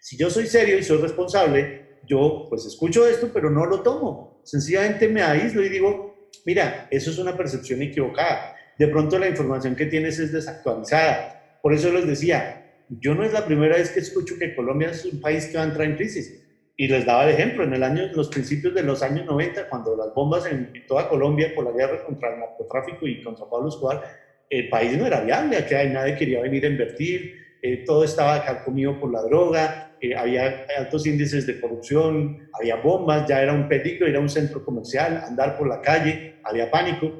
Si 0.00 0.16
yo 0.16 0.30
soy 0.30 0.46
serio 0.46 0.78
y 0.78 0.82
soy 0.82 0.98
responsable, 0.98 1.91
yo 2.06 2.46
pues 2.48 2.66
escucho 2.66 3.06
esto, 3.06 3.30
pero 3.32 3.50
no 3.50 3.66
lo 3.66 3.82
tomo. 3.82 4.40
Sencillamente 4.44 5.08
me 5.08 5.22
aíslo 5.22 5.64
y 5.64 5.68
digo, 5.68 6.28
mira, 6.44 6.88
eso 6.90 7.10
es 7.10 7.18
una 7.18 7.36
percepción 7.36 7.82
equivocada. 7.82 8.56
De 8.78 8.88
pronto 8.88 9.18
la 9.18 9.28
información 9.28 9.76
que 9.76 9.86
tienes 9.86 10.18
es 10.18 10.32
desactualizada. 10.32 11.58
Por 11.62 11.72
eso 11.72 11.92
les 11.92 12.06
decía, 12.06 12.62
yo 12.88 13.14
no 13.14 13.24
es 13.24 13.32
la 13.32 13.46
primera 13.46 13.76
vez 13.76 13.90
que 13.90 14.00
escucho 14.00 14.38
que 14.38 14.54
Colombia 14.54 14.90
es 14.90 15.04
un 15.04 15.20
país 15.20 15.46
que 15.46 15.56
va 15.56 15.64
a 15.64 15.66
entrar 15.66 15.86
en 15.86 15.96
crisis. 15.96 16.42
Y 16.76 16.88
les 16.88 17.04
daba 17.04 17.24
el 17.24 17.34
ejemplo, 17.34 17.64
en 17.64 17.74
el 17.74 17.82
año, 17.82 18.10
los 18.14 18.28
principios 18.28 18.74
de 18.74 18.82
los 18.82 19.02
años 19.02 19.26
90, 19.26 19.68
cuando 19.68 19.96
las 19.96 20.12
bombas 20.14 20.46
en 20.46 20.72
toda 20.86 21.08
Colombia 21.08 21.52
por 21.54 21.64
la 21.64 21.72
guerra 21.72 22.04
contra 22.04 22.32
el 22.32 22.40
narcotráfico 22.40 23.06
y 23.06 23.22
contra 23.22 23.48
Pablo 23.48 23.68
Escobar, 23.68 24.02
el 24.48 24.68
país 24.68 24.96
no 24.96 25.06
era 25.06 25.20
viable, 25.20 25.56
aquí 25.56 25.74
nadie 25.74 26.16
quería 26.16 26.40
venir 26.40 26.64
a 26.64 26.68
invertir, 26.68 27.41
eh, 27.62 27.84
todo 27.86 28.02
estaba 28.02 28.44
carcomido 28.44 28.98
por 28.98 29.12
la 29.12 29.22
droga, 29.22 29.96
eh, 30.00 30.16
había 30.16 30.66
altos 30.76 31.06
índices 31.06 31.46
de 31.46 31.60
corrupción, 31.60 32.48
había 32.58 32.74
bombas, 32.76 33.28
ya 33.28 33.40
era 33.40 33.52
un 33.52 33.68
peligro, 33.68 34.08
era 34.08 34.18
un 34.18 34.28
centro 34.28 34.64
comercial, 34.64 35.22
andar 35.24 35.56
por 35.56 35.68
la 35.68 35.80
calle, 35.80 36.40
había 36.42 36.68
pánico. 36.68 37.10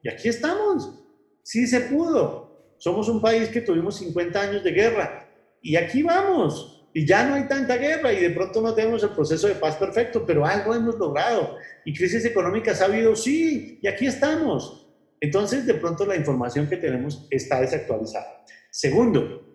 Y 0.00 0.08
aquí 0.08 0.28
estamos, 0.28 1.04
sí 1.42 1.66
se 1.66 1.80
pudo. 1.80 2.74
Somos 2.78 3.08
un 3.08 3.20
país 3.20 3.48
que 3.48 3.60
tuvimos 3.60 3.96
50 3.96 4.40
años 4.40 4.62
de 4.62 4.70
guerra 4.70 5.28
y 5.60 5.74
aquí 5.74 6.04
vamos. 6.04 6.86
Y 6.94 7.04
ya 7.04 7.24
no 7.26 7.34
hay 7.34 7.48
tanta 7.48 7.76
guerra 7.76 8.12
y 8.12 8.20
de 8.20 8.30
pronto 8.30 8.60
no 8.60 8.72
tenemos 8.74 9.02
el 9.02 9.10
proceso 9.10 9.48
de 9.48 9.56
paz 9.56 9.74
perfecto, 9.74 10.24
pero 10.24 10.46
algo 10.46 10.74
hemos 10.76 10.96
logrado. 10.96 11.56
Y 11.84 11.92
crisis 11.92 12.24
económicas 12.24 12.80
ha 12.80 12.84
habido, 12.84 13.16
sí, 13.16 13.80
y 13.82 13.88
aquí 13.88 14.06
estamos. 14.06 14.86
Entonces, 15.20 15.66
de 15.66 15.74
pronto 15.74 16.06
la 16.06 16.14
información 16.14 16.68
que 16.68 16.76
tenemos 16.76 17.26
está 17.30 17.60
desactualizada. 17.60 18.44
Segundo, 18.70 19.47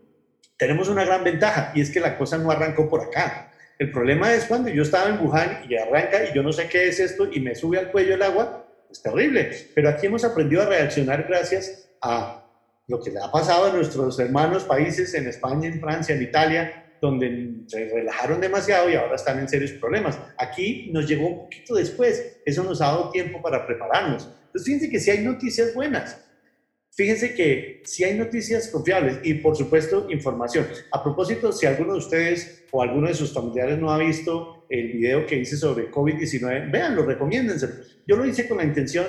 tenemos 0.58 0.90
una 0.90 1.06
gran 1.06 1.24
ventaja 1.24 1.72
y 1.76 1.82
es 1.82 1.90
que 1.90 2.00
la 2.00 2.18
cosa 2.18 2.38
no 2.38 2.52
arrancó 2.52 2.90
por 2.90 3.02
acá. 3.02 3.52
El 3.80 3.92
problema 3.92 4.34
es 4.34 4.46
cuando 4.46 4.70
yo 4.70 4.84
estaba 4.84 5.10
en 5.10 5.20
Wuhan 5.20 5.66
y 5.68 5.76
arranca 5.76 6.24
y 6.24 6.34
yo 6.34 6.44
no 6.44 6.54
sé 6.54 6.68
qué 6.68 6.88
es 6.88 7.00
esto 7.00 7.28
y 7.32 7.40
me 7.40 7.56
sube 7.56 7.80
al 7.80 7.92
cuello 7.92 8.16
el 8.16 8.22
agua, 8.22 8.66
es 8.90 9.02
terrible. 9.02 9.52
Pero 9.74 9.90
aquí 9.90 10.06
hemos 10.06 10.24
aprendido 10.24 10.62
a 10.62 10.66
reaccionar 10.66 11.26
gracias 11.28 11.90
a 12.02 12.46
lo 12.88 13.02
que 13.02 13.12
le 13.12 13.20
ha 13.20 13.32
pasado 13.32 13.66
a 13.66 13.74
nuestros 13.74 14.20
hermanos 14.20 14.64
países 14.64 15.14
en 15.14 15.28
España, 15.28 15.68
en 15.68 15.80
Francia, 15.80 16.16
en 16.16 16.22
Italia, 16.22 16.84
donde 17.02 17.64
se 17.68 17.90
relajaron 17.90 18.40
demasiado 18.40 18.90
y 18.90 18.96
ahora 18.96 19.16
están 19.16 19.40
en 19.40 19.50
serios 19.50 19.72
problemas. 19.74 20.18
Aquí 20.38 20.90
nos 20.94 21.08
llegó 21.08 21.28
un 21.28 21.40
poquito 21.44 21.76
después, 21.76 22.38
eso 22.46 22.64
nos 22.64 22.82
ha 22.82 22.86
dado 22.86 23.10
tiempo 23.10 23.42
para 23.42 23.66
prepararnos. 23.66 24.30
Entonces 24.46 24.66
fíjense 24.66 24.90
que 24.90 25.00
si 25.00 25.12
hay 25.12 25.20
noticias 25.20 25.74
buenas, 25.74 26.24
Fíjense 26.96 27.34
que 27.34 27.82
si 27.86 28.04
hay 28.04 28.16
noticias 28.16 28.68
confiables 28.68 29.20
y 29.24 29.34
por 29.36 29.56
supuesto 29.56 30.08
información. 30.12 30.68
A 30.92 31.02
propósito, 31.02 31.52
si 31.52 31.66
alguno 31.66 31.94
de 31.94 32.00
ustedes 32.00 32.66
o 32.72 32.84
alguno 32.84 33.08
de 33.08 33.16
sus 33.16 33.34
familiares 33.34 33.80
no 33.80 33.92
ha 33.92 33.98
visto 33.98 34.66
el 34.70 34.92
video 34.92 35.26
que 35.26 35.38
hice 35.38 35.58
sobre 35.58 35.90
COVID-19, 35.90 36.72
véanlo, 36.72 37.04
recomiéndenselo. 37.04 37.74
Yo 38.06 38.16
lo 38.16 38.26
hice 38.26 38.48
con 38.48 38.58
la 38.58 38.64
intención 38.64 39.08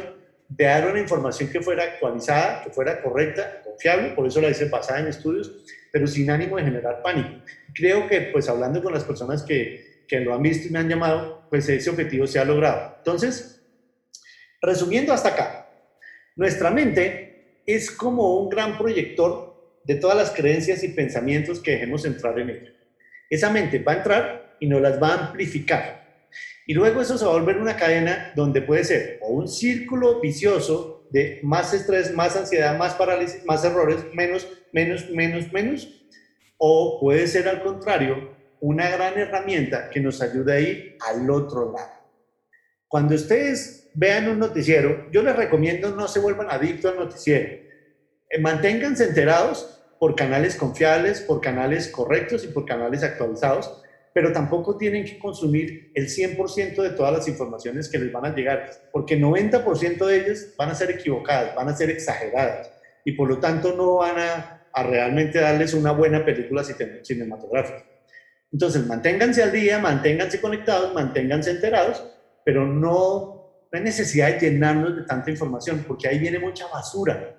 de 0.48 0.64
dar 0.64 0.88
una 0.90 0.98
información 0.98 1.50
que 1.50 1.60
fuera 1.60 1.84
actualizada, 1.84 2.64
que 2.64 2.70
fuera 2.70 3.02
correcta, 3.02 3.60
confiable, 3.62 4.10
por 4.10 4.26
eso 4.26 4.40
la 4.40 4.48
hice 4.48 4.68
basada 4.70 5.00
en 5.00 5.08
estudios, 5.08 5.52
pero 5.92 6.06
sin 6.06 6.30
ánimo 6.30 6.56
de 6.56 6.64
generar 6.64 7.02
pánico. 7.02 7.42
Creo 7.74 8.08
que 8.08 8.30
pues 8.32 8.48
hablando 8.48 8.82
con 8.82 8.94
las 8.94 9.04
personas 9.04 9.42
que, 9.42 10.04
que 10.08 10.20
lo 10.20 10.34
han 10.34 10.42
visto 10.42 10.68
y 10.68 10.70
me 10.70 10.78
han 10.78 10.88
llamado, 10.88 11.46
pues 11.50 11.68
ese 11.68 11.90
objetivo 11.90 12.26
se 12.26 12.38
ha 12.38 12.46
logrado. 12.46 12.94
Entonces, 12.98 13.62
resumiendo 14.62 15.12
hasta 15.12 15.28
acá, 15.30 15.64
Nuestra 16.36 16.68
mente 16.70 17.23
es 17.66 17.90
como 17.90 18.40
un 18.40 18.48
gran 18.48 18.76
proyector 18.78 19.54
de 19.84 19.96
todas 19.96 20.16
las 20.16 20.30
creencias 20.30 20.82
y 20.82 20.88
pensamientos 20.88 21.60
que 21.60 21.72
dejemos 21.72 22.04
entrar 22.04 22.38
en 22.38 22.50
ella. 22.50 22.72
Esa 23.28 23.50
mente 23.50 23.78
va 23.78 23.92
a 23.92 23.96
entrar 23.96 24.56
y 24.60 24.66
nos 24.66 24.80
las 24.80 25.02
va 25.02 25.08
a 25.08 25.26
amplificar. 25.26 26.04
Y 26.66 26.74
luego 26.74 27.00
eso 27.00 27.18
se 27.18 27.24
va 27.24 27.32
a 27.32 27.34
volver 27.34 27.58
una 27.58 27.76
cadena 27.76 28.32
donde 28.34 28.62
puede 28.62 28.84
ser 28.84 29.18
o 29.22 29.28
un 29.28 29.48
círculo 29.48 30.20
vicioso 30.20 31.06
de 31.10 31.40
más 31.42 31.74
estrés, 31.74 32.12
más 32.14 32.34
ansiedad, 32.36 32.76
más 32.78 32.94
parálisis, 32.94 33.44
más 33.44 33.64
errores, 33.64 33.98
menos, 34.14 34.48
menos, 34.72 35.10
menos, 35.10 35.52
menos, 35.52 35.88
o 36.56 36.98
puede 37.00 37.26
ser 37.26 37.48
al 37.48 37.62
contrario 37.62 38.34
una 38.60 38.88
gran 38.88 39.18
herramienta 39.18 39.90
que 39.90 40.00
nos 40.00 40.22
ayude 40.22 40.52
a 40.52 40.60
ir 40.60 40.96
al 41.06 41.30
otro 41.30 41.72
lado. 41.72 41.92
Cuando 42.88 43.14
ustedes 43.14 43.83
vean 43.94 44.28
un 44.28 44.38
noticiero, 44.38 45.10
yo 45.10 45.22
les 45.22 45.36
recomiendo 45.36 45.90
no 45.90 46.08
se 46.08 46.20
vuelvan 46.20 46.50
adictos 46.50 46.92
al 46.92 46.98
noticiero. 46.98 47.48
Eh, 48.28 48.40
manténganse 48.40 49.04
enterados 49.04 49.82
por 49.98 50.14
canales 50.16 50.56
confiables, 50.56 51.20
por 51.20 51.40
canales 51.40 51.88
correctos 51.88 52.44
y 52.44 52.48
por 52.48 52.66
canales 52.66 53.02
actualizados, 53.02 53.82
pero 54.12 54.32
tampoco 54.32 54.76
tienen 54.76 55.04
que 55.04 55.18
consumir 55.18 55.90
el 55.94 56.08
100% 56.08 56.82
de 56.82 56.90
todas 56.90 57.12
las 57.12 57.28
informaciones 57.28 57.88
que 57.88 57.98
les 57.98 58.12
van 58.12 58.26
a 58.26 58.34
llegar, 58.34 58.70
porque 58.92 59.18
90% 59.18 60.06
de 60.06 60.16
ellas 60.16 60.54
van 60.56 60.70
a 60.70 60.74
ser 60.74 60.90
equivocadas, 60.90 61.54
van 61.54 61.68
a 61.68 61.76
ser 61.76 61.90
exageradas, 61.90 62.70
y 63.04 63.12
por 63.12 63.28
lo 63.28 63.38
tanto 63.38 63.74
no 63.76 63.96
van 63.96 64.18
a, 64.18 64.68
a 64.72 64.82
realmente 64.82 65.40
darles 65.40 65.74
una 65.74 65.92
buena 65.92 66.24
película 66.24 66.62
cinematográfica. 67.02 67.84
Entonces, 68.52 68.86
manténganse 68.86 69.42
al 69.42 69.50
día, 69.50 69.80
manténganse 69.80 70.40
conectados, 70.40 70.94
manténganse 70.94 71.50
enterados, 71.50 72.04
pero 72.44 72.64
no, 72.64 73.33
hay 73.76 73.82
necesidad 73.84 74.32
de 74.32 74.50
llenarnos 74.50 74.96
de 74.96 75.02
tanta 75.02 75.30
información, 75.30 75.84
porque 75.86 76.08
ahí 76.08 76.18
viene 76.18 76.38
mucha 76.38 76.66
basura. 76.68 77.36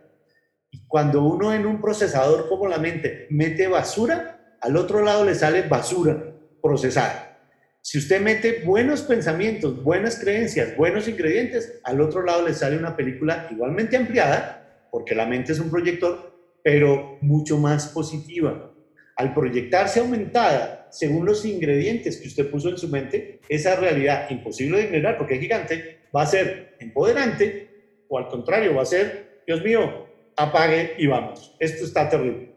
Y 0.72 0.86
cuando 0.88 1.24
uno 1.24 1.54
en 1.54 1.66
un 1.66 1.82
procesador 1.82 2.50
como 2.50 2.68
la 2.68 2.78
mente 2.78 3.28
mete 3.30 3.68
basura, 3.68 4.58
al 4.62 4.76
otro 4.78 5.04
lado 5.04 5.24
le 5.24 5.36
sale 5.36 5.64
basura 5.64 6.34
procesada. 6.62 7.40
Si 7.82 8.00
usted 8.00 8.20
mete 8.20 8.64
buenos 8.66 9.04
pensamientos, 9.04 9.84
buenas 9.84 10.18
creencias, 10.20 10.76
buenos 10.76 11.08
ingredientes, 11.08 11.80
al 11.84 12.02
otro 12.02 12.24
lado 12.24 12.42
le 12.42 12.56
sale 12.56 12.78
una 12.78 12.96
película 12.96 13.48
igualmente 13.52 13.96
ampliada, 13.96 14.88
porque 14.92 15.14
la 15.14 15.28
mente 15.28 15.52
es 15.52 15.60
un 15.60 15.70
proyector, 15.70 16.36
pero 16.64 17.20
mucho 17.22 17.60
más 17.60 17.90
positiva. 17.90 18.74
Al 19.16 19.34
proyectarse 19.36 20.00
aumentada 20.00 20.88
según 20.90 21.26
los 21.26 21.46
ingredientes 21.46 22.18
que 22.18 22.28
usted 22.28 22.50
puso 22.50 22.70
en 22.70 22.78
su 22.78 22.88
mente, 22.88 23.40
esa 23.50 23.76
realidad 23.76 24.30
imposible 24.30 24.78
de 24.78 24.84
ignorar, 24.86 25.18
porque 25.18 25.36
es 25.36 25.42
gigante, 25.42 25.95
va 26.16 26.24
a 26.24 26.28
ser 26.28 26.78
empoderante 26.80 28.06
o 28.08 28.18
al 28.18 28.28
contrario, 28.28 28.76
va 28.76 28.84
a 28.84 28.86
ser, 28.86 29.42
Dios 29.46 29.64
mío, 29.64 30.08
apague 30.38 30.96
y 30.98 31.08
vamos. 31.08 31.56
Esto 31.60 31.84
está 31.86 32.10
terrible. 32.10 32.56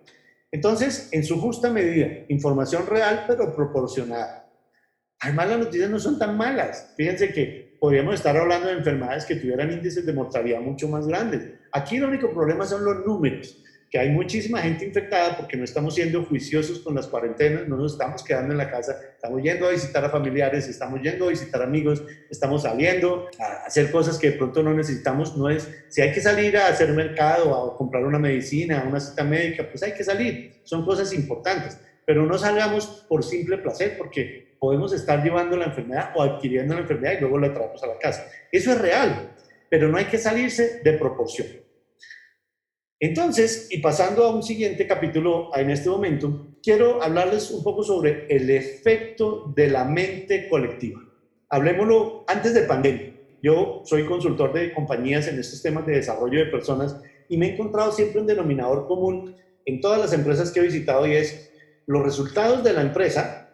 Entonces, 0.50 1.08
en 1.12 1.24
su 1.24 1.40
justa 1.40 1.70
medida, 1.70 2.08
información 2.28 2.86
real 2.86 3.24
pero 3.26 3.54
proporcionada. 3.54 4.50
Además, 5.20 5.48
las 5.48 5.58
noticias 5.58 5.90
no 5.90 5.98
son 5.98 6.18
tan 6.18 6.36
malas. 6.36 6.94
Fíjense 6.96 7.32
que 7.32 7.76
podríamos 7.80 8.14
estar 8.14 8.36
hablando 8.36 8.68
de 8.68 8.74
enfermedades 8.74 9.24
que 9.24 9.36
tuvieran 9.36 9.72
índices 9.72 10.06
de 10.06 10.12
mortalidad 10.12 10.60
mucho 10.60 10.88
más 10.88 11.06
grandes. 11.06 11.54
Aquí 11.72 11.96
el 11.96 12.04
único 12.04 12.32
problema 12.32 12.64
son 12.64 12.84
los 12.84 13.04
números 13.04 13.62
que 13.90 13.98
hay 13.98 14.10
muchísima 14.10 14.60
gente 14.60 14.84
infectada 14.84 15.36
porque 15.36 15.56
no 15.56 15.64
estamos 15.64 15.94
siendo 15.94 16.22
juiciosos 16.24 16.80
con 16.80 16.94
las 16.94 17.06
cuarentenas, 17.06 17.66
no 17.68 17.76
nos 17.76 17.92
estamos 17.92 18.22
quedando 18.22 18.52
en 18.52 18.58
la 18.58 18.70
casa, 18.70 18.98
estamos 19.14 19.42
yendo 19.42 19.66
a 19.66 19.70
visitar 19.70 20.04
a 20.04 20.10
familiares, 20.10 20.68
estamos 20.68 21.00
yendo 21.00 21.26
a 21.26 21.30
visitar 21.30 21.62
amigos, 21.62 22.02
estamos 22.28 22.62
saliendo 22.62 23.28
a 23.40 23.66
hacer 23.66 23.90
cosas 23.90 24.18
que 24.18 24.32
de 24.32 24.36
pronto 24.36 24.62
no 24.62 24.74
necesitamos, 24.74 25.36
no 25.36 25.48
es, 25.48 25.68
si 25.88 26.02
hay 26.02 26.12
que 26.12 26.20
salir 26.20 26.56
a 26.58 26.68
hacer 26.68 26.92
mercado, 26.92 27.54
a 27.54 27.76
comprar 27.76 28.04
una 28.04 28.18
medicina, 28.18 28.84
una 28.86 29.00
cita 29.00 29.24
médica, 29.24 29.66
pues 29.70 29.82
hay 29.82 29.92
que 29.92 30.04
salir, 30.04 30.60
son 30.64 30.84
cosas 30.84 31.12
importantes, 31.14 31.80
pero 32.04 32.26
no 32.26 32.36
salgamos 32.36 33.06
por 33.08 33.24
simple 33.24 33.56
placer 33.58 33.96
porque 33.96 34.56
podemos 34.58 34.92
estar 34.92 35.22
llevando 35.22 35.56
la 35.56 35.66
enfermedad 35.66 36.10
o 36.14 36.22
adquiriendo 36.22 36.74
la 36.74 36.80
enfermedad 36.80 37.14
y 37.16 37.20
luego 37.20 37.38
la 37.38 37.54
traemos 37.54 37.82
a 37.82 37.86
la 37.86 37.98
casa. 37.98 38.26
Eso 38.52 38.72
es 38.72 38.80
real, 38.80 39.34
pero 39.70 39.88
no 39.88 39.96
hay 39.96 40.06
que 40.06 40.18
salirse 40.18 40.80
de 40.82 40.92
proporción. 40.94 41.67
Entonces, 43.00 43.68
y 43.70 43.78
pasando 43.78 44.24
a 44.24 44.34
un 44.34 44.42
siguiente 44.42 44.86
capítulo 44.86 45.50
en 45.54 45.70
este 45.70 45.88
momento, 45.88 46.48
quiero 46.62 47.00
hablarles 47.00 47.50
un 47.52 47.62
poco 47.62 47.84
sobre 47.84 48.26
el 48.28 48.50
efecto 48.50 49.52
de 49.54 49.68
la 49.68 49.84
mente 49.84 50.48
colectiva. 50.48 51.00
Hablemoslo 51.48 52.24
antes 52.26 52.54
de 52.54 52.62
pandemia. 52.62 53.14
Yo 53.40 53.82
soy 53.84 54.04
consultor 54.04 54.52
de 54.52 54.74
compañías 54.74 55.28
en 55.28 55.38
estos 55.38 55.62
temas 55.62 55.86
de 55.86 55.94
desarrollo 55.94 56.40
de 56.40 56.50
personas 56.50 57.00
y 57.28 57.36
me 57.36 57.46
he 57.46 57.52
encontrado 57.54 57.92
siempre 57.92 58.20
un 58.20 58.26
denominador 58.26 58.88
común 58.88 59.36
en 59.64 59.80
todas 59.80 60.00
las 60.00 60.12
empresas 60.12 60.50
que 60.50 60.58
he 60.58 60.64
visitado 60.64 61.06
y 61.06 61.14
es 61.14 61.52
los 61.86 62.02
resultados 62.02 62.64
de 62.64 62.72
la 62.72 62.82
empresa 62.82 63.48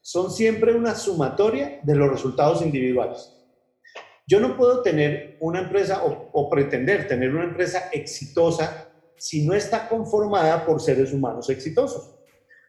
son 0.00 0.30
siempre 0.30 0.72
una 0.72 0.94
sumatoria 0.94 1.80
de 1.82 1.96
los 1.96 2.10
resultados 2.10 2.62
individuales. 2.62 3.32
Yo 4.26 4.40
no 4.40 4.56
puedo 4.56 4.82
tener 4.82 5.36
una 5.40 5.60
empresa 5.60 6.04
o, 6.04 6.30
o, 6.32 6.50
pretender 6.50 7.06
tener 7.06 7.32
una 7.34 7.44
empresa 7.44 7.90
exitosa 7.92 8.85
si 9.18 9.46
no 9.46 9.54
está 9.54 9.88
conformada 9.88 10.64
por 10.64 10.80
seres 10.80 11.12
humanos 11.12 11.50
exitosos. 11.50 12.14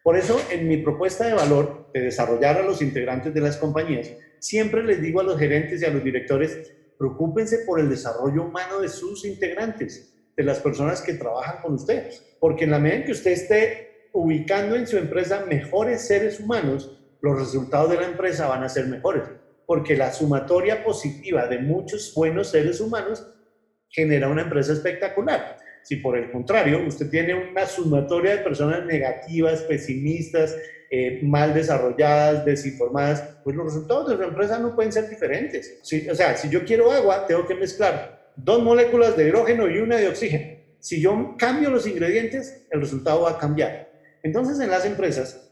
Por 0.02 0.16
eso, 0.16 0.40
en 0.50 0.68
mi 0.68 0.78
propuesta 0.78 1.26
de 1.26 1.34
valor 1.34 1.90
de 1.92 2.00
desarrollar 2.00 2.58
a 2.58 2.62
los 2.62 2.80
integrantes 2.80 3.34
de 3.34 3.40
las 3.40 3.56
compañías, 3.56 4.10
siempre 4.38 4.82
les 4.82 5.02
digo 5.02 5.20
a 5.20 5.24
los 5.24 5.38
gerentes 5.38 5.82
y 5.82 5.84
a 5.84 5.90
los 5.90 6.02
directores, 6.02 6.72
preocúpense 6.98 7.58
por 7.66 7.80
el 7.80 7.88
desarrollo 7.88 8.44
humano 8.44 8.80
de 8.80 8.88
sus 8.88 9.24
integrantes, 9.24 10.14
de 10.36 10.44
las 10.44 10.60
personas 10.60 11.00
que 11.02 11.14
trabajan 11.14 11.60
con 11.62 11.74
usted, 11.74 12.12
porque 12.38 12.64
en 12.64 12.70
la 12.70 12.78
medida 12.78 12.98
en 12.98 13.04
que 13.04 13.12
usted 13.12 13.32
esté 13.32 14.08
ubicando 14.12 14.76
en 14.76 14.86
su 14.86 14.96
empresa 14.96 15.44
mejores 15.46 16.06
seres 16.06 16.40
humanos, 16.40 16.98
los 17.20 17.38
resultados 17.38 17.90
de 17.90 17.96
la 17.96 18.06
empresa 18.06 18.46
van 18.46 18.62
a 18.62 18.68
ser 18.68 18.86
mejores, 18.86 19.24
porque 19.66 19.96
la 19.96 20.12
sumatoria 20.12 20.84
positiva 20.84 21.46
de 21.46 21.58
muchos 21.58 22.14
buenos 22.14 22.50
seres 22.50 22.80
humanos 22.80 23.26
genera 23.88 24.28
una 24.28 24.42
empresa 24.42 24.72
espectacular. 24.72 25.58
Si 25.88 25.96
por 25.96 26.18
el 26.18 26.30
contrario 26.30 26.86
usted 26.86 27.08
tiene 27.08 27.32
una 27.34 27.64
sumatoria 27.64 28.36
de 28.36 28.42
personas 28.42 28.84
negativas, 28.84 29.62
pesimistas, 29.62 30.54
eh, 30.90 31.20
mal 31.22 31.54
desarrolladas, 31.54 32.44
desinformadas, 32.44 33.38
pues 33.42 33.56
los 33.56 33.64
resultados 33.64 34.10
de 34.10 34.16
su 34.18 34.22
empresa 34.22 34.58
no 34.58 34.74
pueden 34.74 34.92
ser 34.92 35.08
diferentes. 35.08 35.80
o 36.10 36.14
sea, 36.14 36.36
si 36.36 36.50
yo 36.50 36.62
quiero 36.66 36.92
agua, 36.92 37.26
tengo 37.26 37.46
que 37.46 37.54
mezclar 37.54 38.34
dos 38.36 38.62
moléculas 38.62 39.16
de 39.16 39.28
hidrógeno 39.28 39.66
y 39.66 39.78
una 39.78 39.96
de 39.96 40.08
oxígeno. 40.08 40.58
Si 40.78 41.00
yo 41.00 41.34
cambio 41.38 41.70
los 41.70 41.86
ingredientes, 41.86 42.66
el 42.70 42.82
resultado 42.82 43.22
va 43.22 43.30
a 43.30 43.38
cambiar. 43.38 43.90
Entonces, 44.22 44.60
en 44.60 44.68
las 44.68 44.84
empresas, 44.84 45.50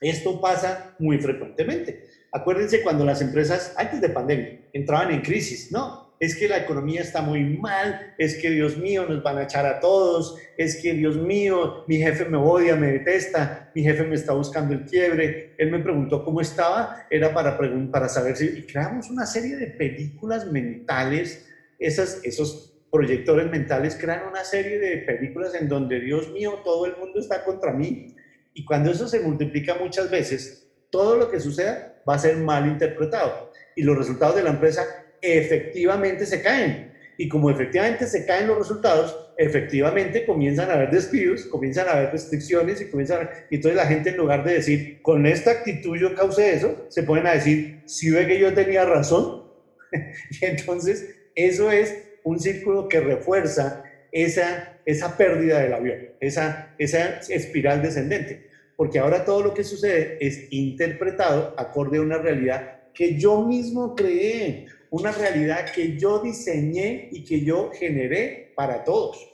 esto 0.00 0.40
pasa 0.40 0.94
muy 1.00 1.18
frecuentemente. 1.18 2.04
Acuérdense 2.30 2.80
cuando 2.80 3.04
las 3.04 3.20
empresas, 3.20 3.74
antes 3.76 4.00
de 4.00 4.08
pandemia, 4.08 4.68
entraban 4.72 5.10
en 5.10 5.20
crisis, 5.20 5.72
¿no? 5.72 6.03
Es 6.20 6.36
que 6.36 6.48
la 6.48 6.58
economía 6.58 7.00
está 7.00 7.22
muy 7.22 7.42
mal, 7.58 8.14
es 8.18 8.36
que 8.36 8.50
Dios 8.50 8.76
mío 8.76 9.06
nos 9.08 9.22
van 9.22 9.38
a 9.38 9.44
echar 9.44 9.66
a 9.66 9.80
todos, 9.80 10.36
es 10.56 10.80
que 10.80 10.92
Dios 10.94 11.16
mío, 11.16 11.84
mi 11.86 11.96
jefe 11.98 12.24
me 12.24 12.38
odia, 12.38 12.76
me 12.76 12.92
detesta, 12.92 13.70
mi 13.74 13.82
jefe 13.82 14.04
me 14.04 14.14
está 14.14 14.32
buscando 14.32 14.74
el 14.74 14.84
quiebre, 14.84 15.54
él 15.58 15.70
me 15.70 15.80
preguntó 15.80 16.24
cómo 16.24 16.40
estaba, 16.40 17.06
era 17.10 17.34
para, 17.34 17.58
para 17.90 18.08
saber 18.08 18.36
si... 18.36 18.46
Y 18.46 18.62
creamos 18.62 19.10
una 19.10 19.26
serie 19.26 19.56
de 19.56 19.66
películas 19.68 20.50
mentales, 20.50 21.46
esas, 21.78 22.20
esos 22.22 22.74
proyectores 22.90 23.50
mentales 23.50 23.96
crean 24.00 24.28
una 24.28 24.44
serie 24.44 24.78
de 24.78 24.98
películas 24.98 25.54
en 25.54 25.68
donde 25.68 26.00
Dios 26.00 26.30
mío, 26.30 26.60
todo 26.64 26.86
el 26.86 26.96
mundo 26.96 27.18
está 27.18 27.44
contra 27.44 27.72
mí. 27.72 28.14
Y 28.54 28.64
cuando 28.64 28.92
eso 28.92 29.08
se 29.08 29.18
multiplica 29.18 29.74
muchas 29.74 30.10
veces, 30.10 30.70
todo 30.90 31.16
lo 31.16 31.28
que 31.28 31.40
suceda 31.40 32.00
va 32.08 32.14
a 32.14 32.20
ser 32.20 32.36
mal 32.36 32.68
interpretado. 32.68 33.50
Y 33.74 33.82
los 33.82 33.98
resultados 33.98 34.36
de 34.36 34.44
la 34.44 34.50
empresa 34.50 34.84
efectivamente 35.24 36.26
se 36.26 36.42
caen. 36.42 36.92
Y 37.16 37.28
como 37.28 37.50
efectivamente 37.50 38.06
se 38.06 38.26
caen 38.26 38.48
los 38.48 38.58
resultados, 38.58 39.32
efectivamente 39.38 40.26
comienzan 40.26 40.70
a 40.70 40.74
haber 40.74 40.90
despidos, 40.90 41.44
comienzan 41.46 41.88
a 41.88 41.92
haber 41.92 42.10
restricciones 42.10 42.80
y 42.80 42.90
comienzan 42.90 43.30
y 43.50 43.56
entonces 43.56 43.76
la 43.76 43.86
gente 43.86 44.10
en 44.10 44.16
lugar 44.16 44.44
de 44.44 44.54
decir, 44.54 45.00
con 45.02 45.26
esta 45.26 45.52
actitud 45.52 45.96
yo 45.96 46.14
causé 46.14 46.54
eso, 46.54 46.86
se 46.88 47.04
ponen 47.04 47.26
a 47.26 47.34
decir, 47.34 47.82
si 47.86 48.10
ve 48.10 48.26
que 48.26 48.38
yo 48.38 48.52
tenía 48.52 48.84
razón. 48.84 49.44
y 49.92 50.44
entonces 50.44 51.14
eso 51.34 51.70
es 51.70 51.96
un 52.24 52.40
círculo 52.40 52.88
que 52.88 53.00
refuerza 53.00 53.84
esa, 54.10 54.78
esa 54.84 55.16
pérdida 55.16 55.60
del 55.60 55.74
avión, 55.74 55.98
esa, 56.20 56.74
esa 56.78 57.20
espiral 57.28 57.82
descendente. 57.82 58.48
Porque 58.76 58.98
ahora 58.98 59.24
todo 59.24 59.42
lo 59.42 59.54
que 59.54 59.62
sucede 59.62 60.18
es 60.20 60.48
interpretado 60.50 61.54
acorde 61.56 61.98
a 61.98 62.02
una 62.02 62.18
realidad 62.18 62.80
que 62.92 63.16
yo 63.16 63.42
mismo 63.42 63.94
creé 63.94 64.66
una 64.94 65.10
realidad 65.10 65.72
que 65.74 65.98
yo 65.98 66.20
diseñé 66.20 67.08
y 67.10 67.24
que 67.24 67.44
yo 67.44 67.72
generé 67.72 68.52
para 68.54 68.84
todos. 68.84 69.28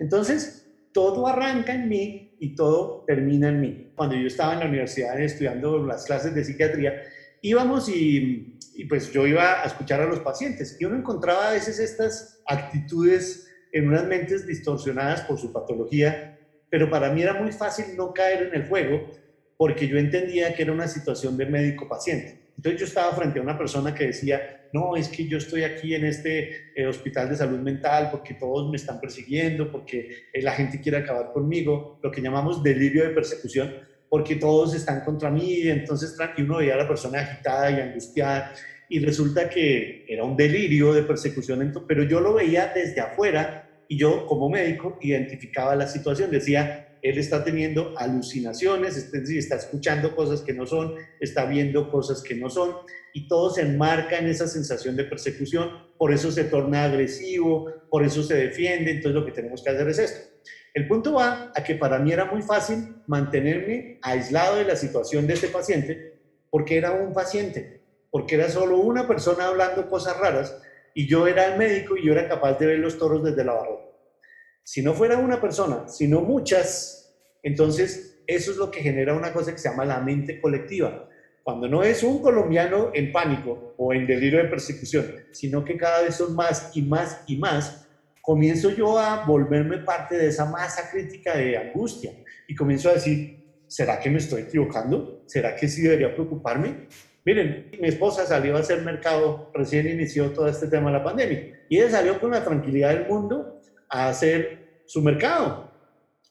Entonces, 0.00 0.66
todo 0.92 1.28
arranca 1.28 1.72
en 1.72 1.88
mí 1.88 2.36
y 2.40 2.56
todo 2.56 3.04
termina 3.06 3.48
en 3.48 3.60
mí. 3.60 3.92
Cuando 3.94 4.16
yo 4.16 4.26
estaba 4.26 4.54
en 4.54 4.60
la 4.60 4.66
universidad 4.66 5.20
estudiando 5.20 5.78
las 5.86 6.04
clases 6.04 6.34
de 6.34 6.44
psiquiatría, 6.44 7.00
íbamos 7.42 7.88
y, 7.88 8.58
pues 8.88 9.12
yo 9.12 9.24
iba 9.24 9.62
a 9.62 9.66
escuchar 9.66 10.00
a 10.00 10.06
los 10.06 10.18
pacientes 10.18 10.76
y 10.80 10.84
uno 10.84 10.96
encontraba 10.96 11.48
a 11.48 11.52
veces 11.52 11.78
estas 11.78 12.42
actitudes 12.46 13.48
en 13.70 13.86
unas 13.86 14.06
mentes 14.06 14.48
distorsionadas 14.48 15.20
por 15.22 15.38
su 15.38 15.52
patología, 15.52 16.40
pero 16.68 16.90
para 16.90 17.12
mí 17.12 17.22
era 17.22 17.34
muy 17.34 17.52
fácil 17.52 17.96
no 17.96 18.12
caer 18.12 18.48
en 18.48 18.54
el 18.54 18.68
juego 18.68 19.12
porque 19.56 19.86
yo 19.86 19.96
entendía 19.96 20.52
que 20.54 20.62
era 20.62 20.72
una 20.72 20.88
situación 20.88 21.36
de 21.36 21.46
médico-paciente. 21.46 22.50
Entonces 22.56 22.80
yo 22.80 22.86
estaba 22.86 23.14
frente 23.14 23.38
a 23.38 23.42
una 23.42 23.56
persona 23.56 23.94
que 23.94 24.06
decía, 24.06 24.63
no, 24.74 24.96
es 24.96 25.08
que 25.08 25.28
yo 25.28 25.38
estoy 25.38 25.62
aquí 25.62 25.94
en 25.94 26.04
este 26.04 26.50
eh, 26.74 26.86
hospital 26.86 27.28
de 27.28 27.36
salud 27.36 27.60
mental 27.60 28.08
porque 28.10 28.34
todos 28.34 28.68
me 28.68 28.76
están 28.76 28.98
persiguiendo, 28.98 29.70
porque 29.70 30.08
eh, 30.32 30.42
la 30.42 30.50
gente 30.50 30.80
quiere 30.80 30.98
acabar 30.98 31.30
conmigo, 31.32 32.00
lo 32.02 32.10
que 32.10 32.20
llamamos 32.20 32.60
delirio 32.60 33.04
de 33.04 33.10
persecución, 33.10 33.72
porque 34.08 34.34
todos 34.34 34.74
están 34.74 35.00
contra 35.02 35.30
mí, 35.30 35.62
entonces 35.68 36.16
y 36.36 36.42
uno 36.42 36.56
veía 36.56 36.74
a 36.74 36.78
la 36.78 36.88
persona 36.88 37.20
agitada 37.20 37.70
y 37.70 37.80
angustiada, 37.80 38.52
y 38.88 38.98
resulta 38.98 39.48
que 39.48 40.02
era 40.08 40.24
un 40.24 40.36
delirio 40.36 40.92
de 40.92 41.04
persecución, 41.04 41.72
pero 41.86 42.02
yo 42.02 42.18
lo 42.20 42.34
veía 42.34 42.72
desde 42.74 43.00
afuera 43.00 43.64
y 43.86 43.96
yo 43.96 44.26
como 44.26 44.50
médico 44.50 44.98
identificaba 45.00 45.76
la 45.76 45.86
situación, 45.86 46.32
decía, 46.32 46.84
él 47.04 47.18
está 47.18 47.44
teniendo 47.44 47.92
alucinaciones, 47.98 48.96
es 48.96 49.12
decir, 49.12 49.38
está 49.38 49.56
escuchando 49.56 50.16
cosas 50.16 50.40
que 50.40 50.54
no 50.54 50.64
son, 50.64 50.94
está 51.20 51.44
viendo 51.44 51.90
cosas 51.90 52.22
que 52.22 52.34
no 52.34 52.48
son, 52.48 52.76
y 53.12 53.28
todo 53.28 53.50
se 53.50 53.60
enmarca 53.60 54.18
en 54.18 54.26
esa 54.26 54.48
sensación 54.48 54.96
de 54.96 55.04
persecución, 55.04 55.70
por 55.98 56.14
eso 56.14 56.32
se 56.32 56.44
torna 56.44 56.84
agresivo, 56.84 57.70
por 57.90 58.04
eso 58.04 58.22
se 58.22 58.34
defiende, 58.36 58.90
entonces 58.90 59.20
lo 59.20 59.26
que 59.26 59.32
tenemos 59.32 59.62
que 59.62 59.68
hacer 59.68 59.86
es 59.86 59.98
esto. 59.98 60.34
El 60.72 60.88
punto 60.88 61.12
va 61.12 61.52
a 61.54 61.62
que 61.62 61.74
para 61.74 61.98
mí 61.98 62.10
era 62.10 62.24
muy 62.24 62.40
fácil 62.40 62.96
mantenerme 63.06 63.98
aislado 64.00 64.56
de 64.56 64.64
la 64.64 64.74
situación 64.74 65.26
de 65.26 65.34
este 65.34 65.48
paciente, 65.48 66.14
porque 66.48 66.78
era 66.78 66.92
un 66.92 67.12
paciente, 67.12 67.82
porque 68.10 68.36
era 68.36 68.48
solo 68.48 68.78
una 68.78 69.06
persona 69.06 69.48
hablando 69.48 69.90
cosas 69.90 70.18
raras, 70.18 70.58
y 70.94 71.06
yo 71.06 71.26
era 71.26 71.52
el 71.52 71.58
médico 71.58 71.98
y 71.98 72.06
yo 72.06 72.12
era 72.12 72.28
capaz 72.28 72.58
de 72.58 72.66
ver 72.66 72.78
los 72.78 72.98
toros 72.98 73.22
desde 73.22 73.44
la 73.44 73.52
barrera. 73.52 73.93
Si 74.64 74.80
no 74.80 74.94
fuera 74.94 75.18
una 75.18 75.42
persona, 75.42 75.86
sino 75.88 76.22
muchas, 76.22 77.14
entonces 77.42 78.22
eso 78.26 78.50
es 78.50 78.56
lo 78.56 78.70
que 78.70 78.80
genera 78.80 79.14
una 79.14 79.30
cosa 79.30 79.52
que 79.52 79.58
se 79.58 79.68
llama 79.68 79.84
la 79.84 80.00
mente 80.00 80.40
colectiva. 80.40 81.06
Cuando 81.42 81.68
no 81.68 81.82
es 81.82 82.02
un 82.02 82.22
colombiano 82.22 82.90
en 82.94 83.12
pánico 83.12 83.74
o 83.76 83.92
en 83.92 84.06
delirio 84.06 84.42
de 84.42 84.48
persecución, 84.48 85.04
sino 85.32 85.62
que 85.62 85.76
cada 85.76 86.00
vez 86.00 86.14
son 86.14 86.34
más 86.34 86.74
y 86.74 86.80
más 86.80 87.22
y 87.26 87.36
más, 87.36 87.86
comienzo 88.22 88.70
yo 88.70 88.98
a 88.98 89.26
volverme 89.26 89.78
parte 89.78 90.16
de 90.16 90.28
esa 90.28 90.46
masa 90.46 90.90
crítica 90.90 91.36
de 91.36 91.58
angustia 91.58 92.12
y 92.48 92.54
comienzo 92.54 92.88
a 92.88 92.94
decir, 92.94 93.44
¿será 93.66 94.00
que 94.00 94.08
me 94.08 94.16
estoy 94.16 94.42
equivocando? 94.42 95.24
¿Será 95.26 95.54
que 95.54 95.68
sí 95.68 95.82
debería 95.82 96.14
preocuparme? 96.14 96.88
Miren, 97.26 97.70
mi 97.78 97.88
esposa 97.88 98.24
salió 98.24 98.56
a 98.56 98.60
hacer 98.60 98.80
mercado, 98.80 99.50
recién 99.52 99.86
inició 99.86 100.30
todo 100.30 100.48
este 100.48 100.68
tema 100.68 100.90
de 100.90 100.98
la 100.98 101.04
pandemia, 101.04 101.66
y 101.68 101.76
ella 101.76 101.90
salió 101.90 102.18
con 102.18 102.30
la 102.30 102.42
tranquilidad 102.42 102.94
del 102.94 103.06
mundo 103.06 103.53
a 103.88 104.08
hacer 104.08 104.82
su 104.86 105.02
mercado, 105.02 105.70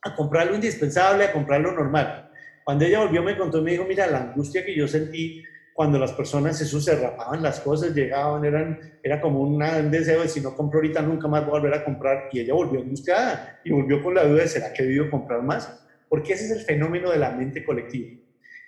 a 0.04 0.16
comprar 0.16 0.48
lo 0.48 0.56
indispensable, 0.56 1.26
a 1.26 1.32
comprar 1.32 1.62
lo 1.62 1.72
normal. 1.72 2.30
Cuando 2.64 2.86
ella 2.86 3.00
volvió 3.00 3.24
me 3.24 3.38
contó, 3.38 3.62
me 3.62 3.72
dijo, 3.72 3.86
mira, 3.88 4.08
la 4.08 4.22
angustia 4.22 4.66
que 4.66 4.76
yo 4.76 4.88
sentí 4.88 5.44
cuando 5.74 5.98
las 5.98 6.14
personas 6.14 6.62
eso 6.62 6.80
se 6.80 6.96
rapaban 6.96 7.42
las 7.42 7.60
cosas, 7.60 7.96
llegaban, 7.96 8.46
eran, 8.46 8.80
era 9.02 9.20
como 9.20 9.42
un 9.42 9.60
deseo 9.90 10.22
de 10.22 10.28
si 10.28 10.40
no 10.40 10.56
compro 10.56 10.78
ahorita 10.78 11.02
nunca 11.02 11.28
más 11.28 11.46
voy 11.46 11.58
a 11.58 11.60
volver 11.62 11.74
a 11.74 11.84
comprar 11.84 12.30
y 12.32 12.40
ella 12.40 12.54
volvió 12.54 12.80
angustiada 12.80 13.60
y 13.64 13.72
volvió 13.72 14.02
con 14.04 14.14
la 14.14 14.24
duda 14.24 14.44
de 14.44 14.48
¿será 14.48 14.72
que 14.72 14.84
debido 14.84 15.10
comprar 15.10 15.42
más? 15.42 15.84
Porque 16.08 16.34
ese 16.34 16.46
es 16.46 16.52
el 16.52 16.60
fenómeno 16.60 17.10
de 17.10 17.18
la 17.18 17.32
mente 17.32 17.66
colectiva. 17.66 18.20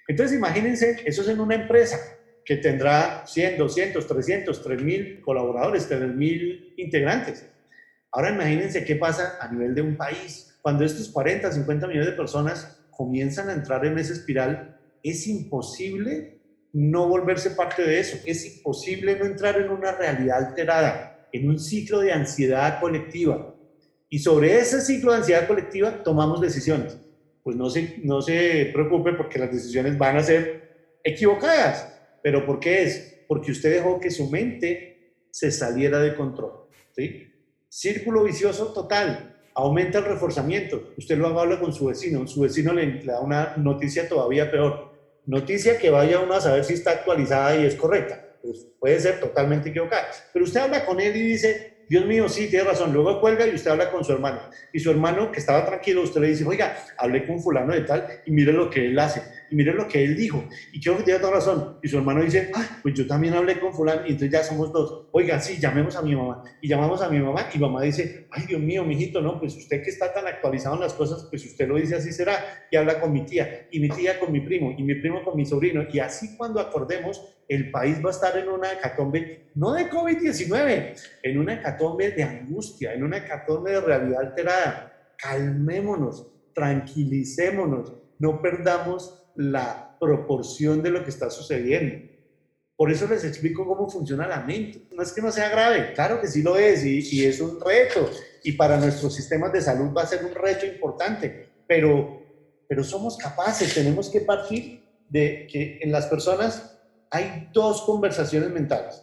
Entonces 0.08 0.36
imagínense, 0.36 0.98
eso 1.06 1.22
es 1.22 1.28
en 1.30 1.40
una 1.40 1.56
empresa 1.56 2.00
que 2.44 2.58
tendrá 2.58 3.26
100, 3.26 3.58
200, 3.58 4.08
300, 4.08 4.64
3000 4.64 5.22
colaboradores, 5.22 5.88
3000 5.88 6.74
integrantes. 6.78 7.48
Ahora 8.16 8.32
imagínense 8.32 8.86
qué 8.86 8.96
pasa 8.96 9.38
a 9.42 9.52
nivel 9.52 9.76
de 9.76 9.82
un 9.82 9.98
país. 9.98 10.58
Cuando 10.62 10.86
estos 10.86 11.10
40, 11.10 11.52
50 11.52 11.86
millones 11.86 12.12
de 12.12 12.16
personas 12.16 12.80
comienzan 12.90 13.50
a 13.50 13.54
entrar 13.54 13.86
en 13.86 14.00
esa 14.00 14.14
espiral, 14.14 14.80
es 15.04 15.28
imposible 15.28 16.40
no 16.72 17.10
volverse 17.10 17.52
parte 17.52 17.84
de 17.84 18.00
eso. 18.00 18.18
Es 18.26 18.46
imposible 18.46 19.20
no 19.20 19.26
entrar 19.26 19.60
en 19.60 19.70
una 19.70 19.92
realidad 19.92 20.46
alterada, 20.46 21.28
en 21.34 21.50
un 21.50 21.60
ciclo 21.60 22.00
de 22.00 22.14
ansiedad 22.14 22.80
colectiva. 22.80 23.54
Y 24.10 24.20
sobre 24.20 24.60
ese 24.60 24.80
ciclo 24.80 25.12
de 25.12 25.18
ansiedad 25.18 25.46
colectiva 25.46 26.02
tomamos 26.02 26.40
decisiones. 26.40 26.98
Pues 27.44 27.58
no 27.58 27.70
se, 27.70 28.00
no 28.06 28.22
se 28.22 28.70
preocupe 28.74 29.12
porque 29.12 29.40
las 29.40 29.52
decisiones 29.52 29.98
van 29.98 30.16
a 30.16 30.24
ser 30.24 30.96
equivocadas. 31.04 31.94
¿Pero 32.24 32.46
por 32.46 32.62
qué 32.62 32.84
es? 32.84 33.24
Porque 33.28 33.52
usted 33.52 33.74
dejó 33.74 34.00
que 34.00 34.10
su 34.10 34.30
mente 34.30 35.18
se 35.32 35.52
saliera 35.52 36.00
de 36.00 36.16
control. 36.16 36.70
¿sí? 36.96 37.35
Círculo 37.76 38.24
vicioso 38.24 38.72
total. 38.72 39.36
Aumenta 39.54 39.98
el 39.98 40.06
reforzamiento. 40.06 40.94
Usted 40.98 41.18
lo 41.18 41.38
habla 41.38 41.60
con 41.60 41.74
su 41.74 41.88
vecino. 41.88 42.26
Su 42.26 42.40
vecino 42.40 42.72
le, 42.72 43.04
da 43.04 43.20
una 43.20 43.54
noticia 43.58 44.08
todavía 44.08 44.50
peor. 44.50 44.94
Noticia 45.26 45.78
que 45.78 45.90
vaya 45.90 46.22
uno 46.22 46.36
a 46.36 46.40
saber 46.40 46.64
si 46.64 46.72
está 46.72 46.92
actualizada 46.92 47.58
y 47.58 47.66
es 47.66 47.76
correcta. 47.76 48.30
Pues 48.42 48.66
puede 48.80 48.98
ser 49.02 49.20
totalmente 49.20 49.72
equivocada. 49.72 50.08
Pero 50.32 50.46
usted 50.46 50.62
habla 50.62 50.86
con 50.86 51.02
él 51.02 51.18
y 51.18 51.20
dice, 51.20 51.84
Dios 51.90 52.06
mío, 52.06 52.30
sí, 52.30 52.48
tiene 52.48 52.64
razón. 52.64 52.94
Luego 52.94 53.20
cuelga 53.20 53.46
y 53.46 53.54
usted 53.54 53.72
habla 53.72 53.92
con 53.92 54.06
su 54.06 54.14
hermano. 54.14 54.40
Y 54.72 54.80
su 54.80 54.90
hermano, 54.90 55.30
que 55.34 55.40
estaba 55.42 55.66
tranquilo, 55.66 56.02
usted 56.02 56.22
le 56.22 56.30
dice, 56.30 56.46
oiga, 56.46 56.78
hablé 56.98 57.28
con 57.28 57.42
fulano 57.42 57.74
de 57.74 57.82
tal 57.82 58.08
y 58.26 58.32
mire 58.32 58.54
lo 58.54 58.70
que 58.70 58.86
él 58.86 58.98
hace. 58.98 59.22
Y 59.50 59.56
mire 59.56 59.74
lo 59.74 59.88
que 59.88 60.04
él 60.04 60.16
dijo. 60.16 60.44
Y 60.72 60.82
creo 60.82 60.98
que 60.98 61.04
tiene 61.04 61.20
toda 61.20 61.34
razón. 61.34 61.78
Y 61.82 61.88
su 61.88 61.98
hermano 61.98 62.22
dice, 62.22 62.52
ah, 62.54 62.80
pues 62.82 62.94
yo 62.96 63.08
también 63.08 63.34
hablé 63.34 63.60
con 63.60 63.74
fulano 63.74 64.02
y 64.06 64.12
entonces 64.12 64.32
ya 64.32 64.44
somos 64.44 64.72
dos. 64.72 65.08
Oiga, 65.12 65.40
sí, 65.40 65.60
llamemos 65.60 65.96
a 65.96 66.02
mi 66.02 66.16
mamá. 66.16 66.44
Y 66.62 66.68
llamamos 66.68 67.02
a 67.02 67.10
mi 67.10 67.20
mamá 67.20 67.50
y 67.54 67.60
mamá 67.60 67.82
dice, 67.82 68.28
ay, 68.32 68.46
Dios 68.48 68.62
mío, 68.62 68.84
mijito, 68.84 69.22
no, 69.22 69.40
pues 69.40 69.56
usted 69.56 69.84
que 69.84 69.90
está 69.90 70.14
tan 70.14 70.28
actualizado 70.28 70.76
en 70.76 70.82
las 70.82 70.94
cosas, 70.94 71.28
pues 71.30 71.46
usted 71.46 71.68
lo 71.68 71.78
dice 71.78 71.96
así 71.96 72.12
será. 72.12 72.66
Y 72.72 72.76
habla 72.76 73.00
con 73.00 73.12
mi 73.12 73.26
tía. 73.26 73.68
Y 73.72 73.80
mi 73.80 73.90
tía 73.90 74.20
con 74.20 74.32
mi 74.32 74.42
primo. 74.42 74.74
Y 74.78 74.84
mi 74.84 74.96
primo 74.96 75.24
con 75.24 75.36
mi 75.36 75.46
sobrino. 75.46 75.86
Y 75.92 76.00
así 76.00 76.36
cuando 76.38 76.60
acordemos, 76.60 77.22
el 77.48 77.72
país 77.72 78.04
va 78.04 78.10
a 78.10 78.12
estar 78.12 78.38
en 78.38 78.50
una 78.50 78.72
hecatombe, 78.72 79.52
no 79.56 79.74
de 79.74 79.90
COVID-19, 79.90 80.96
en 81.24 81.38
una 81.38 81.56
hecatombe 81.56 82.12
de 82.12 82.24
angustia, 82.24 82.94
en 82.94 83.04
una 83.04 83.18
hecatombe 83.18 83.72
de 83.72 83.82
realidad 83.82 84.22
alterada. 84.22 85.14
Calmémonos, 85.18 86.28
tranquilicémonos, 86.54 87.94
no 88.20 88.42
perdamos 88.42 89.25
la 89.36 89.98
proporción 90.00 90.82
de 90.82 90.92
lo 90.92 91.04
que 91.04 91.10
está 91.10 91.30
sucediendo. 91.30 92.14
Por 92.76 92.92
eso 92.92 93.08
les 93.08 93.24
explico 93.24 93.66
cómo 93.66 93.90
funciona 93.90 94.28
la 94.28 94.42
mente. 94.42 94.84
No 94.92 95.02
es 95.02 95.14
que 95.14 95.22
no 95.22 95.32
sea 95.32 95.50
grave, 95.50 95.94
claro 95.94 96.20
que 96.20 96.28
sí 96.28 96.42
lo 96.42 96.58
es 96.58 96.84
y, 96.84 97.00
y 97.12 97.26
es 97.26 97.40
un 97.40 97.60
reto. 97.60 98.10
Y 98.44 98.54
para 98.54 98.78
nuestros 98.78 99.16
sistemas 99.16 99.54
de 99.54 99.62
salud 99.62 99.94
va 99.96 100.04
a 100.04 100.08
ser 100.08 100.26
un 100.26 100.36
reto 100.36 100.66
importante, 100.66 101.50
pero, 101.68 102.22
pero 102.68 102.84
somos 102.84 103.18
capaces, 103.18 103.74
tenemos 103.74 104.10
que 104.10 104.22
partir 104.22 104.84
de 105.10 105.48
que 105.50 105.80
en 105.82 105.92
las 105.92 106.08
personas 106.08 106.78
hay 107.10 107.50
dos 107.54 107.82
conversaciones 107.84 108.50
mentales. 108.50 109.02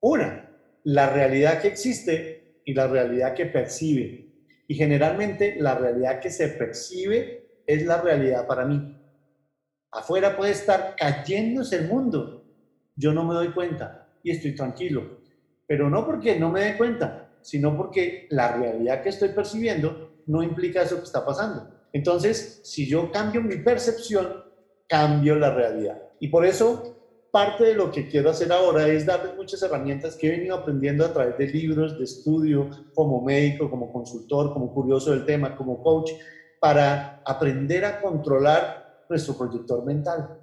Una, 0.00 0.48
la 0.84 1.10
realidad 1.10 1.60
que 1.60 1.68
existe 1.68 2.60
y 2.64 2.74
la 2.74 2.86
realidad 2.86 3.34
que 3.34 3.46
percibe. 3.46 4.26
Y 4.68 4.74
generalmente 4.74 5.56
la 5.58 5.74
realidad 5.74 6.20
que 6.20 6.30
se 6.30 6.48
percibe 6.48 7.62
es 7.66 7.84
la 7.84 8.00
realidad 8.00 8.46
para 8.46 8.64
mí. 8.64 8.95
Afuera 9.96 10.36
puede 10.36 10.52
estar 10.52 10.94
cayéndose 10.96 11.76
el 11.76 11.88
mundo. 11.88 12.44
Yo 12.96 13.12
no 13.14 13.24
me 13.24 13.34
doy 13.34 13.52
cuenta 13.52 14.08
y 14.22 14.30
estoy 14.30 14.54
tranquilo. 14.54 15.20
Pero 15.66 15.88
no 15.88 16.04
porque 16.04 16.38
no 16.38 16.50
me 16.50 16.60
dé 16.60 16.76
cuenta, 16.76 17.30
sino 17.40 17.76
porque 17.76 18.26
la 18.30 18.56
realidad 18.56 19.02
que 19.02 19.08
estoy 19.08 19.30
percibiendo 19.30 20.20
no 20.26 20.42
implica 20.42 20.82
eso 20.82 20.96
que 20.96 21.04
está 21.04 21.24
pasando. 21.24 21.70
Entonces, 21.92 22.60
si 22.62 22.86
yo 22.86 23.10
cambio 23.10 23.40
mi 23.40 23.56
percepción, 23.56 24.44
cambio 24.86 25.34
la 25.36 25.54
realidad. 25.54 26.02
Y 26.20 26.28
por 26.28 26.44
eso 26.44 26.96
parte 27.30 27.64
de 27.64 27.74
lo 27.74 27.90
que 27.90 28.06
quiero 28.06 28.30
hacer 28.30 28.52
ahora 28.52 28.88
es 28.88 29.06
darles 29.06 29.34
muchas 29.34 29.62
herramientas 29.62 30.16
que 30.16 30.28
he 30.28 30.30
venido 30.30 30.56
aprendiendo 30.56 31.04
a 31.04 31.12
través 31.12 31.38
de 31.38 31.46
libros, 31.46 31.98
de 31.98 32.04
estudio, 32.04 32.68
como 32.94 33.22
médico, 33.22 33.70
como 33.70 33.92
consultor, 33.92 34.52
como 34.52 34.72
curioso 34.74 35.10
del 35.12 35.24
tema, 35.24 35.56
como 35.56 35.82
coach, 35.82 36.12
para 36.60 37.22
aprender 37.24 37.84
a 37.84 38.00
controlar 38.00 38.85
nuestro 39.08 39.36
proyector 39.36 39.84
mental. 39.84 40.40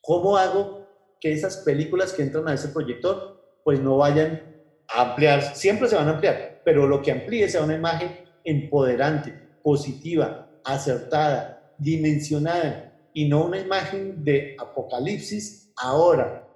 ¿Cómo 0.00 0.36
hago 0.36 0.86
que 1.20 1.32
esas 1.32 1.58
películas 1.58 2.12
que 2.12 2.22
entran 2.22 2.48
a 2.48 2.54
ese 2.54 2.68
proyector 2.68 3.40
pues 3.64 3.80
no 3.80 3.96
vayan 3.96 4.42
a 4.88 5.10
ampliar? 5.10 5.54
Siempre 5.54 5.88
se 5.88 5.96
van 5.96 6.08
a 6.08 6.12
ampliar, 6.12 6.62
pero 6.64 6.86
lo 6.86 7.02
que 7.02 7.12
amplíe 7.12 7.48
sea 7.48 7.62
una 7.62 7.76
imagen 7.76 8.10
empoderante, 8.44 9.32
positiva, 9.62 10.48
acertada, 10.64 11.74
dimensionada 11.78 12.92
y 13.14 13.28
no 13.28 13.44
una 13.44 13.58
imagen 13.58 14.24
de 14.24 14.56
apocalipsis 14.58 15.72
ahora. 15.76 16.48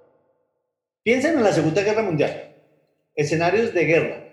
Piensen 1.03 1.37
en 1.37 1.43
la 1.43 1.53
Segunda 1.53 1.83
Guerra 1.83 2.03
Mundial, 2.03 2.55
escenarios 3.15 3.73
de 3.73 3.85
guerra, 3.85 4.27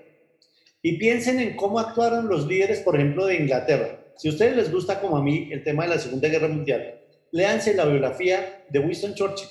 y 0.83 0.99
piensen 0.99 1.41
en 1.41 1.57
cómo 1.57 1.79
actuaron 1.79 2.29
los 2.29 2.47
líderes, 2.47 2.81
por 2.81 2.97
ejemplo, 2.97 3.27
de 3.27 3.37
Inglaterra. 3.37 4.04
Si 4.17 4.29
a 4.29 4.31
ustedes 4.31 4.57
les 4.57 4.73
gusta, 4.73 5.01
como 5.01 5.17
a 5.17 5.23
mí, 5.23 5.49
el 5.53 5.65
tema 5.65 5.85
de 5.85 5.91
la 5.91 5.99
Segunda 5.99 6.29
Guerra 6.29 6.49
Mundial, 6.49 7.01
léanse 7.33 7.75
la 7.75 7.85
biografía 7.85 8.65
de 8.69 8.79
Winston 8.79 9.15
Churchill 9.15 9.49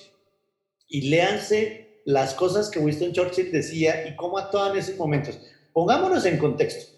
y 0.88 1.10
léanse 1.10 2.02
las 2.06 2.34
cosas 2.34 2.70
que 2.70 2.80
Winston 2.80 3.12
Churchill 3.12 3.52
decía 3.52 4.08
y 4.08 4.16
cómo 4.16 4.38
actuaban 4.38 4.74
en 4.74 4.80
esos 4.80 4.98
momentos. 4.98 5.40
Pongámonos 5.74 6.26
en 6.26 6.38
contexto. 6.38 6.94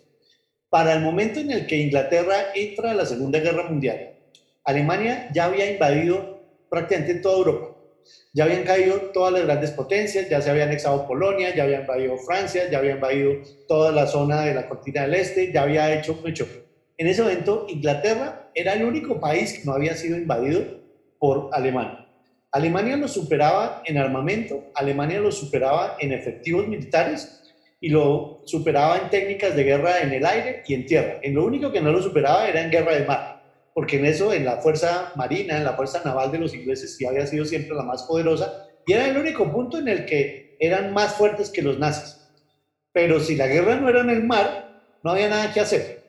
Para 0.70 0.94
el 0.94 1.02
momento 1.02 1.40
en 1.40 1.52
el 1.52 1.68
que 1.68 1.78
Inglaterra 1.78 2.54
entra 2.54 2.92
a 2.92 2.96
la 2.96 3.06
Segunda 3.06 3.40
Guerra 3.40 3.70
Mundial, 3.70 4.16
Alemania 4.64 5.30
ya 5.34 5.46
había 5.46 5.72
invadido 5.72 6.42
prácticamente 6.70 7.16
toda 7.16 7.38
Europa. 7.38 7.76
Ya 8.34 8.44
habían 8.44 8.64
caído 8.64 8.98
todas 9.14 9.34
las 9.34 9.44
grandes 9.44 9.72
potencias, 9.72 10.30
ya 10.30 10.42
se 10.42 10.50
había 10.50 10.66
anexado 10.66 11.08
Polonia, 11.08 11.56
ya 11.56 11.64
había 11.64 11.82
invadido 11.82 12.18
Francia, 12.18 12.70
ya 12.70 12.78
había 12.78 12.96
invadido 12.96 13.34
toda 13.68 13.92
la 13.92 14.06
zona 14.06 14.42
de 14.42 14.54
la 14.54 14.68
cortina 14.68 15.04
del 15.04 15.16
este, 15.16 15.52
ya 15.52 15.64
había 15.64 15.98
hecho 15.98 16.14
mucho. 16.16 16.46
En 16.98 17.08
ese 17.08 17.22
momento, 17.22 17.66
Inglaterra 17.70 18.50
era 18.54 18.74
el 18.74 18.84
único 18.84 19.20
país 19.20 19.54
que 19.54 19.66
no 19.66 19.74
había 19.74 19.96
sido 19.96 20.18
invadido 20.18 20.62
por 21.20 21.50
Alemania. 21.54 22.08
Alemania 22.52 22.96
lo 22.96 23.08
superaba 23.08 23.82
en 23.86 23.98
armamento, 23.98 24.64
Alemania 24.76 25.20
lo 25.20 25.32
superaba 25.32 25.98
en 26.00 26.14
efectivos 26.14 26.68
militares 26.68 27.42
y 27.82 27.90
lo 27.90 28.42
superaba 28.46 28.98
en 28.98 29.10
técnicas 29.10 29.56
de 29.56 29.64
guerra 29.64 30.02
en 30.02 30.14
el 30.14 30.26
aire 30.26 30.64
y 30.66 30.74
en 30.74 30.86
tierra. 30.86 31.20
En 31.22 31.36
lo 31.36 31.46
único 31.46 31.72
que 31.72 31.82
no 31.82 31.92
lo 31.92 32.02
superaba 32.02 32.48
era 32.48 32.62
en 32.62 32.72
guerra 32.72 32.96
de 32.96 33.06
mar 33.06 33.36
porque 33.76 33.98
en 33.98 34.06
eso, 34.06 34.32
en 34.32 34.46
la 34.46 34.62
fuerza 34.62 35.12
marina, 35.18 35.58
en 35.58 35.66
la 35.66 35.74
fuerza 35.74 36.02
naval 36.06 36.32
de 36.32 36.40
los 36.40 36.54
ingleses, 36.54 36.96
sí 36.96 37.06
había 37.06 37.28
sido 37.28 37.44
siempre 37.44 37.76
la 37.76 37.84
más 37.84 38.04
poderosa, 38.04 38.68
y 38.88 38.94
era 38.94 39.06
el 39.06 39.18
único 39.18 39.52
punto 39.52 39.78
en 39.78 39.90
el 39.90 40.06
que 40.06 40.56
eran 40.62 40.94
más 40.94 41.16
fuertes 41.16 41.50
que 41.50 41.62
los 41.62 41.78
nazis. 41.78 42.26
Pero 42.94 43.20
si 43.20 43.36
la 43.36 43.48
guerra 43.48 43.76
no 43.76 43.90
era 43.90 44.00
en 44.00 44.12
el 44.12 44.24
mar, 44.24 44.82
no 45.04 45.12
había 45.12 45.28
nada 45.28 45.52
que 45.52 45.60
hacer. 45.60 46.05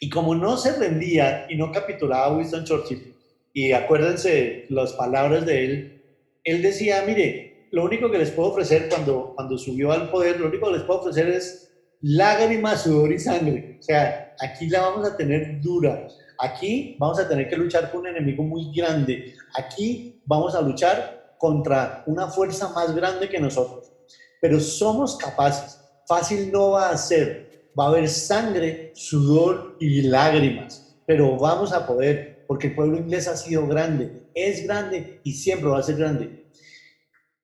Y 0.00 0.08
como 0.08 0.34
no 0.34 0.56
se 0.56 0.76
rendía 0.76 1.46
y 1.48 1.56
no 1.56 1.70
capitulaba 1.70 2.36
Winston 2.36 2.64
Churchill, 2.64 3.14
y 3.52 3.72
acuérdense 3.72 4.66
las 4.70 4.94
palabras 4.94 5.44
de 5.46 5.64
él, 5.64 6.02
él 6.42 6.62
decía, 6.62 7.04
mire, 7.06 7.68
lo 7.70 7.84
único 7.84 8.10
que 8.10 8.18
les 8.18 8.30
puedo 8.30 8.48
ofrecer 8.48 8.88
cuando, 8.88 9.34
cuando 9.36 9.58
subió 9.58 9.92
al 9.92 10.10
poder, 10.10 10.40
lo 10.40 10.48
único 10.48 10.66
que 10.66 10.78
les 10.78 10.82
puedo 10.82 11.00
ofrecer 11.00 11.28
es 11.28 11.70
lágrimas, 12.00 12.82
sudor 12.82 13.12
y 13.12 13.18
sangre. 13.18 13.76
O 13.78 13.82
sea, 13.82 14.34
aquí 14.40 14.68
la 14.68 14.80
vamos 14.80 15.06
a 15.06 15.16
tener 15.16 15.60
dura. 15.60 16.08
Aquí 16.38 16.96
vamos 16.98 17.20
a 17.20 17.28
tener 17.28 17.48
que 17.48 17.56
luchar 17.56 17.90
con 17.90 18.00
un 18.00 18.06
enemigo 18.08 18.42
muy 18.42 18.72
grande. 18.74 19.34
Aquí 19.54 20.22
vamos 20.24 20.54
a 20.54 20.62
luchar 20.62 21.34
contra 21.38 22.02
una 22.06 22.28
fuerza 22.28 22.70
más 22.70 22.94
grande 22.94 23.28
que 23.28 23.38
nosotros. 23.38 23.92
Pero 24.40 24.58
somos 24.58 25.16
capaces. 25.16 25.78
Fácil 26.06 26.50
no 26.50 26.70
va 26.70 26.90
a 26.90 26.96
ser. 26.96 27.49
Va 27.78 27.84
a 27.84 27.88
haber 27.88 28.08
sangre, 28.08 28.92
sudor 28.94 29.76
y 29.80 30.02
lágrimas. 30.02 30.96
Pero 31.06 31.36
vamos 31.36 31.72
a 31.72 31.86
poder, 31.86 32.44
porque 32.46 32.68
el 32.68 32.74
pueblo 32.74 32.98
inglés 32.98 33.28
ha 33.28 33.36
sido 33.36 33.66
grande, 33.66 34.28
es 34.34 34.64
grande 34.64 35.20
y 35.24 35.32
siempre 35.32 35.70
va 35.70 35.78
a 35.78 35.82
ser 35.82 35.96
grande. 35.96 36.50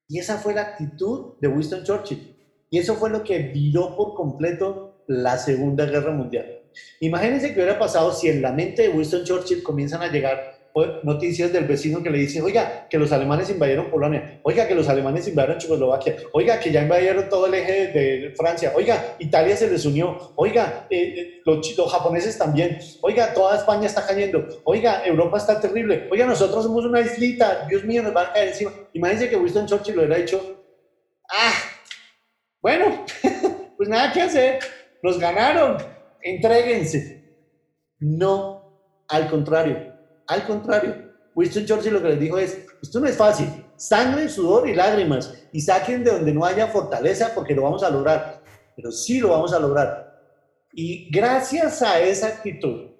Y 0.08 0.18
esa 0.18 0.38
fue 0.38 0.54
la 0.54 0.62
actitud 0.62 1.34
de 1.40 1.48
Winston 1.48 1.84
Churchill. 1.84 2.36
Y 2.70 2.78
eso 2.78 2.94
fue 2.94 3.10
lo 3.10 3.22
que 3.24 3.38
viró 3.38 3.96
por 3.96 4.14
completo 4.14 5.04
la 5.08 5.38
Segunda 5.38 5.86
Guerra 5.86 6.12
Mundial. 6.12 6.62
Imagínense 7.00 7.48
que 7.48 7.60
hubiera 7.60 7.78
pasado 7.78 8.12
si 8.12 8.28
en 8.28 8.42
la 8.42 8.52
mente 8.52 8.82
de 8.82 8.88
Winston 8.88 9.24
Churchill 9.24 9.62
comienzan 9.62 10.02
a 10.02 10.08
llegar 10.08 10.55
noticias 11.02 11.52
del 11.52 11.64
vecino 11.64 12.02
que 12.02 12.10
le 12.10 12.18
dicen, 12.18 12.42
oiga, 12.42 12.86
que 12.90 12.98
los 12.98 13.10
alemanes 13.12 13.48
invadieron 13.48 13.90
Polonia, 13.90 14.40
oiga, 14.42 14.68
que 14.68 14.74
los 14.74 14.88
alemanes 14.88 15.26
invadieron 15.26 15.58
Checoslovaquia, 15.58 16.16
oiga, 16.32 16.60
que 16.60 16.70
ya 16.70 16.82
invadieron 16.82 17.28
todo 17.30 17.46
el 17.46 17.54
eje 17.54 17.86
de 17.88 18.34
Francia, 18.36 18.72
oiga, 18.74 19.16
Italia 19.18 19.56
se 19.56 19.70
les 19.70 19.86
unió, 19.86 20.32
oiga, 20.36 20.86
eh, 20.90 21.14
eh, 21.16 21.40
los, 21.46 21.76
los, 21.76 21.90
japoneses 21.90 22.36
también, 22.36 22.78
oiga, 23.00 23.32
toda 23.32 23.56
España 23.56 23.86
está 23.86 24.06
cayendo, 24.06 24.46
oiga, 24.64 25.02
Europa 25.06 25.38
está 25.38 25.60
terrible, 25.60 26.08
oiga, 26.10 26.26
nosotros 26.26 26.64
somos 26.64 26.84
una 26.84 27.00
islita, 27.00 27.66
Dios 27.68 27.84
mío, 27.84 28.02
nos 28.02 28.12
van 28.12 28.26
a 28.26 28.32
caer 28.34 28.48
encima. 28.48 28.72
Imagínense 28.92 29.30
que 29.30 29.36
Winston 29.36 29.66
Churchill 29.66 29.96
lo 29.96 30.02
hubiera 30.02 30.20
dicho, 30.20 30.62
ah, 31.30 31.54
bueno, 32.60 33.06
pues 33.78 33.88
nada 33.88 34.12
que 34.12 34.20
hacer, 34.20 34.58
nos 35.02 35.18
ganaron, 35.18 35.78
entréguense. 36.20 37.16
No, 37.98 39.04
al 39.08 39.30
contrario, 39.30 39.95
al 40.26 40.46
contrario. 40.46 41.06
Winston 41.34 41.66
Churchill 41.66 41.92
lo 41.92 42.02
que 42.02 42.08
les 42.08 42.20
dijo 42.20 42.38
es, 42.38 42.66
esto 42.82 42.98
no 42.98 43.06
es 43.06 43.16
fácil, 43.16 43.46
sangre, 43.76 44.28
sudor 44.28 44.68
y 44.68 44.74
lágrimas, 44.74 45.34
y 45.52 45.60
saquen 45.60 46.02
de 46.02 46.12
donde 46.12 46.32
no 46.32 46.44
haya 46.44 46.68
fortaleza 46.68 47.32
porque 47.34 47.54
lo 47.54 47.62
vamos 47.62 47.82
a 47.82 47.90
lograr, 47.90 48.42
pero 48.74 48.90
sí 48.90 49.20
lo 49.20 49.28
vamos 49.28 49.52
a 49.52 49.60
lograr. 49.60 50.18
Y 50.72 51.10
gracias 51.10 51.82
a 51.82 52.00
esa 52.00 52.28
actitud, 52.28 52.90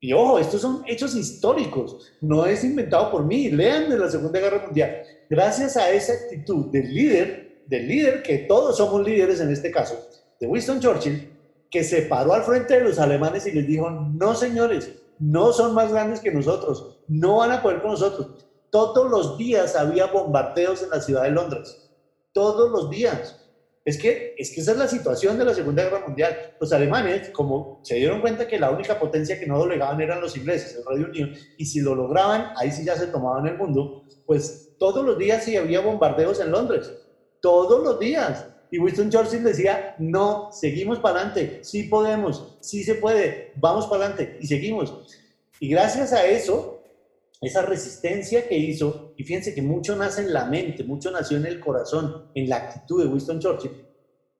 y 0.00 0.12
ojo, 0.12 0.38
estos 0.38 0.60
son 0.62 0.82
hechos 0.86 1.14
históricos, 1.14 2.12
no 2.20 2.46
es 2.46 2.64
inventado 2.64 3.10
por 3.10 3.24
mí, 3.24 3.50
lean 3.50 3.90
de 3.90 3.98
la 3.98 4.10
Segunda 4.10 4.40
Guerra 4.40 4.64
Mundial, 4.64 5.02
gracias 5.28 5.76
a 5.76 5.90
esa 5.90 6.14
actitud 6.14 6.70
del 6.70 6.94
líder, 6.94 7.64
del 7.66 7.88
líder 7.88 8.22
que 8.22 8.38
todos 8.38 8.78
somos 8.78 9.06
líderes 9.06 9.40
en 9.40 9.50
este 9.50 9.70
caso, 9.70 9.98
de 10.40 10.46
Winston 10.46 10.80
Churchill, 10.80 11.30
que 11.70 11.84
se 11.84 12.02
paró 12.02 12.32
al 12.32 12.42
frente 12.42 12.74
de 12.74 12.84
los 12.84 12.98
alemanes 12.98 13.46
y 13.46 13.52
les 13.52 13.66
dijo, 13.66 13.90
no 13.90 14.34
señores, 14.34 14.92
no 15.18 15.52
son 15.52 15.74
más 15.74 15.92
grandes 15.92 16.20
que 16.20 16.30
nosotros, 16.30 17.00
no 17.08 17.38
van 17.38 17.52
a 17.52 17.62
poder 17.62 17.80
con 17.80 17.92
nosotros. 17.92 18.46
Todos 18.70 19.10
los 19.10 19.38
días 19.38 19.76
había 19.76 20.06
bombardeos 20.06 20.82
en 20.82 20.90
la 20.90 21.00
ciudad 21.00 21.22
de 21.22 21.30
Londres, 21.30 21.90
todos 22.32 22.70
los 22.70 22.90
días. 22.90 23.42
Es 23.84 23.98
que, 23.98 24.34
es 24.36 24.52
que 24.52 24.60
esa 24.62 24.72
es 24.72 24.78
la 24.78 24.88
situación 24.88 25.38
de 25.38 25.44
la 25.44 25.54
Segunda 25.54 25.84
Guerra 25.84 26.04
Mundial. 26.04 26.56
Los 26.60 26.72
alemanes, 26.72 27.30
como 27.30 27.78
se 27.84 27.94
dieron 27.94 28.20
cuenta 28.20 28.48
que 28.48 28.58
la 28.58 28.70
única 28.70 28.98
potencia 28.98 29.38
que 29.38 29.46
no 29.46 29.58
doblegaban 29.58 30.00
eran 30.00 30.20
los 30.20 30.36
ingleses, 30.36 30.76
el 30.76 30.84
Reino 30.84 31.08
Unido, 31.08 31.28
y 31.56 31.66
si 31.66 31.80
lo 31.80 31.94
lograban, 31.94 32.50
ahí 32.56 32.72
sí 32.72 32.84
ya 32.84 32.96
se 32.96 33.06
tomaban 33.06 33.46
el 33.46 33.56
mundo, 33.56 34.02
pues 34.26 34.74
todos 34.76 35.04
los 35.04 35.16
días 35.16 35.44
sí 35.44 35.56
había 35.56 35.80
bombardeos 35.80 36.40
en 36.40 36.50
Londres, 36.50 36.92
todos 37.40 37.84
los 37.84 38.00
días. 38.00 38.48
Y 38.70 38.78
Winston 38.78 39.10
Churchill 39.10 39.44
decía, 39.44 39.94
no, 39.98 40.50
seguimos 40.52 40.98
para 40.98 41.20
adelante, 41.20 41.60
sí 41.62 41.84
podemos, 41.84 42.56
sí 42.60 42.82
se 42.82 42.96
puede, 42.96 43.52
vamos 43.56 43.86
para 43.86 44.06
adelante 44.06 44.38
y 44.40 44.46
seguimos. 44.46 44.92
Y 45.60 45.68
gracias 45.68 46.12
a 46.12 46.26
eso, 46.26 46.82
esa 47.40 47.62
resistencia 47.62 48.48
que 48.48 48.58
hizo, 48.58 49.14
y 49.16 49.24
fíjense 49.24 49.54
que 49.54 49.62
mucho 49.62 49.94
nace 49.96 50.22
en 50.22 50.32
la 50.32 50.46
mente, 50.46 50.84
mucho 50.84 51.10
nació 51.10 51.36
en 51.36 51.46
el 51.46 51.60
corazón, 51.60 52.30
en 52.34 52.48
la 52.48 52.56
actitud 52.56 53.02
de 53.02 53.08
Winston 53.08 53.40
Churchill, 53.40 53.86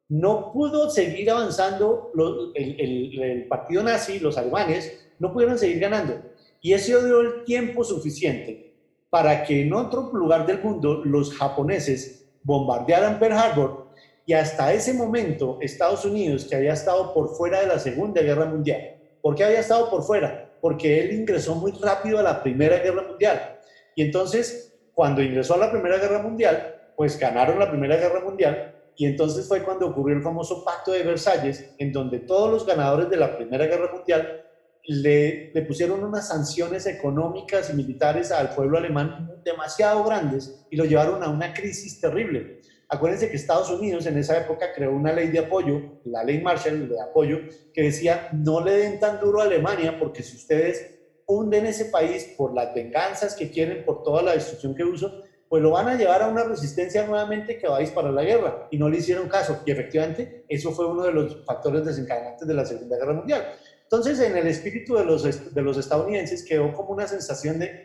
no 0.08 0.52
pudo 0.52 0.90
seguir 0.90 1.30
avanzando 1.30 2.12
el, 2.54 3.20
el, 3.20 3.48
partido 3.48 3.82
nazi, 3.82 4.18
los 4.18 4.38
alemanes, 4.38 5.08
no 5.18 5.32
pudieron 5.32 5.58
seguir 5.58 5.80
ganando. 5.80 6.20
Y 6.60 6.72
eso 6.72 7.04
dio 7.04 7.20
el 7.20 7.44
tiempo 7.44 7.84
suficiente 7.84 8.74
para 9.10 9.44
que 9.44 9.62
en 9.62 9.72
otro 9.72 10.10
lugar 10.12 10.46
del 10.46 10.62
mundo 10.62 11.02
los 11.04 11.34
japoneses 11.34 12.28
bombardearan 12.42 13.18
Pearl 13.18 13.36
Harbor 13.36 13.85
y 14.26 14.32
hasta 14.32 14.72
ese 14.72 14.92
momento 14.92 15.58
Estados 15.60 16.04
Unidos, 16.04 16.44
que 16.44 16.56
había 16.56 16.72
estado 16.72 17.14
por 17.14 17.34
fuera 17.36 17.60
de 17.60 17.68
la 17.68 17.78
Segunda 17.78 18.20
Guerra 18.20 18.44
Mundial, 18.44 18.96
¿por 19.22 19.36
qué 19.36 19.44
había 19.44 19.60
estado 19.60 19.88
por 19.88 20.02
fuera? 20.02 20.50
Porque 20.60 21.00
él 21.00 21.12
ingresó 21.12 21.54
muy 21.54 21.72
rápido 21.80 22.18
a 22.18 22.22
la 22.22 22.42
Primera 22.42 22.78
Guerra 22.78 23.04
Mundial. 23.06 23.60
Y 23.94 24.02
entonces, 24.02 24.76
cuando 24.92 25.22
ingresó 25.22 25.54
a 25.54 25.58
la 25.58 25.70
Primera 25.70 25.98
Guerra 25.98 26.20
Mundial, 26.20 26.74
pues 26.96 27.18
ganaron 27.18 27.58
la 27.58 27.70
Primera 27.70 27.96
Guerra 27.96 28.20
Mundial 28.20 28.74
y 28.96 29.04
entonces 29.04 29.46
fue 29.46 29.62
cuando 29.62 29.86
ocurrió 29.86 30.16
el 30.16 30.22
famoso 30.22 30.64
Pacto 30.64 30.92
de 30.92 31.02
Versalles, 31.02 31.74
en 31.78 31.92
donde 31.92 32.20
todos 32.20 32.50
los 32.50 32.66
ganadores 32.66 33.10
de 33.10 33.18
la 33.18 33.36
Primera 33.36 33.66
Guerra 33.66 33.92
Mundial 33.92 34.42
le, 34.84 35.52
le, 35.52 35.62
pusieron 35.62 36.02
unas 36.02 36.28
sanciones 36.28 36.86
económicas 36.86 37.70
y 37.70 37.74
militares 37.74 38.30
al 38.32 38.54
pueblo 38.54 38.78
alemán 38.78 39.42
demasiado 39.44 40.02
grandes 40.04 40.64
y 40.70 40.76
lo 40.76 40.84
llevaron 40.84 41.22
a 41.22 41.28
una 41.28 41.52
crisis 41.52 42.00
terrible. 42.00 42.60
Acuérdense 42.88 43.28
que 43.28 43.36
Estados 43.36 43.70
Unidos 43.70 44.06
en 44.06 44.16
esa 44.16 44.38
época 44.38 44.72
creó 44.74 44.92
una 44.92 45.12
ley 45.12 45.28
de 45.28 45.40
apoyo, 45.40 46.00
la 46.04 46.22
ley 46.22 46.40
Marshall 46.40 46.88
de 46.88 47.00
apoyo, 47.00 47.38
que 47.74 47.82
decía 47.82 48.28
no 48.32 48.64
le 48.64 48.72
den 48.72 49.00
tan 49.00 49.18
duro 49.18 49.40
a 49.40 49.44
Alemania 49.44 49.98
porque 49.98 50.22
si 50.22 50.36
ustedes 50.36 50.96
hunden 51.26 51.66
ese 51.66 51.86
país 51.86 52.34
por 52.36 52.54
las 52.54 52.72
venganzas 52.74 53.34
que 53.34 53.50
quieren, 53.50 53.84
por 53.84 54.04
toda 54.04 54.22
la 54.22 54.32
destrucción 54.32 54.74
que 54.74 54.84
uso, 54.84 55.24
pues 55.48 55.62
lo 55.62 55.70
van 55.70 55.88
a 55.88 55.94
llevar 55.96 56.22
a 56.22 56.28
una 56.28 56.44
resistencia 56.44 57.06
nuevamente 57.06 57.58
que 57.58 57.68
va 57.68 57.76
a 57.76 57.80
disparar 57.80 58.12
la 58.12 58.22
guerra. 58.22 58.68
Y 58.70 58.78
no 58.78 58.88
le 58.88 58.98
hicieron 58.98 59.28
caso. 59.28 59.62
Y 59.64 59.70
efectivamente, 59.70 60.44
eso 60.48 60.72
fue 60.72 60.86
uno 60.86 61.04
de 61.04 61.12
los 61.12 61.44
factores 61.44 61.84
desencadenantes 61.84 62.46
de 62.46 62.54
la 62.54 62.64
Segunda 62.64 62.96
Guerra 62.96 63.12
Mundial. 63.12 63.44
Entonces, 63.82 64.18
en 64.20 64.36
el 64.36 64.46
espíritu 64.48 64.96
de 64.96 65.04
los, 65.04 65.54
de 65.54 65.62
los 65.62 65.76
estadounidenses 65.78 66.44
quedó 66.44 66.72
como 66.72 66.90
una 66.90 67.06
sensación 67.06 67.60
de, 67.60 67.84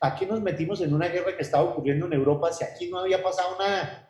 aquí 0.00 0.24
nos 0.26 0.40
metimos 0.40 0.80
en 0.80 0.94
una 0.94 1.08
guerra 1.08 1.36
que 1.36 1.42
estaba 1.42 1.64
ocurriendo 1.64 2.06
en 2.06 2.12
Europa 2.12 2.52
si 2.52 2.64
aquí 2.64 2.88
no 2.88 3.00
había 3.00 3.22
pasado 3.22 3.56
nada? 3.58 4.09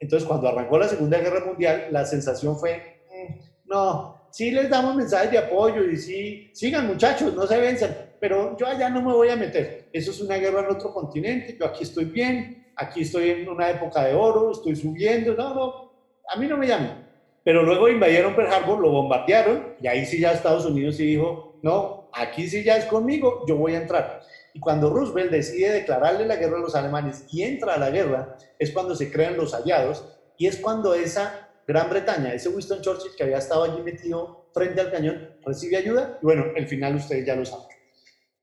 Entonces, 0.00 0.26
cuando 0.26 0.48
arrancó 0.48 0.78
la 0.78 0.88
Segunda 0.88 1.18
Guerra 1.18 1.44
Mundial, 1.44 1.88
la 1.90 2.04
sensación 2.06 2.58
fue, 2.58 3.02
mm, 3.10 3.68
no, 3.68 4.26
sí 4.30 4.50
les 4.50 4.70
damos 4.70 4.96
mensajes 4.96 5.30
de 5.30 5.38
apoyo 5.38 5.84
y 5.84 5.96
sí, 5.96 6.50
sigan 6.54 6.86
muchachos, 6.86 7.34
no 7.34 7.46
se 7.46 7.58
venzan, 7.58 7.94
pero 8.18 8.56
yo 8.56 8.66
allá 8.66 8.88
no 8.88 9.02
me 9.02 9.12
voy 9.12 9.28
a 9.28 9.36
meter. 9.36 9.88
Eso 9.92 10.10
es 10.10 10.20
una 10.20 10.36
guerra 10.36 10.60
en 10.60 10.74
otro 10.74 10.92
continente, 10.92 11.56
yo 11.58 11.66
aquí 11.66 11.84
estoy 11.84 12.06
bien, 12.06 12.72
aquí 12.76 13.02
estoy 13.02 13.30
en 13.30 13.48
una 13.48 13.70
época 13.70 14.04
de 14.04 14.14
oro, 14.14 14.52
estoy 14.52 14.74
subiendo, 14.74 15.34
no, 15.34 15.54
no, 15.54 15.92
a 16.28 16.36
mí 16.38 16.46
no 16.46 16.56
me 16.56 16.66
llaman. 16.66 17.06
Pero 17.44 17.62
luego 17.62 17.88
invadieron 17.88 18.34
Pearl 18.34 18.52
Harbor, 18.52 18.80
lo 18.80 18.90
bombardearon 18.90 19.74
y 19.80 19.86
ahí 19.86 20.06
sí 20.06 20.18
ya 20.20 20.32
Estados 20.32 20.64
Unidos 20.64 20.96
sí 20.96 21.04
dijo, 21.04 21.58
no, 21.62 22.10
aquí 22.12 22.48
sí 22.48 22.64
ya 22.64 22.76
es 22.76 22.86
conmigo, 22.86 23.44
yo 23.46 23.56
voy 23.56 23.74
a 23.74 23.82
entrar. 23.82 24.22
Y 24.54 24.60
cuando 24.60 24.90
Roosevelt 24.90 25.30
decide 25.30 25.72
declararle 25.72 26.26
la 26.26 26.36
guerra 26.36 26.58
a 26.58 26.60
los 26.60 26.74
alemanes 26.74 27.24
y 27.30 27.42
entra 27.42 27.74
a 27.74 27.78
la 27.78 27.90
guerra, 27.90 28.36
es 28.58 28.72
cuando 28.72 28.94
se 28.94 29.10
crean 29.10 29.36
los 29.36 29.54
aliados 29.54 30.04
y 30.36 30.46
es 30.46 30.56
cuando 30.56 30.94
esa 30.94 31.48
Gran 31.66 31.88
Bretaña, 31.88 32.34
ese 32.34 32.48
Winston 32.48 32.80
Churchill 32.80 33.14
que 33.16 33.22
había 33.22 33.38
estado 33.38 33.62
allí 33.62 33.80
metido 33.82 34.50
frente 34.52 34.80
al 34.80 34.90
cañón, 34.90 35.36
recibe 35.44 35.76
ayuda 35.76 36.18
y 36.20 36.24
bueno, 36.24 36.46
el 36.56 36.66
final 36.66 36.96
ustedes 36.96 37.24
ya 37.24 37.36
lo 37.36 37.44
saben. 37.44 37.66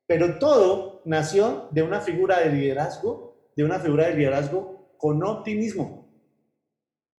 Pero 0.05 0.39
todo 0.39 1.01
nació 1.03 1.67
de 1.71 1.81
una 1.81 1.99
figura 1.99 2.39
de 2.39 2.53
liderazgo, 2.53 3.51
de 3.55 3.65
una 3.65 3.79
figura 3.79 4.07
de 4.07 4.15
liderazgo 4.15 4.93
con 4.97 5.21
optimismo. 5.23 6.07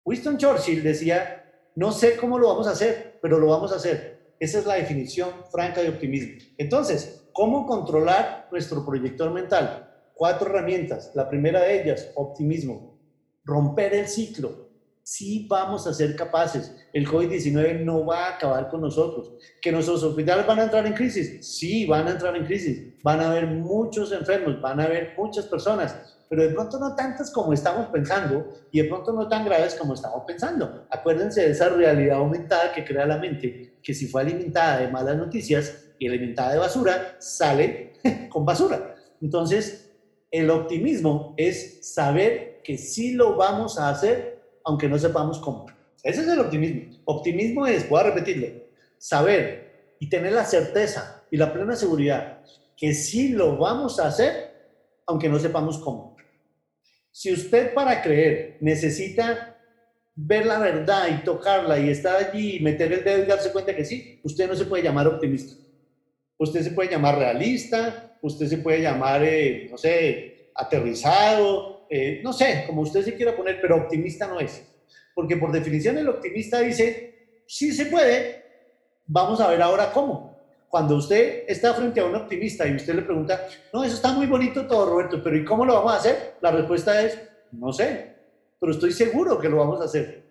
Winston 0.05 0.39
Churchill 0.39 0.83
decía, 0.83 1.45
no 1.77 1.93
sé 1.93 2.17
cómo 2.17 2.39
lo 2.39 2.49
vamos 2.49 2.67
a 2.67 2.71
hacer, 2.71 3.19
pero 3.21 3.39
lo 3.39 3.49
vamos 3.49 3.73
a 3.73 3.77
hacer. 3.77 4.35
Esa 4.41 4.61
es 4.61 4.67
la 4.67 4.77
definición 4.77 5.29
franca 5.51 5.83
de 5.83 5.91
optimismo. 5.91 6.39
Entonces, 6.57 7.18
¿cómo 7.33 7.67
controlar 7.67 8.49
nuestro 8.51 8.85
proyector 8.85 9.31
mental? 9.33 9.89
Cuatro 10.15 10.51
herramientas. 10.51 11.13
La 11.15 11.29
primera 11.29 11.61
de 11.61 11.83
ellas, 11.83 12.11
optimismo. 12.15 12.99
Romper 13.45 13.95
el 13.95 14.09
ciclo 14.09 14.69
sí 15.09 15.47
vamos 15.49 15.87
a 15.87 15.95
ser 15.95 16.15
capaces. 16.15 16.71
El 16.93 17.09
COVID-19 17.09 17.83
no 17.83 18.05
va 18.05 18.27
a 18.27 18.35
acabar 18.35 18.69
con 18.69 18.83
nosotros. 18.83 19.33
¿Que 19.63 19.73
nuestros 19.73 20.03
hospitales 20.03 20.47
van 20.47 20.59
a 20.59 20.65
entrar 20.65 20.87
en 20.87 20.93
crisis? 20.93 21.57
Sí, 21.57 21.87
van 21.87 22.07
a 22.09 22.11
entrar 22.11 22.37
en 22.37 22.45
crisis. 22.45 22.93
Van 23.03 23.19
a 23.21 23.31
haber 23.31 23.47
muchos 23.47 24.13
enfermos, 24.13 24.61
van 24.61 24.81
a 24.81 24.85
haber 24.85 25.15
muchas 25.17 25.47
personas, 25.47 25.97
pero 26.29 26.43
de 26.43 26.51
pronto 26.51 26.79
no 26.79 26.95
tantas 26.95 27.31
como 27.31 27.55
estamos 27.55 27.87
pensando 27.87 28.53
y 28.71 28.83
de 28.83 28.89
pronto 28.89 29.15
no 29.15 29.27
tan 29.29 29.47
graves 29.47 29.77
como 29.77 29.95
estamos 29.95 30.25
pensando. 30.27 30.87
Acuérdense 30.91 31.41
de 31.41 31.53
esa 31.53 31.71
realidad 31.71 32.19
aumentada 32.19 32.75
que 32.75 32.85
crea 32.85 33.07
la 33.07 33.17
mente, 33.17 33.79
que 33.83 33.95
si 33.95 34.09
fue 34.09 34.21
alimentada 34.21 34.81
de 34.81 34.89
malas 34.89 35.17
noticias 35.17 35.88
y 35.99 36.09
alimentada 36.09 36.53
de 36.53 36.59
basura, 36.59 37.17
sale 37.19 37.95
con 38.29 38.45
basura. 38.45 38.97
Entonces, 39.21 39.93
el 40.31 40.51
optimismo 40.51 41.35
es 41.37 41.95
saber 41.95 42.61
que 42.63 42.79
sí 42.79 43.13
lo 43.13 43.37
vamos 43.37 43.79
a 43.79 43.91
hacer 43.91 44.39
aunque 44.65 44.89
no 44.89 44.99
sepamos 44.99 45.39
cómo. 45.39 45.67
Ese 46.03 46.21
es 46.21 46.29
el 46.29 46.41
optimismo. 46.41 46.99
Optimismo 47.07 47.67
es, 47.67 47.89
voy 47.89 48.01
a 48.01 48.05
repetirlo, 48.05 48.49
saber 48.99 49.95
y 49.99 50.09
tener 50.09 50.33
la 50.33 50.45
certeza 50.45 51.25
y 51.31 51.37
la 51.37 51.53
plena 51.53 51.75
seguridad 51.75 52.39
que 52.79 52.95
sí 52.95 53.31
lo 53.31 53.57
vamos 53.57 53.99
a 53.99 54.07
hacer, 54.07 54.53
aunque 55.07 55.29
no 55.29 55.39
sepamos 55.39 55.79
cómo. 55.79 56.17
Si 57.11 57.33
usted 57.33 57.75
para 57.75 58.01
creer 58.01 58.57
necesita 58.61 59.57
ver 60.15 60.47
la 60.47 60.61
verdad 60.61 61.09
y 61.11 61.25
tocarla 61.25 61.79
y 61.81 61.91
estar 61.91 62.17
allí 62.17 62.57
y 62.57 62.61
meter 62.61 62.93
el 62.93 63.05
dedo 63.05 63.23
y 63.25 63.27
darse 63.27 63.51
cuenta 63.51 63.75
que 63.75 63.85
sí, 63.85 64.21
usted 64.23 64.49
no 64.49 64.55
se 64.55 64.65
puede 64.65 64.85
llamar 64.85 65.09
optimista. 65.09 65.55
Usted 66.39 66.63
se 66.63 66.71
puede 66.71 66.91
llamar 66.91 67.19
realista, 67.19 68.17
usted 68.23 68.47
se 68.47 68.59
puede 68.59 68.81
llamar, 68.81 69.23
eh, 69.25 69.67
no 69.71 69.77
sé, 69.77 70.51
aterrizado, 70.55 71.87
eh, 71.91 72.21
no 72.23 72.33
sé, 72.33 72.65
como 72.67 72.83
usted 72.83 73.03
se 73.03 73.15
quiera 73.15 73.37
poner, 73.37 73.61
pero 73.61 73.77
optimista 73.77 74.27
no 74.27 74.39
es. 74.41 74.63
Porque 75.15 75.37
por 75.37 75.51
definición 75.51 75.99
el 75.99 76.09
optimista 76.09 76.61
dice, 76.61 77.43
sí 77.47 77.73
se 77.73 77.87
puede, 77.87 78.45
vamos 79.07 79.41
a 79.41 79.49
ver 79.49 79.61
ahora 79.63 79.91
cómo. 79.93 80.37
Cuando 80.69 80.97
usted 80.97 81.45
está 81.49 81.73
frente 81.75 81.99
a 81.99 82.05
un 82.05 82.15
optimista 82.15 82.67
y 82.67 82.77
usted 82.77 82.95
le 82.95 83.03
pregunta, 83.03 83.49
no, 83.73 83.83
eso 83.83 83.95
está 83.95 84.13
muy 84.13 84.27
bonito 84.27 84.67
todo, 84.67 84.91
Roberto, 84.91 85.23
pero 85.23 85.37
¿y 85.37 85.45
cómo 85.45 85.65
lo 85.65 85.75
vamos 85.75 85.93
a 85.93 85.97
hacer? 85.97 86.35
La 86.43 86.51
respuesta 86.51 87.03
es, 87.03 87.19
no 87.53 87.73
sé, 87.73 88.15
pero 88.61 88.73
estoy 88.73 88.93
seguro 88.93 89.39
que 89.39 89.49
lo 89.49 89.57
vamos 89.57 89.81
a 89.81 89.85
hacer. 89.85 90.25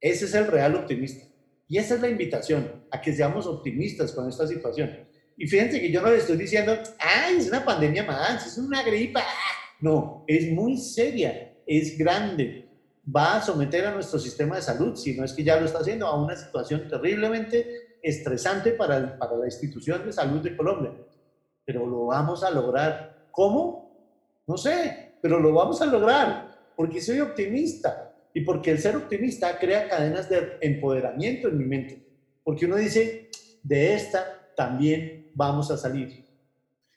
Ese 0.00 0.26
es 0.26 0.34
el 0.34 0.48
real 0.48 0.74
optimista. 0.74 1.26
Y 1.66 1.78
esa 1.78 1.94
es 1.94 2.02
la 2.02 2.08
invitación, 2.08 2.84
a 2.90 3.00
que 3.00 3.12
seamos 3.12 3.46
optimistas 3.46 4.12
con 4.12 4.28
esta 4.28 4.46
situación. 4.46 5.08
Y 5.36 5.46
fíjense 5.46 5.80
que 5.80 5.90
yo 5.90 6.00
no 6.00 6.10
le 6.10 6.18
estoy 6.18 6.36
diciendo, 6.36 6.76
ay, 6.98 7.36
es 7.38 7.48
una 7.48 7.64
pandemia 7.64 8.04
más, 8.04 8.46
es 8.46 8.58
una 8.58 8.82
gripa, 8.82 9.22
no, 9.80 10.24
es 10.26 10.50
muy 10.50 10.76
seria, 10.76 11.54
es 11.66 11.98
grande. 11.98 12.68
Va 13.14 13.36
a 13.36 13.42
someter 13.42 13.84
a 13.86 13.92
nuestro 13.92 14.18
sistema 14.18 14.56
de 14.56 14.62
salud, 14.62 14.96
si 14.96 15.16
no 15.16 15.24
es 15.24 15.32
que 15.32 15.44
ya 15.44 15.58
lo 15.58 15.66
está 15.66 15.80
haciendo, 15.80 16.06
a 16.06 16.22
una 16.22 16.36
situación 16.36 16.88
terriblemente 16.88 17.98
estresante 18.02 18.72
para, 18.72 19.18
para 19.18 19.36
la 19.36 19.46
institución 19.46 20.06
de 20.06 20.12
salud 20.12 20.40
de 20.40 20.56
Colombia. 20.56 20.92
Pero 21.64 21.86
lo 21.86 22.06
vamos 22.06 22.44
a 22.44 22.50
lograr. 22.50 23.28
¿Cómo? 23.30 24.40
No 24.46 24.56
sé, 24.56 25.16
pero 25.20 25.40
lo 25.40 25.52
vamos 25.52 25.82
a 25.82 25.86
lograr 25.86 26.54
porque 26.76 27.00
soy 27.00 27.20
optimista 27.20 28.14
y 28.32 28.40
porque 28.42 28.70
el 28.70 28.78
ser 28.78 28.96
optimista 28.96 29.58
crea 29.58 29.88
cadenas 29.88 30.28
de 30.28 30.58
empoderamiento 30.60 31.48
en 31.48 31.58
mi 31.58 31.64
mente. 31.64 32.06
Porque 32.42 32.66
uno 32.66 32.76
dice, 32.76 33.30
de 33.62 33.94
esta 33.94 34.50
también 34.56 35.23
vamos 35.34 35.70
a 35.70 35.76
salir. 35.76 36.24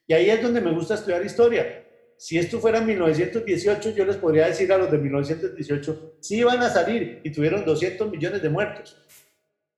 Y 0.08 0.14
ahí 0.14 0.30
es 0.30 0.42
donde 0.42 0.62
me 0.62 0.72
gusta 0.72 0.94
estudiar 0.94 1.26
historia, 1.26 1.84
si 2.18 2.40
esto 2.40 2.60
fuera 2.60 2.80
en 2.80 2.88
1918, 2.88 3.92
yo 3.92 4.04
les 4.04 4.18
podría 4.18 4.48
decir 4.48 4.74
a 4.74 4.78
los 4.78 4.90
de 4.90 4.98
1918, 4.98 6.18
sí 6.20 6.38
iban 6.38 6.60
a 6.64 6.70
salir 6.70 7.22
y 7.24 7.32
tuvieron 7.32 7.64
200 7.64 8.10
millones 8.10 8.42
de 8.42 8.50
muertos. 8.50 8.98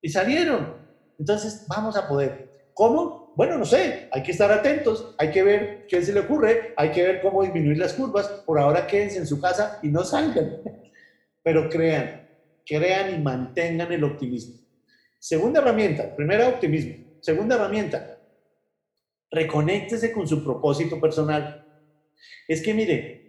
Y 0.01 0.09
salieron. 0.09 0.73
Entonces, 1.19 1.65
vamos 1.67 1.97
a 1.97 2.07
poder. 2.07 2.69
¿Cómo? 2.73 3.33
Bueno, 3.35 3.57
no 3.57 3.65
sé, 3.65 4.07
hay 4.11 4.23
que 4.23 4.31
estar 4.31 4.49
atentos, 4.51 5.15
hay 5.17 5.31
que 5.31 5.43
ver 5.43 5.85
qué 5.87 6.01
se 6.01 6.13
le 6.13 6.21
ocurre, 6.21 6.73
hay 6.77 6.91
que 6.91 7.03
ver 7.03 7.21
cómo 7.21 7.43
disminuir 7.43 7.77
las 7.77 7.93
curvas. 7.93 8.27
Por 8.45 8.57
ahora 8.57 8.87
quédense 8.87 9.17
en 9.17 9.27
su 9.27 9.41
casa 9.41 9.79
y 9.83 9.89
no 9.89 10.05
salgan. 10.05 10.61
Pero 11.43 11.69
crean, 11.69 12.25
crean 12.65 13.15
y 13.15 13.17
mantengan 13.21 13.91
el 13.91 14.03
optimismo. 14.05 14.61
Segunda 15.19 15.59
herramienta, 15.59 16.15
primera 16.15 16.47
optimismo. 16.47 17.17
Segunda 17.21 17.55
herramienta, 17.55 18.18
reconéctese 19.31 20.11
con 20.11 20.27
su 20.27 20.43
propósito 20.43 20.99
personal. 20.99 21.65
Es 22.47 22.61
que 22.61 22.73
mire, 22.73 23.19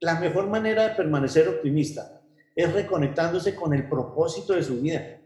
la 0.00 0.18
mejor 0.20 0.48
manera 0.48 0.88
de 0.88 0.94
permanecer 0.94 1.48
optimista 1.48 2.22
es 2.54 2.72
reconectándose 2.72 3.54
con 3.54 3.74
el 3.74 3.88
propósito 3.88 4.54
de 4.54 4.62
su 4.62 4.80
vida. 4.80 5.20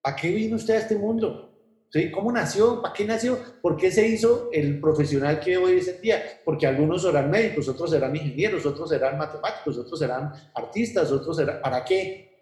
¿Para 0.00 0.16
qué 0.16 0.30
vino 0.30 0.56
usted 0.56 0.74
a 0.74 0.78
este 0.78 0.96
mundo? 0.96 1.50
¿Sí? 1.90 2.10
¿Cómo 2.10 2.32
nació? 2.32 2.80
¿Para 2.80 2.94
qué 2.94 3.04
nació? 3.04 3.38
¿Por 3.60 3.76
qué 3.76 3.90
se 3.90 4.06
hizo 4.06 4.48
el 4.50 4.80
profesional 4.80 5.38
que 5.38 5.58
hoy 5.58 5.78
es 5.78 5.88
el 5.88 6.00
día? 6.00 6.40
Porque 6.44 6.66
algunos 6.66 7.02
serán 7.02 7.30
médicos, 7.30 7.68
otros 7.68 7.90
serán 7.90 8.16
ingenieros, 8.16 8.64
otros 8.64 8.88
serán 8.88 9.18
matemáticos, 9.18 9.76
otros 9.76 9.98
serán 9.98 10.32
artistas, 10.54 11.12
otros 11.12 11.36
serán... 11.36 11.60
¿Para 11.60 11.84
qué? 11.84 12.32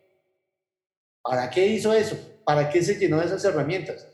¿Para 1.23 1.51
qué 1.51 1.67
hizo 1.67 1.93
eso? 1.93 2.17
¿Para 2.45 2.71
qué 2.71 2.83
se 2.83 2.95
llenó 2.95 3.19
de 3.19 3.27
esas 3.27 3.45
herramientas? 3.45 4.10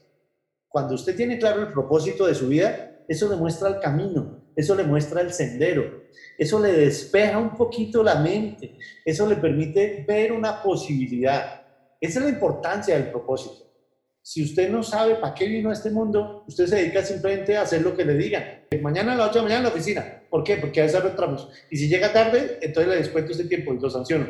Cuando 0.76 0.94
usted 0.94 1.16
tiene 1.16 1.38
claro 1.38 1.62
el 1.62 1.72
propósito 1.72 2.26
de 2.26 2.34
su 2.34 2.48
vida, 2.48 3.00
eso 3.08 3.30
demuestra 3.30 3.70
el 3.70 3.80
camino, 3.80 4.44
eso 4.54 4.74
le 4.74 4.82
muestra 4.82 5.22
el 5.22 5.32
sendero, 5.32 6.02
eso 6.36 6.60
le 6.60 6.70
despeja 6.70 7.38
un 7.38 7.56
poquito 7.56 8.02
la 8.02 8.16
mente, 8.16 8.76
eso 9.02 9.26
le 9.26 9.36
permite 9.36 10.04
ver 10.06 10.32
una 10.32 10.62
posibilidad. 10.62 11.62
Esa 11.98 12.18
es 12.18 12.24
la 12.26 12.30
importancia 12.30 12.94
del 12.94 13.10
propósito. 13.10 13.72
Si 14.20 14.44
usted 14.44 14.68
no 14.68 14.82
sabe 14.82 15.14
para 15.14 15.32
qué 15.32 15.46
vino 15.46 15.70
a 15.70 15.72
este 15.72 15.88
mundo, 15.88 16.44
usted 16.46 16.66
se 16.66 16.76
dedica 16.76 17.02
simplemente 17.02 17.56
a 17.56 17.62
hacer 17.62 17.80
lo 17.80 17.96
que 17.96 18.04
le 18.04 18.12
digan. 18.12 18.44
Mañana 18.82 19.14
a 19.14 19.16
las 19.16 19.30
8 19.30 19.32
de 19.32 19.38
la 19.38 19.42
mañana 19.44 19.58
en 19.60 19.64
la 19.64 19.70
oficina. 19.70 20.24
¿Por 20.28 20.44
qué? 20.44 20.58
Porque 20.58 20.82
a 20.82 20.84
veces 20.84 21.02
retramos. 21.02 21.48
Y 21.70 21.78
si 21.78 21.88
llega 21.88 22.12
tarde, 22.12 22.58
entonces 22.60 22.92
le 22.92 22.98
descuento 22.98 23.32
este 23.32 23.44
tiempo 23.44 23.72
y 23.72 23.80
lo 23.80 23.88
sanciono. 23.88 24.26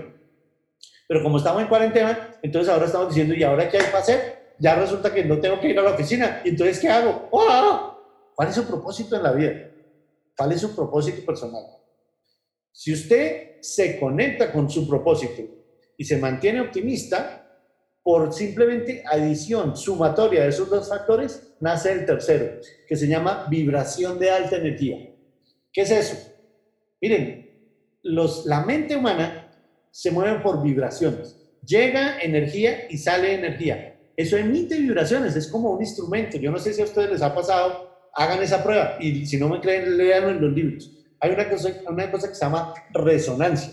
Pero 1.08 1.24
como 1.24 1.38
estamos 1.38 1.60
en 1.60 1.66
cuarentena, 1.66 2.38
entonces 2.40 2.72
ahora 2.72 2.86
estamos 2.86 3.08
diciendo, 3.08 3.34
¿y 3.34 3.42
ahora 3.42 3.68
qué 3.68 3.78
hay 3.78 3.86
para 3.86 3.98
hacer? 3.98 4.45
Ya 4.58 4.74
resulta 4.74 5.12
que 5.12 5.24
no 5.24 5.38
tengo 5.38 5.60
que 5.60 5.68
ir 5.68 5.78
a 5.78 5.82
la 5.82 5.92
oficina. 5.92 6.40
¿Y 6.44 6.50
entonces 6.50 6.78
qué 6.78 6.88
hago? 6.88 7.28
¡Oh! 7.30 8.32
¿Cuál 8.34 8.48
es 8.48 8.54
su 8.54 8.66
propósito 8.66 9.16
en 9.16 9.22
la 9.22 9.32
vida? 9.32 9.70
¿Cuál 10.36 10.52
es 10.52 10.60
su 10.60 10.74
propósito 10.74 11.24
personal? 11.24 11.64
Si 12.72 12.92
usted 12.92 13.56
se 13.60 13.98
conecta 13.98 14.52
con 14.52 14.68
su 14.68 14.86
propósito 14.86 15.42
y 15.96 16.04
se 16.04 16.18
mantiene 16.18 16.60
optimista, 16.60 17.46
por 18.06 18.32
simplemente 18.32 19.02
adición 19.04 19.76
sumatoria 19.76 20.44
de 20.44 20.50
esos 20.50 20.70
dos 20.70 20.88
factores, 20.88 21.54
nace 21.58 21.90
el 21.90 22.06
tercero, 22.06 22.60
que 22.86 22.94
se 22.94 23.08
llama 23.08 23.48
vibración 23.50 24.16
de 24.20 24.30
alta 24.30 24.58
energía. 24.58 25.12
¿Qué 25.72 25.80
es 25.80 25.90
eso? 25.90 26.16
Miren, 27.00 27.50
los, 28.04 28.46
la 28.46 28.60
mente 28.64 28.94
humana 28.94 29.50
se 29.90 30.12
mueve 30.12 30.38
por 30.38 30.62
vibraciones. 30.62 31.36
Llega 31.66 32.20
energía 32.20 32.86
y 32.88 32.96
sale 32.96 33.34
energía. 33.34 33.95
Eso 34.16 34.36
emite 34.36 34.78
vibraciones, 34.78 35.36
es 35.36 35.48
como 35.48 35.72
un 35.72 35.82
instrumento. 35.82 36.38
Yo 36.38 36.50
no 36.50 36.58
sé 36.58 36.72
si 36.72 36.80
a 36.80 36.84
ustedes 36.84 37.10
les 37.10 37.22
ha 37.22 37.34
pasado 37.34 37.96
hagan 38.16 38.42
esa 38.42 38.64
prueba 38.64 38.96
y 38.98 39.26
si 39.26 39.36
no 39.36 39.48
me 39.48 39.60
creen, 39.60 39.96
leanlo 39.96 40.30
en 40.30 40.40
los 40.40 40.52
libros. 40.52 40.90
Hay 41.20 41.32
una 41.32 41.48
cosa, 41.48 41.70
una 41.86 42.10
cosa 42.10 42.28
que 42.28 42.34
se 42.34 42.44
llama 42.44 42.74
resonancia. 42.92 43.72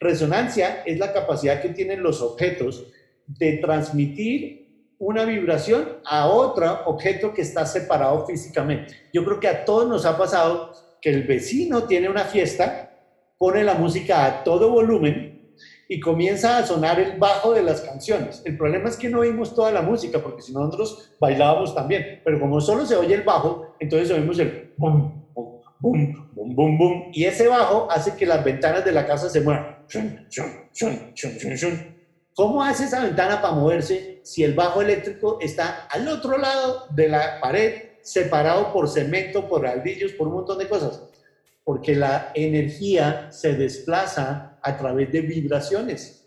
Resonancia 0.00 0.82
es 0.86 0.98
la 0.98 1.12
capacidad 1.12 1.60
que 1.60 1.70
tienen 1.70 2.02
los 2.02 2.22
objetos 2.22 2.86
de 3.26 3.58
transmitir 3.58 4.94
una 4.98 5.24
vibración 5.24 5.98
a 6.04 6.28
otro 6.28 6.82
objeto 6.86 7.34
que 7.34 7.42
está 7.42 7.66
separado 7.66 8.24
físicamente. 8.26 8.94
Yo 9.12 9.24
creo 9.24 9.40
que 9.40 9.48
a 9.48 9.64
todos 9.64 9.88
nos 9.88 10.06
ha 10.06 10.16
pasado 10.16 10.72
que 11.02 11.10
el 11.10 11.24
vecino 11.24 11.84
tiene 11.84 12.08
una 12.08 12.24
fiesta, 12.24 12.92
pone 13.38 13.64
la 13.64 13.74
música 13.74 14.24
a 14.24 14.44
todo 14.44 14.70
volumen 14.70 15.33
y 15.94 16.00
comienza 16.00 16.58
a 16.58 16.66
sonar 16.66 16.98
el 16.98 17.18
bajo 17.20 17.52
de 17.52 17.62
las 17.62 17.80
canciones. 17.80 18.42
El 18.44 18.56
problema 18.58 18.88
es 18.88 18.96
que 18.96 19.08
no 19.08 19.20
oímos 19.20 19.54
toda 19.54 19.70
la 19.70 19.80
música, 19.80 20.18
porque 20.18 20.42
si 20.42 20.52
nosotros 20.52 21.12
bailábamos 21.20 21.72
también, 21.72 22.20
pero 22.24 22.40
como 22.40 22.60
solo 22.60 22.84
se 22.84 22.96
oye 22.96 23.14
el 23.14 23.22
bajo, 23.22 23.76
entonces 23.78 24.10
oímos 24.10 24.36
el 24.40 24.72
bum, 24.76 25.24
bum, 25.32 25.60
bum, 25.78 26.30
bum, 26.32 26.56
bum, 26.56 26.78
bum, 26.78 27.02
y 27.12 27.26
ese 27.26 27.46
bajo 27.46 27.86
hace 27.88 28.16
que 28.16 28.26
las 28.26 28.42
ventanas 28.42 28.84
de 28.84 28.90
la 28.90 29.06
casa 29.06 29.30
se 29.30 29.40
muevan. 29.40 29.84
¿cómo 32.34 32.64
hace 32.64 32.86
esa 32.86 33.04
ventana 33.04 33.40
para 33.40 33.54
moverse 33.54 34.20
si 34.24 34.42
el 34.42 34.54
bajo 34.54 34.82
eléctrico 34.82 35.38
está 35.40 35.86
al 35.92 36.08
otro 36.08 36.38
lado 36.38 36.88
de 36.90 37.08
la 37.08 37.38
pared, 37.40 37.82
separado 38.02 38.72
por 38.72 38.88
cemento, 38.88 39.46
por 39.48 39.64
aldillos, 39.64 40.10
por 40.14 40.26
un 40.26 40.34
montón 40.34 40.58
de 40.58 40.68
cosas? 40.68 41.04
Porque 41.62 41.94
la 41.94 42.32
energía 42.34 43.30
se 43.30 43.54
desplaza 43.54 44.53
a 44.64 44.76
través 44.76 45.12
de 45.12 45.20
vibraciones, 45.20 46.26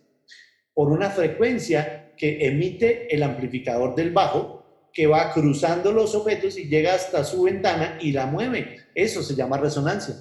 por 0.73 0.91
una 0.91 1.09
frecuencia 1.09 2.13
que 2.15 2.45
emite 2.47 3.13
el 3.13 3.23
amplificador 3.23 3.95
del 3.95 4.11
bajo, 4.11 4.89
que 4.93 5.07
va 5.07 5.31
cruzando 5.33 5.91
los 5.91 6.15
objetos 6.15 6.57
y 6.57 6.67
llega 6.67 6.93
hasta 6.93 7.23
su 7.23 7.43
ventana 7.43 7.97
y 8.01 8.11
la 8.11 8.25
mueve. 8.25 8.77
Eso 8.95 9.21
se 9.21 9.35
llama 9.35 9.57
resonancia. 9.57 10.15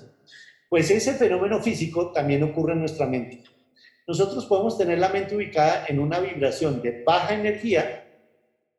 Pues 0.69 0.91
ese 0.91 1.15
fenómeno 1.15 1.63
físico 1.63 2.13
también 2.13 2.43
ocurre 2.43 2.73
en 2.73 2.81
nuestra 2.81 3.07
mente. 3.07 3.45
Nosotros 4.07 4.47
podemos 4.47 4.77
tener 4.77 4.99
la 4.99 5.09
mente 5.09 5.37
ubicada 5.37 5.87
en 5.89 5.99
una 5.99 6.21
vibración 6.21 6.83
de 6.83 7.03
baja 7.05 7.35
energía 7.35 8.05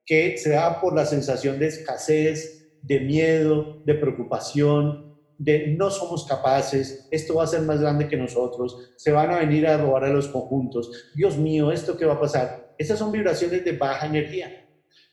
que 0.05 0.37
se 0.37 0.51
da 0.51 0.79
por 0.79 0.95
la 0.95 1.05
sensación 1.05 1.59
de 1.59 1.67
escasez, 1.67 2.79
de 2.81 2.99
miedo, 3.01 3.81
de 3.85 3.95
preocupación, 3.95 5.06
de 5.37 5.67
no 5.67 5.89
somos 5.89 6.25
capaces, 6.25 7.07
esto 7.11 7.35
va 7.35 7.43
a 7.43 7.47
ser 7.47 7.61
más 7.61 7.79
grande 7.79 8.07
que 8.07 8.17
nosotros, 8.17 8.93
se 8.95 9.11
van 9.11 9.31
a 9.31 9.39
venir 9.39 9.67
a 9.67 9.77
robar 9.77 10.05
a 10.05 10.09
los 10.09 10.27
conjuntos, 10.27 11.11
Dios 11.15 11.37
mío, 11.37 11.71
¿esto 11.71 11.97
qué 11.97 12.05
va 12.05 12.13
a 12.13 12.19
pasar? 12.19 12.73
Estas 12.77 12.99
son 12.99 13.11
vibraciones 13.11 13.63
de 13.63 13.73
baja 13.73 14.07
energía. 14.07 14.65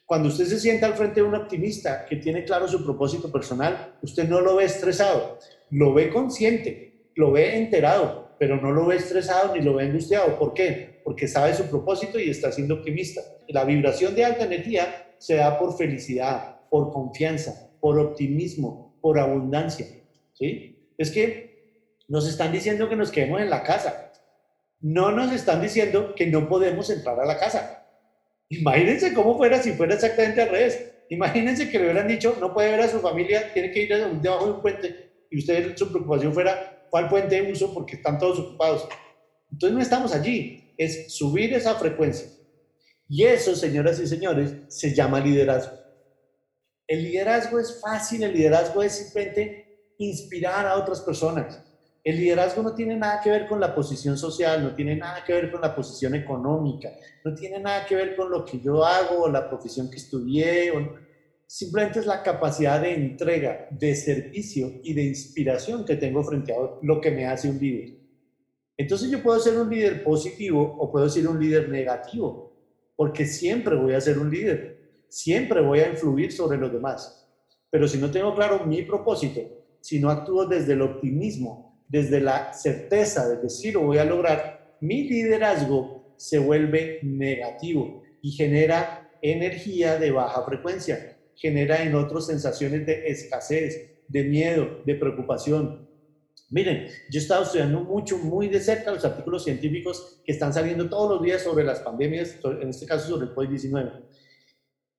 Cuando 0.06 0.28
usted 0.28 0.44
se 0.44 0.60
sienta 0.60 0.86
al 0.86 0.94
frente 0.94 1.20
de 1.20 1.26
un 1.26 1.34
optimista 1.34 2.04
que 2.04 2.16
tiene 2.16 2.44
claro 2.44 2.68
su 2.68 2.84
propósito 2.84 3.32
personal, 3.32 3.96
usted 4.02 4.28
no 4.28 4.40
lo 4.40 4.56
ve 4.56 4.64
estresado, 4.64 5.38
lo 5.70 5.94
ve 5.94 6.10
consciente, 6.10 7.08
lo 7.14 7.32
ve 7.32 7.56
enterado, 7.56 8.36
pero 8.38 8.60
no 8.60 8.70
lo 8.70 8.86
ve 8.86 8.96
estresado 8.96 9.54
ni 9.54 9.62
lo 9.62 9.74
ve 9.74 9.84
angustiado. 9.84 10.38
¿Por 10.38 10.52
qué? 10.52 11.00
Porque 11.04 11.26
sabe 11.26 11.54
su 11.54 11.64
propósito 11.64 12.18
y 12.18 12.28
está 12.28 12.52
siendo 12.52 12.74
optimista. 12.74 13.22
La 13.48 13.64
vibración 13.64 14.14
de 14.14 14.24
alta 14.24 14.44
energía 14.44 15.14
se 15.18 15.36
da 15.36 15.58
por 15.58 15.76
felicidad, 15.76 16.60
por 16.68 16.92
confianza, 16.92 17.70
por 17.80 17.98
optimismo, 17.98 18.98
por 19.00 19.18
abundancia. 19.18 19.86
¿Sí? 20.34 20.90
Es 20.98 21.10
que 21.10 21.54
nos 22.08 22.28
están 22.28 22.52
diciendo 22.52 22.88
que 22.88 22.96
nos 22.96 23.10
quedemos 23.10 23.40
en 23.40 23.50
la 23.50 23.62
casa. 23.62 24.12
No 24.80 25.10
nos 25.10 25.32
están 25.32 25.62
diciendo 25.62 26.14
que 26.14 26.26
no 26.26 26.48
podemos 26.48 26.90
entrar 26.90 27.18
a 27.18 27.24
la 27.24 27.38
casa. 27.38 27.86
Imagínense 28.50 29.14
cómo 29.14 29.36
fuera 29.36 29.62
si 29.62 29.72
fuera 29.72 29.94
exactamente 29.94 30.42
al 30.42 30.50
revés. 30.50 30.92
Imagínense 31.08 31.70
que 31.70 31.78
le 31.78 31.84
hubieran 31.84 32.08
dicho, 32.08 32.36
no 32.40 32.52
puede 32.52 32.70
ver 32.70 32.80
a 32.82 32.88
su 32.88 33.00
familia, 33.00 33.52
tiene 33.52 33.70
que 33.70 33.82
ir 33.82 33.88
debajo 34.20 34.46
de 34.46 34.52
un 34.52 34.62
puente 34.62 35.04
y 35.30 35.38
usted 35.38 35.76
su 35.76 35.90
preocupación 35.90 36.32
fuera 36.32 36.86
cuál 36.90 37.08
puente 37.08 37.50
uso 37.50 37.74
porque 37.74 37.96
están 37.96 38.18
todos 38.18 38.38
ocupados. 38.38 38.88
Entonces 39.50 39.74
no 39.74 39.82
estamos 39.82 40.14
allí, 40.14 40.72
es 40.78 41.14
subir 41.16 41.52
esa 41.54 41.74
frecuencia. 41.74 42.28
Y 43.08 43.24
eso, 43.24 43.54
señoras 43.54 43.98
y 44.00 44.06
señores, 44.06 44.54
se 44.68 44.94
llama 44.94 45.20
liderazgo. 45.20 45.76
El 46.86 47.02
liderazgo 47.02 47.58
es 47.58 47.80
fácil, 47.80 48.22
el 48.22 48.32
liderazgo 48.32 48.82
es 48.82 48.92
simplemente 48.92 49.63
inspirar 49.98 50.66
a 50.66 50.76
otras 50.76 51.00
personas. 51.00 51.62
El 52.04 52.18
liderazgo 52.18 52.62
no 52.62 52.74
tiene 52.74 52.96
nada 52.96 53.20
que 53.22 53.30
ver 53.30 53.48
con 53.48 53.58
la 53.58 53.74
posición 53.74 54.18
social, 54.18 54.62
no 54.62 54.74
tiene 54.74 54.94
nada 54.94 55.24
que 55.24 55.32
ver 55.32 55.50
con 55.50 55.62
la 55.62 55.74
posición 55.74 56.14
económica, 56.14 56.90
no 57.24 57.34
tiene 57.34 57.58
nada 57.60 57.86
que 57.86 57.96
ver 57.96 58.14
con 58.14 58.30
lo 58.30 58.44
que 58.44 58.60
yo 58.60 58.84
hago 58.84 59.26
la 59.28 59.48
profesión 59.48 59.90
que 59.90 59.96
estudié. 59.96 60.70
Simplemente 61.46 62.00
es 62.00 62.06
la 62.06 62.22
capacidad 62.22 62.82
de 62.82 62.92
entrega, 62.92 63.68
de 63.70 63.94
servicio 63.94 64.70
y 64.82 64.92
de 64.92 65.04
inspiración 65.04 65.86
que 65.86 65.96
tengo 65.96 66.22
frente 66.22 66.52
a 66.52 66.56
lo 66.82 67.00
que 67.00 67.10
me 67.10 67.26
hace 67.26 67.48
un 67.48 67.58
líder. 67.58 67.96
Entonces 68.76 69.10
yo 69.10 69.22
puedo 69.22 69.38
ser 69.40 69.56
un 69.58 69.70
líder 69.70 70.04
positivo 70.04 70.76
o 70.78 70.92
puedo 70.92 71.08
ser 71.08 71.26
un 71.26 71.40
líder 71.40 71.70
negativo, 71.70 72.52
porque 72.96 73.24
siempre 73.24 73.76
voy 73.76 73.94
a 73.94 74.00
ser 74.00 74.18
un 74.18 74.30
líder, 74.30 75.06
siempre 75.08 75.62
voy 75.62 75.80
a 75.80 75.88
influir 75.88 76.32
sobre 76.32 76.58
los 76.58 76.70
demás. 76.70 77.26
Pero 77.70 77.88
si 77.88 77.96
no 77.96 78.10
tengo 78.10 78.34
claro 78.34 78.66
mi 78.66 78.82
propósito, 78.82 79.40
si 79.84 80.00
no 80.00 80.08
actúo 80.08 80.46
desde 80.46 80.72
el 80.72 80.80
optimismo, 80.80 81.78
desde 81.88 82.18
la 82.18 82.54
certeza 82.54 83.28
de 83.28 83.42
que 83.42 83.50
sí 83.50 83.70
lo 83.70 83.82
voy 83.82 83.98
a 83.98 84.06
lograr, 84.06 84.78
mi 84.80 85.06
liderazgo 85.06 86.14
se 86.16 86.38
vuelve 86.38 87.00
negativo 87.02 88.02
y 88.22 88.30
genera 88.30 89.10
energía 89.20 89.98
de 89.98 90.10
baja 90.10 90.42
frecuencia 90.46 91.18
genera 91.36 91.82
en 91.82 91.94
otros 91.94 92.26
sensaciones 92.26 92.86
de 92.86 93.08
escasez, 93.08 93.90
de 94.08 94.24
miedo, 94.24 94.80
de 94.86 94.94
preocupación. 94.94 95.86
Miren, 96.48 96.86
yo 97.10 97.20
he 97.20 97.22
estado 97.22 97.42
estudiando 97.42 97.80
mucho, 97.80 98.16
muy 98.16 98.48
de 98.48 98.60
cerca 98.60 98.90
los 98.90 99.04
artículos 99.04 99.44
científicos 99.44 100.22
que 100.24 100.32
están 100.32 100.54
saliendo 100.54 100.88
todos 100.88 101.10
los 101.10 101.22
días 101.22 101.42
sobre 101.42 101.62
las 101.62 101.80
pandemias, 101.80 102.38
en 102.42 102.70
este 102.70 102.86
caso 102.86 103.08
sobre 103.08 103.26
el 103.26 103.34
COVID-19. 103.34 104.02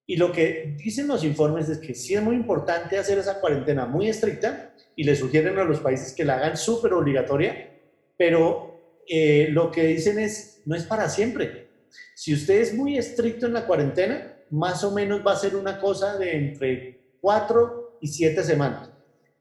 Y 0.07 0.17
lo 0.17 0.31
que 0.31 0.75
dicen 0.77 1.07
los 1.07 1.23
informes 1.23 1.67
es 1.69 1.79
que 1.79 1.95
sí 1.95 2.13
es 2.13 2.21
muy 2.21 2.35
importante 2.35 2.97
hacer 2.97 3.17
esa 3.17 3.39
cuarentena 3.39 3.85
muy 3.85 4.07
estricta 4.07 4.73
y 4.95 5.03
le 5.03 5.15
sugieren 5.15 5.57
a 5.57 5.63
los 5.63 5.79
países 5.79 6.13
que 6.13 6.23
la 6.23 6.35
hagan 6.35 6.57
súper 6.57 6.93
obligatoria, 6.93 7.71
pero 8.17 9.01
eh, 9.07 9.47
lo 9.51 9.71
que 9.71 9.87
dicen 9.87 10.19
es, 10.19 10.61
no 10.65 10.75
es 10.75 10.83
para 10.83 11.09
siempre. 11.09 11.69
Si 12.13 12.33
usted 12.33 12.61
es 12.61 12.73
muy 12.73 12.97
estricto 12.97 13.47
en 13.47 13.53
la 13.53 13.65
cuarentena, 13.65 14.35
más 14.51 14.83
o 14.83 14.91
menos 14.91 15.25
va 15.25 15.33
a 15.33 15.37
ser 15.37 15.55
una 15.55 15.79
cosa 15.79 16.17
de 16.17 16.35
entre 16.35 17.17
cuatro 17.19 17.97
y 17.99 18.07
siete 18.07 18.43
semanas. 18.43 18.91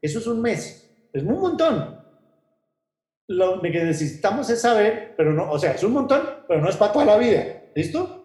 Eso 0.01 0.19
es 0.19 0.27
un 0.27 0.41
mes, 0.41 0.91
es 1.13 1.23
un 1.23 1.39
montón. 1.39 2.03
Lo 3.27 3.61
que 3.61 3.69
necesitamos 3.69 4.49
es 4.49 4.61
saber, 4.61 5.13
pero 5.15 5.31
no, 5.33 5.51
o 5.51 5.59
sea, 5.59 5.73
es 5.73 5.83
un 5.83 5.93
montón, 5.93 6.21
pero 6.47 6.61
no 6.61 6.69
es 6.69 6.77
para 6.77 6.91
toda 6.91 7.05
la 7.05 7.17
vida, 7.17 7.63
¿listo? 7.75 8.24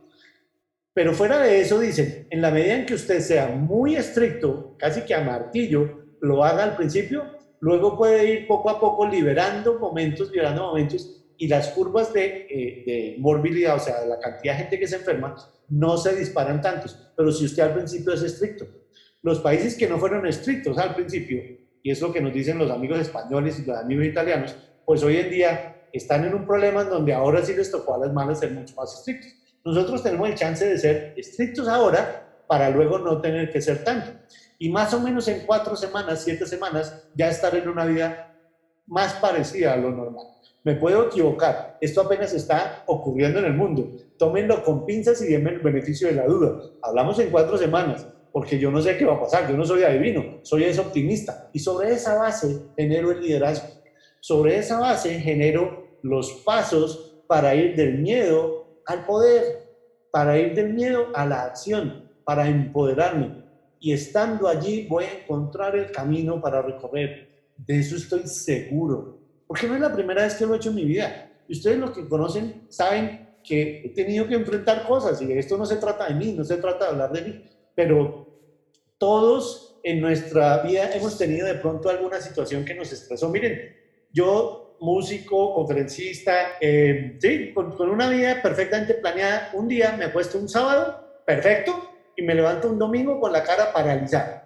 Pero 0.93 1.15
fuera 1.15 1.39
de 1.39 1.61
eso, 1.61 1.79
dicen, 1.79 2.27
en 2.31 2.43
la 2.43 2.51
medida 2.51 2.75
en 2.75 2.87
que 2.87 2.95
usted 2.95 3.21
sea 3.21 3.49
muy 3.49 3.97
estricto, 3.97 4.77
casi 4.77 5.03
que 5.03 5.15
a 5.15 5.23
martillo, 5.23 6.01
lo 6.21 6.45
haga 6.45 6.65
al 6.65 6.77
principio, 6.77 7.25
luego 7.61 7.97
puede 7.97 8.33
ir 8.33 8.47
poco 8.47 8.71
a 8.71 8.81
poco 8.81 9.07
liberando 9.07 9.79
momentos, 9.79 10.31
liberando 10.31 10.67
momentos, 10.67 11.25
y 11.39 11.49
las 11.49 11.69
curvas 11.69 12.13
de, 12.13 12.47
eh, 12.51 12.83
de 12.85 13.17
morbilidad, 13.19 13.77
o 13.77 13.79
sea, 13.79 14.05
la 14.05 14.19
cantidad 14.19 14.55
de 14.55 14.63
gente 14.63 14.79
que 14.79 14.89
se 14.89 14.97
enferma, 14.97 15.37
no 15.69 15.97
se 15.97 16.15
disparan 16.15 16.61
tantos, 16.61 17.13
pero 17.17 17.33
si 17.33 17.47
usted 17.47 17.63
al 17.63 17.75
principio 17.75 18.13
es 18.13 18.23
estricto. 18.23 18.67
Los 19.23 19.41
países 19.41 19.77
que 19.77 19.89
no 19.89 19.99
fueron 19.99 20.27
estrictos 20.27 20.77
al 20.77 20.95
principio, 20.95 21.41
y 21.83 21.91
es 21.91 22.01
lo 22.01 22.13
que 22.13 22.21
nos 22.21 22.35
dicen 22.35 22.59
los 22.59 22.71
amigos 22.71 22.99
españoles 22.99 23.59
y 23.59 23.65
los 23.65 23.79
amigos 23.79 24.07
italianos, 24.07 24.55
pues 24.85 25.03
hoy 25.03 25.17
en 25.17 25.31
día 25.31 25.87
están 25.93 26.25
en 26.25 26.35
un 26.35 26.45
problema 26.45 26.83
en 26.83 26.91
donde 26.91 27.13
ahora 27.13 27.43
sí 27.43 27.55
les 27.55 27.71
tocó 27.71 27.95
a 27.95 27.99
las 27.99 28.13
manos 28.13 28.41
ser 28.41 28.51
mucho 28.51 28.75
más 28.75 28.93
estrictos. 28.99 29.40
Nosotros 29.65 30.03
tenemos 30.03 30.29
el 30.29 30.35
chance 30.35 30.67
de 30.67 30.79
ser 30.79 31.15
estrictos 31.17 31.69
ahora 31.69 32.43
para 32.47 32.71
luego 32.71 32.99
no 32.99 33.21
tener 33.21 33.51
que 33.51 33.61
ser 33.61 33.85
tanto. 33.85 34.11
Y 34.59 34.69
más 34.71 34.93
o 34.93 35.01
menos 35.01 35.29
en 35.29 35.47
cuatro 35.47 35.77
semanas, 35.77 36.23
siete 36.25 36.47
semanas, 36.47 37.09
ya 37.15 37.29
estar 37.29 37.55
en 37.55 37.69
una 37.69 37.85
vida 37.85 38.35
más 38.87 39.15
parecida 39.15 39.73
a 39.73 39.77
lo 39.77 39.91
normal. 39.91 40.27
Me 40.63 40.75
puedo 40.75 41.07
equivocar, 41.07 41.79
esto 41.81 42.03
apenas 42.03 42.35
está 42.35 42.83
ocurriendo 42.87 43.39
en 43.39 43.47
el 43.47 43.55
mundo. 43.55 43.97
Tómenlo 44.19 44.63
con 44.63 44.85
pinzas 44.85 45.23
y 45.23 45.29
denme 45.29 45.53
el 45.53 45.61
beneficio 45.61 46.09
de 46.09 46.15
la 46.15 46.27
duda. 46.27 46.61
Hablamos 46.83 47.19
en 47.19 47.31
cuatro 47.31 47.57
semanas, 47.57 48.07
porque 48.33 48.59
yo 48.59 48.71
no 48.71 48.83
sé 48.83 48.99
qué 48.99 49.07
va 49.07 49.15
a 49.15 49.21
pasar, 49.21 49.49
yo 49.49 49.57
no 49.57 49.65
soy 49.65 49.85
adivino, 49.85 50.41
soy 50.43 50.65
ese 50.65 50.81
optimista. 50.81 51.49
Y 51.53 51.61
sobre 51.61 51.93
esa 51.93 52.17
base 52.17 52.63
genero 52.77 53.11
el 53.11 53.21
liderazgo. 53.21 53.69
Sobre 54.21 54.59
esa 54.59 54.79
base 54.79 55.19
genero 55.21 55.99
los 56.03 56.43
pasos 56.45 57.23
para 57.27 57.55
ir 57.55 57.75
del 57.77 57.99
miedo 57.99 58.60
al 58.91 59.05
poder, 59.05 59.71
para 60.11 60.39
ir 60.39 60.55
del 60.55 60.75
miedo 60.75 61.09
a 61.15 61.25
la 61.27 61.45
acción, 61.45 62.11
para 62.25 62.49
empoderarme. 62.49 63.45
Y 63.79 63.93
estando 63.93 64.49
allí 64.49 64.87
voy 64.89 65.05
a 65.05 65.23
encontrar 65.23 65.77
el 65.77 65.91
camino 65.91 66.41
para 66.41 66.61
recorrer. 66.61 67.29
De 67.57 67.79
eso 67.79 67.97
estoy 67.97 68.27
seguro 68.27 69.21
porque 69.51 69.67
no 69.67 69.75
es 69.75 69.81
la 69.81 69.93
primera 69.93 70.23
vez 70.23 70.35
que 70.35 70.47
lo 70.47 70.55
he 70.55 70.59
hecho 70.59 70.69
en 70.69 70.77
mi 70.77 70.85
vida. 70.85 71.29
Ustedes 71.49 71.77
los 71.77 71.91
que 71.91 72.09
conocen 72.09 72.67
saben 72.69 73.31
que 73.43 73.83
he 73.85 73.89
tenido 73.89 74.29
que 74.29 74.37
enfrentar 74.37 74.87
cosas 74.87 75.21
y 75.21 75.33
esto 75.33 75.59
no 75.59 75.67
se 75.67 75.75
trata 75.75 76.07
de 76.07 76.15
mí, 76.15 76.35
no 76.35 76.45
se 76.45 76.59
trata 76.59 76.85
de 76.85 76.91
hablar 76.93 77.11
de 77.11 77.23
mí, 77.23 77.45
pero 77.75 78.29
todos 78.97 79.81
en 79.83 80.01
nuestra 80.01 80.63
vida 80.63 80.95
hemos 80.95 81.19
tenido 81.19 81.49
de 81.49 81.55
pronto 81.55 81.91
alguna 81.91 82.21
situación 82.21 82.65
que 82.65 82.77
nos 82.77 82.93
estresó. 82.93 83.29
Miren, 83.29 83.75
yo, 84.13 84.70
músico, 84.81 85.55
conferencista, 85.55 86.57
eh, 86.61 87.17
sí, 87.21 87.53
con, 87.55 87.75
una 87.89 88.09
vida 88.09 88.41
perfectamente 88.43 88.95
planeada, 88.95 89.51
un 89.53 89.69
día 89.69 89.95
me 89.97 90.07
acuesto 90.07 90.39
un 90.39 90.49
sábado, 90.49 91.23
perfecto, 91.27 91.91
y 92.17 92.23
me 92.23 92.35
levanto 92.35 92.69
un 92.69 92.79
domingo 92.79 93.21
con 93.21 93.33
la 93.33 93.43
cara 93.43 93.73
paralizada 93.73 94.41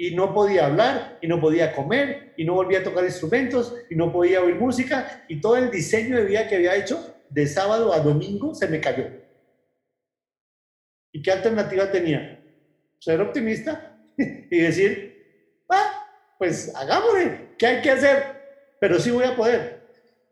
y 0.00 0.14
no 0.14 0.32
podía 0.32 0.66
hablar, 0.66 1.18
y 1.20 1.26
no 1.26 1.40
podía 1.40 1.72
comer, 1.72 2.32
y 2.36 2.44
no 2.44 2.54
volvía 2.54 2.78
a 2.78 2.82
tocar 2.84 3.02
instrumentos, 3.02 3.74
y 3.90 3.96
no 3.96 4.12
podía 4.12 4.40
oír 4.40 4.54
música, 4.54 5.24
y 5.26 5.40
todo 5.40 5.56
el 5.56 5.72
diseño 5.72 6.16
de 6.16 6.24
vida 6.24 6.46
que 6.46 6.54
había 6.54 6.76
hecho 6.76 7.16
de 7.28 7.48
sábado 7.48 7.92
a 7.92 7.98
domingo 7.98 8.54
se 8.54 8.68
me 8.68 8.80
cayó. 8.80 9.06
¿Y 11.10 11.20
qué 11.20 11.32
alternativa 11.32 11.90
tenía? 11.90 12.40
Ser 13.00 13.20
optimista 13.20 13.98
y 14.16 14.60
decir, 14.60 15.64
ah, 15.68 16.06
pues 16.38 16.72
hagámosle, 16.76 17.56
¿qué 17.58 17.66
hay 17.66 17.82
que 17.82 17.90
hacer? 17.90 18.37
Pero 18.80 18.98
sí 18.98 19.10
voy 19.10 19.24
a 19.24 19.36
poder. 19.36 19.78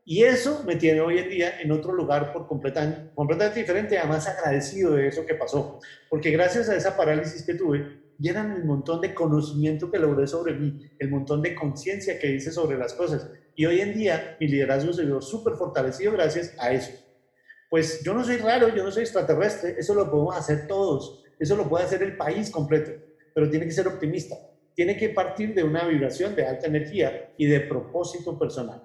Y 0.08 0.22
eso 0.22 0.62
me 0.64 0.76
tiene 0.76 1.00
hoy 1.00 1.18
en 1.18 1.28
día 1.28 1.60
en 1.60 1.72
otro 1.72 1.92
lugar 1.92 2.32
por 2.32 2.46
completamente, 2.46 3.10
completamente 3.14 3.58
diferente, 3.58 3.98
además 3.98 4.28
agradecido 4.28 4.92
de 4.92 5.08
eso 5.08 5.26
que 5.26 5.34
pasó, 5.34 5.80
porque 6.08 6.30
gracias 6.30 6.68
a 6.68 6.76
esa 6.76 6.96
parálisis 6.96 7.42
que 7.42 7.54
tuve, 7.54 8.04
vieran 8.16 8.52
el 8.52 8.64
montón 8.64 9.00
de 9.00 9.12
conocimiento 9.12 9.90
que 9.90 9.98
logré 9.98 10.28
sobre 10.28 10.54
mí, 10.54 10.80
el 11.00 11.10
montón 11.10 11.42
de 11.42 11.56
conciencia 11.56 12.20
que 12.20 12.30
hice 12.30 12.52
sobre 12.52 12.78
las 12.78 12.94
cosas. 12.94 13.28
Y 13.56 13.66
hoy 13.66 13.80
en 13.80 13.94
día 13.94 14.36
mi 14.38 14.46
liderazgo 14.46 14.92
se 14.92 15.04
vio 15.04 15.20
súper 15.20 15.54
fortalecido 15.54 16.12
gracias 16.12 16.54
a 16.58 16.70
eso. 16.72 16.92
Pues 17.68 18.04
yo 18.04 18.14
no 18.14 18.22
soy 18.22 18.36
raro, 18.36 18.68
yo 18.68 18.84
no 18.84 18.92
soy 18.92 19.02
extraterrestre, 19.02 19.74
eso 19.76 19.92
lo 19.92 20.08
podemos 20.08 20.36
hacer 20.36 20.68
todos, 20.68 21.24
eso 21.40 21.56
lo 21.56 21.68
puede 21.68 21.84
hacer 21.84 22.04
el 22.04 22.16
país 22.16 22.50
completo, 22.50 22.92
pero 23.34 23.50
tiene 23.50 23.66
que 23.66 23.72
ser 23.72 23.88
optimista, 23.88 24.36
tiene 24.76 24.96
que 24.96 25.08
partir 25.08 25.54
de 25.54 25.64
una 25.64 25.84
vibración 25.84 26.36
de 26.36 26.46
alta 26.46 26.66
energía 26.66 27.32
y 27.38 27.46
de 27.46 27.60
propósito 27.60 28.38
personal. 28.38 28.82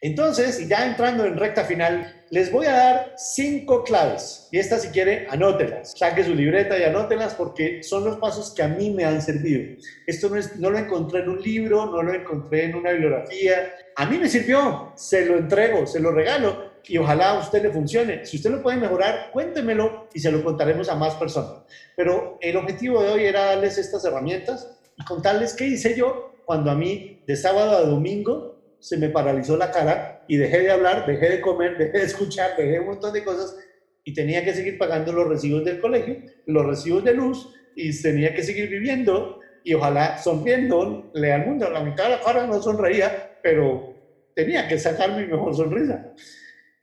Entonces, 0.00 0.66
ya 0.68 0.86
entrando 0.86 1.24
en 1.24 1.36
recta 1.36 1.64
final, 1.64 2.24
les 2.30 2.50
voy 2.50 2.66
a 2.66 2.72
dar 2.72 3.14
cinco 3.16 3.82
claves. 3.82 4.48
Y 4.52 4.58
estas, 4.58 4.82
si 4.82 4.88
quiere, 4.88 5.26
anótelas. 5.30 5.92
Saque 5.96 6.24
su 6.24 6.34
libreta 6.34 6.78
y 6.78 6.84
anótelas 6.84 7.34
porque 7.34 7.82
son 7.82 8.04
los 8.04 8.16
pasos 8.16 8.54
que 8.54 8.62
a 8.62 8.68
mí 8.68 8.90
me 8.90 9.04
han 9.04 9.20
servido. 9.20 9.76
Esto 10.06 10.28
no, 10.28 10.36
es, 10.36 10.56
no 10.56 10.70
lo 10.70 10.78
encontré 10.78 11.20
en 11.20 11.30
un 11.30 11.40
libro, 11.40 11.86
no 11.86 12.02
lo 12.02 12.14
encontré 12.14 12.64
en 12.64 12.76
una 12.76 12.92
bibliografía. 12.92 13.72
A 13.96 14.06
mí 14.06 14.18
me 14.18 14.28
sirvió, 14.28 14.92
se 14.96 15.24
lo 15.26 15.38
entrego, 15.38 15.86
se 15.86 16.00
lo 16.00 16.12
regalo 16.12 16.65
y 16.88 16.98
ojalá 16.98 17.30
a 17.30 17.40
usted 17.40 17.62
le 17.62 17.70
funcione. 17.70 18.24
Si 18.24 18.36
usted 18.36 18.50
lo 18.50 18.62
puede 18.62 18.78
mejorar, 18.78 19.30
cuéntemelo 19.32 20.08
y 20.14 20.20
se 20.20 20.30
lo 20.30 20.42
contaremos 20.44 20.88
a 20.88 20.94
más 20.94 21.14
personas. 21.14 21.62
Pero 21.96 22.38
el 22.40 22.56
objetivo 22.56 23.02
de 23.02 23.10
hoy 23.10 23.24
era 23.24 23.46
darles 23.46 23.78
estas 23.78 24.04
herramientas 24.04 24.78
y 24.96 25.04
contarles 25.04 25.54
qué 25.54 25.66
hice 25.66 25.96
yo 25.96 26.32
cuando 26.44 26.70
a 26.70 26.74
mí 26.74 27.22
de 27.26 27.36
sábado 27.36 27.76
a 27.76 27.82
domingo 27.82 28.56
se 28.78 28.96
me 28.96 29.08
paralizó 29.08 29.56
la 29.56 29.70
cara 29.70 30.24
y 30.28 30.36
dejé 30.36 30.60
de 30.60 30.70
hablar, 30.70 31.06
dejé 31.06 31.28
de 31.30 31.40
comer, 31.40 31.76
dejé 31.78 31.98
de 31.98 32.04
escuchar, 32.04 32.56
dejé 32.56 32.80
un 32.80 32.86
montón 32.86 33.12
de 33.12 33.24
cosas 33.24 33.56
y 34.04 34.14
tenía 34.14 34.44
que 34.44 34.54
seguir 34.54 34.78
pagando 34.78 35.12
los 35.12 35.26
recibos 35.26 35.64
del 35.64 35.80
colegio, 35.80 36.16
los 36.46 36.64
recibos 36.64 37.02
de 37.04 37.14
luz 37.14 37.52
y 37.74 38.00
tenía 38.00 38.32
que 38.32 38.42
seguir 38.42 38.70
viviendo 38.70 39.40
y 39.64 39.74
ojalá 39.74 40.18
sonriendo 40.18 41.10
le 41.12 41.32
al 41.32 41.46
mundo. 41.46 41.68
La 41.68 41.80
mitad 41.80 42.04
de 42.04 42.10
la 42.10 42.20
cara 42.20 42.46
no 42.46 42.62
sonreía, 42.62 43.38
pero 43.42 43.94
tenía 44.34 44.68
que 44.68 44.78
sacar 44.78 45.16
mi 45.16 45.26
mejor 45.26 45.56
sonrisa. 45.56 46.12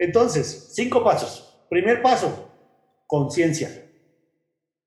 Entonces, 0.04 0.72
cinco 0.74 1.04
pasos. 1.04 1.66
Primer 1.70 2.02
paso, 2.02 2.50
conciencia. 3.08 3.70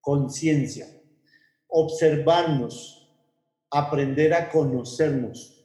Conciencia. 0.00 0.86
Observarnos, 1.68 3.10
aprender 3.70 4.34
a 4.34 4.48
conocernos 4.48 5.56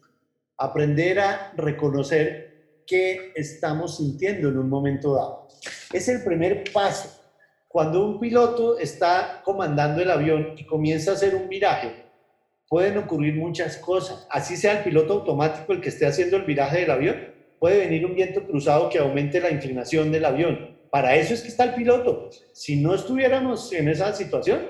aprender 0.62 1.20
a 1.20 1.54
reconocer 1.58 2.84
qué 2.86 3.32
estamos 3.36 3.98
sintiendo 3.98 4.50
en 4.50 4.60
un 4.60 4.70
momento 4.70 5.16
dado. 5.16 5.48
Es 5.92 6.08
el 6.08 6.24
primer 6.24 6.72
paso. 6.72 7.20
Cuando 7.68 8.06
un 8.06 8.20
piloto 8.20 8.78
está 8.78 9.42
comandando 9.44 10.04
el 10.04 10.12
avión 10.12 10.54
y 10.58 10.66
comienza 10.66 11.12
a 11.12 11.14
hacer 11.16 11.36
un 11.36 11.50
viraje, 11.50 12.06
pueden 12.68 12.98
ocurrir 13.00 13.36
muchas 13.38 13.78
cosas. 13.78 14.28
Así 14.30 14.56
sea 14.56 14.78
el 14.78 14.84
piloto 14.84 15.14
automático 15.14 15.74
el 15.74 15.82
que 15.82 15.90
esté 15.90 16.06
haciendo 16.06 16.38
el 16.38 16.44
viraje 16.44 16.82
del 16.82 16.92
avión, 16.92 17.31
puede 17.62 17.78
venir 17.78 18.08
un 18.08 18.16
viento 18.16 18.44
cruzado 18.44 18.90
que 18.90 18.98
aumente 18.98 19.40
la 19.40 19.52
inclinación 19.52 20.12
del 20.12 20.26
avión. 20.26 20.80
Para 20.90 21.16
eso 21.16 21.36
es 21.36 21.44
que 21.44 21.50
está 21.50 21.66
el 21.66 21.76
piloto. 21.76 22.32
Si 22.54 22.82
no 22.82 22.96
estuviéramos 22.96 23.72
en 23.72 23.88
esa 23.88 24.12
situación, 24.14 24.62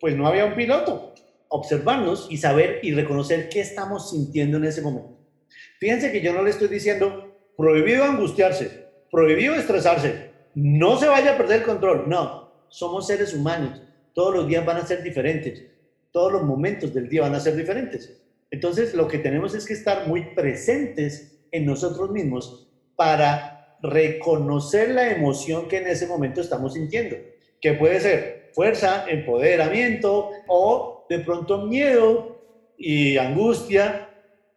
pues 0.00 0.16
no 0.16 0.26
había 0.26 0.46
un 0.46 0.56
piloto. 0.56 1.14
Observarnos 1.46 2.26
y 2.28 2.38
saber 2.38 2.80
y 2.82 2.92
reconocer 2.92 3.48
qué 3.50 3.60
estamos 3.60 4.10
sintiendo 4.10 4.56
en 4.56 4.64
ese 4.64 4.82
momento. 4.82 5.16
Fíjense 5.78 6.10
que 6.10 6.22
yo 6.22 6.32
no 6.32 6.42
le 6.42 6.50
estoy 6.50 6.66
diciendo 6.66 7.36
prohibido 7.56 8.02
angustiarse, 8.02 8.88
prohibido 9.12 9.54
estresarse, 9.54 10.30
no 10.56 10.98
se 10.98 11.06
vaya 11.06 11.34
a 11.34 11.36
perder 11.36 11.60
el 11.60 11.66
control. 11.66 12.08
No, 12.08 12.64
somos 12.68 13.06
seres 13.06 13.32
humanos. 13.32 13.80
Todos 14.12 14.34
los 14.34 14.48
días 14.48 14.66
van 14.66 14.78
a 14.78 14.86
ser 14.86 15.04
diferentes. 15.04 15.66
Todos 16.10 16.32
los 16.32 16.42
momentos 16.42 16.92
del 16.92 17.08
día 17.08 17.22
van 17.22 17.36
a 17.36 17.40
ser 17.40 17.54
diferentes. 17.54 18.20
Entonces, 18.50 18.92
lo 18.94 19.06
que 19.06 19.18
tenemos 19.18 19.54
es 19.54 19.64
que 19.64 19.74
estar 19.74 20.08
muy 20.08 20.34
presentes 20.34 21.36
en 21.52 21.66
nosotros 21.66 22.10
mismos 22.10 22.68
para 22.96 23.76
reconocer 23.82 24.90
la 24.90 25.10
emoción 25.10 25.68
que 25.68 25.78
en 25.78 25.86
ese 25.86 26.06
momento 26.06 26.40
estamos 26.40 26.74
sintiendo, 26.74 27.16
que 27.60 27.72
puede 27.74 28.00
ser 28.00 28.50
fuerza, 28.52 29.06
empoderamiento 29.08 30.30
o 30.46 31.06
de 31.08 31.20
pronto 31.20 31.66
miedo 31.66 32.40
y 32.76 33.16
angustia 33.16 34.10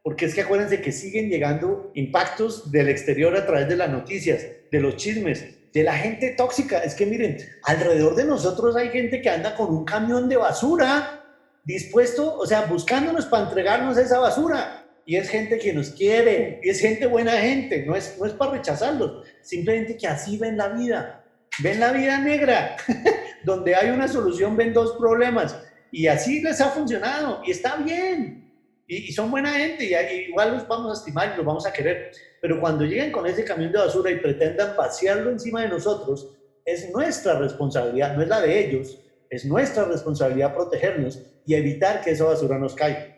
porque 0.03 0.25
es 0.25 0.35
que 0.35 0.41
acuérdense 0.41 0.81
que 0.81 0.91
siguen 0.91 1.29
llegando 1.29 1.89
impactos 1.95 2.69
del 2.71 2.89
exterior 2.89 3.35
a 3.37 3.45
través 3.45 3.69
de 3.69 3.77
las 3.77 3.89
noticias, 3.89 4.45
de 4.69 4.79
los 4.81 4.97
chismes, 4.97 5.71
de 5.71 5.83
la 5.83 5.93
gente 5.93 6.31
tóxica. 6.37 6.79
Es 6.79 6.93
que 6.93 7.05
miren, 7.05 7.37
alrededor 7.63 8.13
de 8.15 8.25
nosotros 8.25 8.75
hay 8.75 8.89
gente 8.89 9.21
que 9.21 9.29
anda 9.29 9.55
con 9.55 9.73
un 9.73 9.85
camión 9.85 10.27
de 10.27 10.35
basura 10.35 11.23
dispuesto, 11.63 12.37
o 12.37 12.45
sea, 12.45 12.65
buscándonos 12.65 13.25
para 13.27 13.45
entregarnos 13.47 13.97
esa 13.97 14.19
basura. 14.19 14.82
Y 15.05 15.17
es 15.17 15.29
gente 15.29 15.59
que 15.59 15.73
nos 15.73 15.89
quiere, 15.89 16.59
y 16.63 16.69
es 16.69 16.79
gente 16.79 17.05
buena 17.07 17.33
gente, 17.33 17.85
no 17.85 17.95
es, 17.95 18.17
no 18.17 18.25
es 18.25 18.33
para 18.33 18.51
rechazarlos, 18.51 19.27
simplemente 19.41 19.97
que 19.97 20.07
así 20.07 20.37
ven 20.37 20.57
la 20.57 20.69
vida. 20.69 21.25
Ven 21.59 21.79
la 21.79 21.91
vida 21.91 22.17
negra, 22.19 22.77
donde 23.43 23.75
hay 23.75 23.89
una 23.89 24.07
solución, 24.07 24.55
ven 24.57 24.73
dos 24.73 24.95
problemas. 24.97 25.59
Y 25.91 26.07
así 26.07 26.41
les 26.41 26.61
ha 26.61 26.69
funcionado, 26.69 27.41
y 27.45 27.51
está 27.51 27.75
bien 27.75 28.43
y, 28.87 29.11
son 29.13 29.31
buena 29.31 29.51
gente 29.53 29.85
y, 29.85 30.29
igual 30.29 30.53
los 30.53 30.67
vamos 30.67 30.91
a 30.91 30.99
estimar 30.99 31.31
y 31.33 31.37
los 31.37 31.45
vamos 31.45 31.65
a 31.65 31.73
querer. 31.73 32.11
Pero 32.41 32.59
cuando 32.59 32.83
lleguen 32.83 33.11
con 33.11 33.25
ese 33.25 33.43
camión 33.43 33.71
de 33.71 33.79
basura 33.79 34.11
y 34.11 34.19
pretendan 34.19 34.75
vaciarlo 34.75 35.31
encima 35.31 35.61
de 35.61 35.69
nosotros, 35.69 36.35
es 36.65 36.91
nuestra 36.91 37.37
responsabilidad, 37.39 38.15
no 38.15 38.21
es 38.21 38.27
la 38.27 38.41
de 38.41 38.67
ellos, 38.67 38.99
es 39.29 39.45
nuestra 39.45 39.85
responsabilidad 39.85 40.53
protegernos 40.53 41.21
y 41.45 41.55
evitar 41.55 42.01
que 42.01 42.11
esa 42.11 42.25
basura 42.25 42.57
nos 42.57 42.75
caiga. 42.75 43.12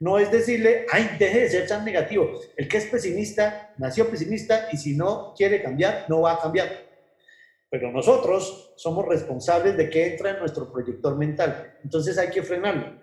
No 0.00 0.18
es 0.18 0.30
decirle, 0.30 0.86
ay, 0.92 1.16
deje 1.18 1.40
de 1.40 1.50
ser 1.50 1.66
tan 1.66 1.84
negativo. 1.84 2.40
El 2.56 2.68
que 2.68 2.76
es 2.76 2.86
pesimista, 2.86 3.74
nació 3.78 4.08
pesimista 4.08 4.68
y 4.72 4.76
si 4.76 4.96
no 4.96 5.34
quiere 5.36 5.62
cambiar, 5.62 6.06
no 6.08 6.20
va 6.20 6.34
a 6.34 6.40
cambiar. 6.40 6.68
Pero 7.70 7.90
nosotros 7.90 8.72
somos 8.76 9.06
responsables 9.06 9.76
de 9.76 9.90
que 9.90 10.06
entra 10.12 10.30
en 10.30 10.38
nuestro 10.38 10.72
proyector 10.72 11.16
mental. 11.16 11.78
Entonces 11.82 12.16
hay 12.16 12.30
que 12.30 12.42
frenarlo. 12.42 12.96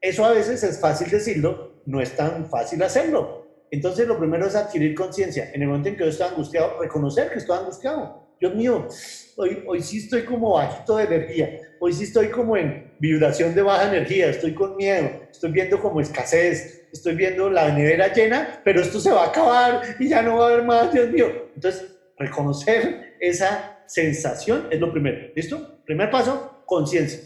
Eso 0.00 0.24
a 0.24 0.32
veces 0.32 0.62
es 0.62 0.80
fácil 0.80 1.08
decirlo, 1.10 1.82
no 1.86 2.00
es 2.00 2.16
tan 2.16 2.46
fácil 2.50 2.82
hacerlo. 2.82 3.46
Entonces 3.70 4.08
lo 4.08 4.18
primero 4.18 4.46
es 4.46 4.56
adquirir 4.56 4.94
conciencia. 4.94 5.50
En 5.52 5.62
el 5.62 5.68
momento 5.68 5.90
en 5.90 5.96
que 5.96 6.04
yo 6.04 6.10
estoy 6.10 6.28
angustiado, 6.28 6.80
reconocer 6.80 7.30
que 7.30 7.38
estoy 7.38 7.58
angustiado. 7.58 8.29
Dios 8.40 8.54
mío, 8.54 8.88
hoy, 9.36 9.62
hoy 9.66 9.82
sí 9.82 9.98
estoy 9.98 10.22
como 10.22 10.54
bajito 10.54 10.96
de 10.96 11.04
energía, 11.04 11.60
hoy 11.78 11.92
sí 11.92 12.04
estoy 12.04 12.30
como 12.30 12.56
en 12.56 12.90
vibración 12.98 13.54
de 13.54 13.60
baja 13.60 13.88
energía, 13.94 14.30
estoy 14.30 14.54
con 14.54 14.76
miedo, 14.76 15.10
estoy 15.30 15.52
viendo 15.52 15.78
como 15.78 16.00
escasez, 16.00 16.88
estoy 16.90 17.16
viendo 17.16 17.50
la 17.50 17.70
nevera 17.70 18.10
llena, 18.10 18.62
pero 18.64 18.80
esto 18.80 18.98
se 18.98 19.10
va 19.10 19.24
a 19.24 19.28
acabar 19.28 19.82
y 19.98 20.08
ya 20.08 20.22
no 20.22 20.38
va 20.38 20.46
a 20.46 20.52
haber 20.52 20.64
más, 20.64 20.90
Dios 20.90 21.10
mío. 21.10 21.50
Entonces, 21.54 21.98
reconocer 22.16 23.16
esa 23.20 23.84
sensación 23.86 24.68
es 24.70 24.80
lo 24.80 24.90
primero. 24.90 25.30
¿Listo? 25.36 25.82
Primer 25.84 26.10
paso, 26.10 26.62
conciencia. 26.64 27.20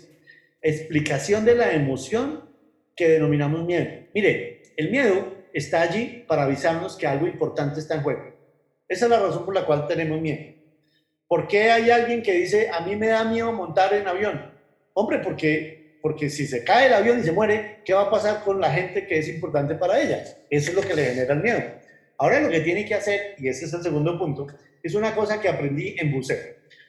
Explicación 0.61 1.45
de 1.45 1.55
la 1.55 1.75
emoción 1.75 2.51
que 2.97 3.09
denominamos 3.09 3.65
miedo. 3.65 3.87
Mire, 4.13 4.63
el 4.77 4.91
miedo 4.91 5.33
está 5.53 5.83
allí 5.83 6.25
para 6.27 6.43
avisarnos 6.43 6.97
que 6.97 7.07
algo 7.07 7.29
importante 7.29 7.79
está 7.79 7.95
en 7.95 8.03
juego. 8.03 8.35
Esa 8.89 9.05
es 9.05 9.11
la 9.11 9.21
razón 9.21 9.45
por 9.45 9.55
la 9.55 9.65
cual 9.65 9.87
tenemos 9.87 10.21
miedo. 10.21 10.64
¿Por 11.29 11.49
qué 11.49 11.71
hay 11.71 11.91
alguien 11.91 12.23
que 12.23 12.33
dice, 12.33 12.71
a 12.71 12.81
mí 12.81 12.97
me 12.97 13.09
da 13.09 13.25
miedo 13.25 13.53
montar 13.53 13.95
en 13.95 14.07
avión? 14.07 14.53
Hombre, 14.93 15.19
porque, 15.19 15.99
porque 16.03 16.29
si 16.31 16.47
se 16.47 16.65
cae 16.65 16.87
el 16.87 16.95
avión 16.95 17.19
y 17.19 17.23
se 17.23 17.33
muere, 17.33 17.81
¿qué 17.85 17.95
va 17.95 18.03
a 18.03 18.11
pasar 18.11 18.45
con 18.45 18.61
la 18.61 18.71
gente 18.71 19.07
que 19.07 19.19
es 19.19 19.29
importante 19.29 19.75
para 19.75 20.01
ella? 20.01 20.23
Eso 20.51 20.71
es 20.71 20.75
lo 20.75 20.83
que 20.83 20.95
le 20.95 21.07
genera 21.07 21.35
el 21.35 21.43
miedo. 21.43 21.63
Ahora 22.19 22.41
lo 22.41 22.51
que 22.51 22.61
tiene 22.61 22.85
que 22.85 22.95
hacer, 22.95 23.35
y 23.39 23.49
ese 23.49 23.65
es 23.65 23.73
el 23.73 23.83
segundo 23.83 24.19
punto, 24.19 24.47
es 24.83 24.95
una 24.95 25.15
cosa 25.15 25.41
que 25.41 25.49
aprendí 25.49 25.97
en 25.99 26.13
buceo. 26.13 26.39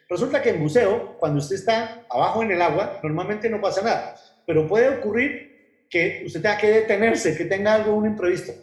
Resulta 0.07 0.41
que 0.41 0.49
en 0.49 0.59
buceo, 0.59 1.17
cuando 1.17 1.39
usted 1.39 1.55
está 1.55 2.05
abajo 2.09 2.43
en 2.43 2.51
el 2.51 2.61
agua, 2.61 2.99
normalmente 3.01 3.49
no 3.49 3.59
pasa 3.59 3.81
nada, 3.81 4.15
pero 4.45 4.67
puede 4.67 4.89
ocurrir 4.89 5.85
que 5.89 6.23
usted 6.25 6.41
tenga 6.41 6.57
que 6.57 6.69
detenerse, 6.69 7.35
que 7.35 7.45
tenga 7.45 7.73
algo, 7.73 7.95
un 7.95 8.05
imprevisto. 8.05 8.53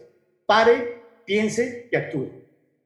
Pare, 0.46 1.02
piense 1.24 1.88
y 1.90 1.96
actúe. 1.96 2.30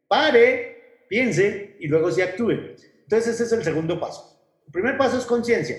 Pare, 0.08 0.75
piense 1.08 1.76
y 1.78 1.88
luego 1.88 2.10
sí 2.10 2.22
actúe. 2.22 2.74
Entonces 3.02 3.34
ese 3.34 3.44
es 3.44 3.52
el 3.52 3.64
segundo 3.64 4.00
paso. 4.00 4.40
El 4.66 4.72
primer 4.72 4.96
paso 4.96 5.18
es 5.18 5.24
conciencia. 5.24 5.76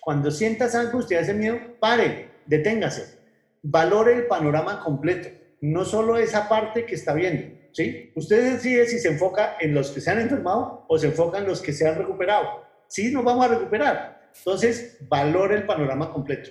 Cuando 0.00 0.30
sientas 0.30 0.74
angustia, 0.74 1.20
ese 1.20 1.34
miedo, 1.34 1.58
pare, 1.80 2.30
deténgase. 2.46 3.18
Valore 3.62 4.14
el 4.14 4.26
panorama 4.26 4.80
completo, 4.80 5.28
no 5.60 5.84
solo 5.84 6.16
esa 6.18 6.48
parte 6.48 6.86
que 6.86 6.94
está 6.94 7.12
viendo. 7.14 7.56
¿sí? 7.72 8.12
Usted 8.14 8.52
decide 8.54 8.86
si 8.86 8.98
se 8.98 9.08
enfoca 9.08 9.56
en 9.60 9.74
los 9.74 9.90
que 9.90 10.00
se 10.00 10.10
han 10.10 10.20
enfermado 10.20 10.84
o 10.88 10.98
se 10.98 11.08
enfoca 11.08 11.38
en 11.38 11.46
los 11.46 11.60
que 11.60 11.72
se 11.72 11.88
han 11.88 11.96
recuperado. 11.96 12.64
Sí, 12.88 13.10
nos 13.10 13.24
vamos 13.24 13.44
a 13.44 13.48
recuperar. 13.48 14.30
Entonces, 14.36 14.98
valore 15.08 15.56
el 15.56 15.66
panorama 15.66 16.12
completo 16.12 16.50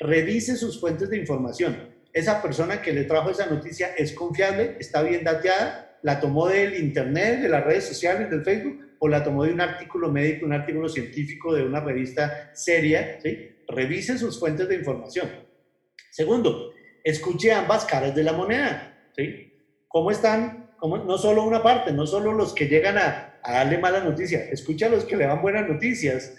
revise 0.00 0.56
sus 0.56 0.80
fuentes 0.80 1.10
de 1.10 1.18
información. 1.18 1.94
Esa 2.12 2.42
persona 2.42 2.82
que 2.82 2.92
le 2.92 3.04
trajo 3.04 3.30
esa 3.30 3.46
noticia 3.46 3.94
es 3.96 4.12
confiable, 4.12 4.76
está 4.80 5.02
bien 5.02 5.22
dateada, 5.22 5.89
¿La 6.02 6.20
tomó 6.20 6.48
del 6.48 6.74
Internet, 6.76 7.40
de 7.40 7.48
las 7.48 7.64
redes 7.64 7.84
sociales, 7.84 8.30
del 8.30 8.44
Facebook? 8.44 8.96
¿O 8.98 9.08
la 9.08 9.22
tomó 9.22 9.44
de 9.44 9.52
un 9.52 9.60
artículo 9.60 10.10
médico, 10.10 10.46
un 10.46 10.52
artículo 10.52 10.88
científico 10.88 11.54
de 11.54 11.64
una 11.64 11.80
revista 11.80 12.50
seria? 12.54 13.18
¿sí? 13.22 13.50
Revise 13.68 14.18
sus 14.18 14.38
fuentes 14.38 14.68
de 14.68 14.76
información. 14.76 15.28
Segundo, 16.10 16.72
escuche 17.04 17.52
ambas 17.52 17.84
caras 17.84 18.14
de 18.14 18.22
la 18.22 18.32
moneda. 18.32 18.98
¿sí? 19.16 19.52
¿Cómo 19.88 20.10
están? 20.10 20.70
¿Cómo? 20.78 20.98
No 20.98 21.18
solo 21.18 21.44
una 21.44 21.62
parte, 21.62 21.92
no 21.92 22.06
solo 22.06 22.32
los 22.32 22.54
que 22.54 22.66
llegan 22.66 22.98
a, 22.98 23.38
a 23.42 23.52
darle 23.52 23.78
malas 23.78 24.04
noticias, 24.04 24.48
escuche 24.50 24.86
a 24.86 24.88
los 24.88 25.04
que 25.04 25.16
le 25.16 25.26
dan 25.26 25.42
buenas 25.42 25.68
noticias 25.68 26.34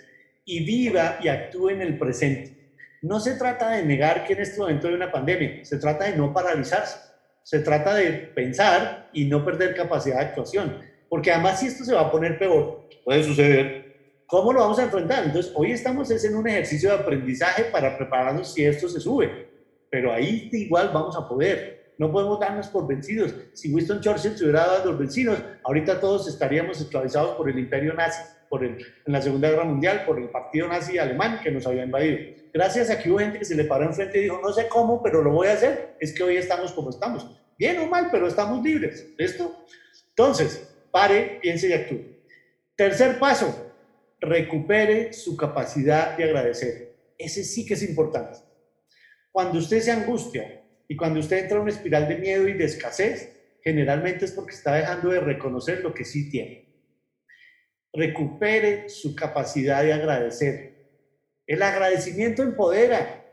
y 0.45 0.65
viva 0.65 1.19
y 1.21 1.27
actúe 1.27 1.69
en 1.69 1.81
el 1.81 1.97
presente. 1.97 2.75
No 3.01 3.19
se 3.19 3.35
trata 3.35 3.71
de 3.71 3.83
negar 3.83 4.25
que 4.25 4.33
en 4.33 4.41
este 4.41 4.59
momento 4.59 4.87
hay 4.87 4.93
una 4.93 5.11
pandemia, 5.11 5.65
se 5.65 5.77
trata 5.77 6.05
de 6.05 6.15
no 6.15 6.33
paralizarse, 6.33 6.99
se 7.43 7.59
trata 7.59 7.95
de 7.95 8.11
pensar 8.11 9.09
y 9.13 9.25
no 9.25 9.43
perder 9.43 9.75
capacidad 9.75 10.17
de 10.17 10.25
actuación, 10.25 10.77
porque 11.09 11.31
además 11.31 11.59
si 11.59 11.67
esto 11.67 11.83
se 11.83 11.93
va 11.93 12.01
a 12.01 12.11
poner 12.11 12.37
peor, 12.37 12.87
puede 13.03 13.23
suceder, 13.23 13.95
¿cómo 14.25 14.53
lo 14.53 14.61
vamos 14.61 14.79
a 14.79 14.83
enfrentar? 14.83 15.25
Entonces, 15.25 15.51
hoy 15.55 15.71
estamos 15.71 16.09
en 16.09 16.35
un 16.35 16.47
ejercicio 16.47 16.89
de 16.89 16.95
aprendizaje 16.95 17.65
para 17.65 17.97
prepararnos 17.97 18.53
si 18.53 18.63
esto 18.63 18.87
se 18.87 18.99
sube, 18.99 19.49
pero 19.89 20.13
ahí 20.13 20.49
igual 20.53 20.91
vamos 20.93 21.17
a 21.17 21.27
poder. 21.27 21.93
No 21.97 22.11
podemos 22.11 22.39
darnos 22.39 22.67
por 22.69 22.87
vencidos. 22.87 23.35
Si 23.53 23.71
Winston 23.71 24.01
Churchill 24.01 24.35
se 24.35 24.43
hubiera 24.43 24.65
dado 24.65 24.85
los 24.85 24.97
vencidos, 24.97 25.37
ahorita 25.63 25.99
todos 25.99 26.27
estaríamos 26.27 26.79
esclavizados 26.81 27.35
por 27.35 27.49
el 27.49 27.59
imperio 27.59 27.93
nazi, 27.93 28.23
por 28.49 28.63
el, 28.63 28.77
en 29.05 29.13
la 29.13 29.21
Segunda 29.21 29.49
Guerra 29.49 29.65
Mundial, 29.65 30.03
por 30.05 30.17
el 30.17 30.29
partido 30.29 30.67
nazi 30.67 30.97
alemán 30.97 31.41
que 31.43 31.51
nos 31.51 31.67
había 31.67 31.83
invadido 31.83 32.40
gracias 32.53 32.89
a 32.89 32.99
que 32.99 33.09
hubo 33.09 33.19
gente 33.19 33.39
que 33.39 33.45
se 33.45 33.55
le 33.55 33.65
paró 33.65 33.85
enfrente 33.85 34.19
y 34.19 34.23
dijo, 34.23 34.39
no 34.41 34.51
sé 34.51 34.67
cómo, 34.67 35.01
pero 35.01 35.21
lo 35.21 35.31
voy 35.31 35.47
a 35.47 35.53
hacer, 35.53 35.95
es 35.99 36.13
que 36.13 36.23
hoy 36.23 36.37
estamos 36.37 36.71
como 36.73 36.89
estamos. 36.89 37.27
Bien 37.57 37.77
o 37.79 37.87
mal, 37.87 38.09
pero 38.11 38.27
estamos 38.27 38.63
libres. 38.63 39.13
¿Listo? 39.17 39.65
Entonces, 40.09 40.73
pare, 40.91 41.39
piense 41.41 41.69
y 41.69 41.73
actúe. 41.73 41.99
Tercer 42.75 43.19
paso, 43.19 43.73
recupere 44.19 45.13
su 45.13 45.37
capacidad 45.37 46.17
de 46.17 46.23
agradecer. 46.23 46.95
Ese 47.17 47.43
sí 47.43 47.65
que 47.65 47.75
es 47.75 47.83
importante. 47.83 48.39
Cuando 49.31 49.59
usted 49.59 49.79
se 49.79 49.91
angustia 49.91 50.63
y 50.87 50.95
cuando 50.95 51.19
usted 51.19 51.37
entra 51.37 51.57
en 51.57 51.63
una 51.63 51.71
espiral 51.71 52.07
de 52.07 52.17
miedo 52.17 52.47
y 52.47 52.53
de 52.53 52.65
escasez, 52.65 53.37
generalmente 53.63 54.25
es 54.25 54.31
porque 54.31 54.55
está 54.55 54.75
dejando 54.75 55.09
de 55.09 55.19
reconocer 55.19 55.81
lo 55.81 55.93
que 55.93 56.05
sí 56.05 56.29
tiene. 56.29 56.67
Recupere 57.93 58.89
su 58.89 59.15
capacidad 59.15 59.83
de 59.83 59.93
agradecer 59.93 60.70
el 61.47 61.61
agradecimiento 61.61 62.43
empodera. 62.43 63.25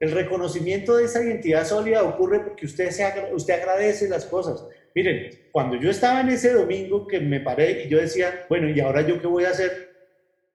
El 0.00 0.12
reconocimiento 0.12 0.96
de 0.96 1.04
esa 1.04 1.22
identidad 1.22 1.64
sólida 1.64 2.04
ocurre 2.04 2.40
porque 2.40 2.66
usted, 2.66 2.88
usted 3.32 3.54
agradece 3.54 4.08
las 4.08 4.26
cosas. 4.26 4.64
Miren, 4.94 5.30
cuando 5.52 5.76
yo 5.76 5.90
estaba 5.90 6.20
en 6.20 6.28
ese 6.28 6.52
domingo 6.52 7.06
que 7.06 7.20
me 7.20 7.40
paré 7.40 7.84
y 7.84 7.88
yo 7.88 7.98
decía, 7.98 8.46
bueno, 8.48 8.68
¿y 8.68 8.78
ahora 8.80 9.02
yo 9.02 9.20
qué 9.20 9.26
voy 9.26 9.44
a 9.44 9.50
hacer? 9.50 9.88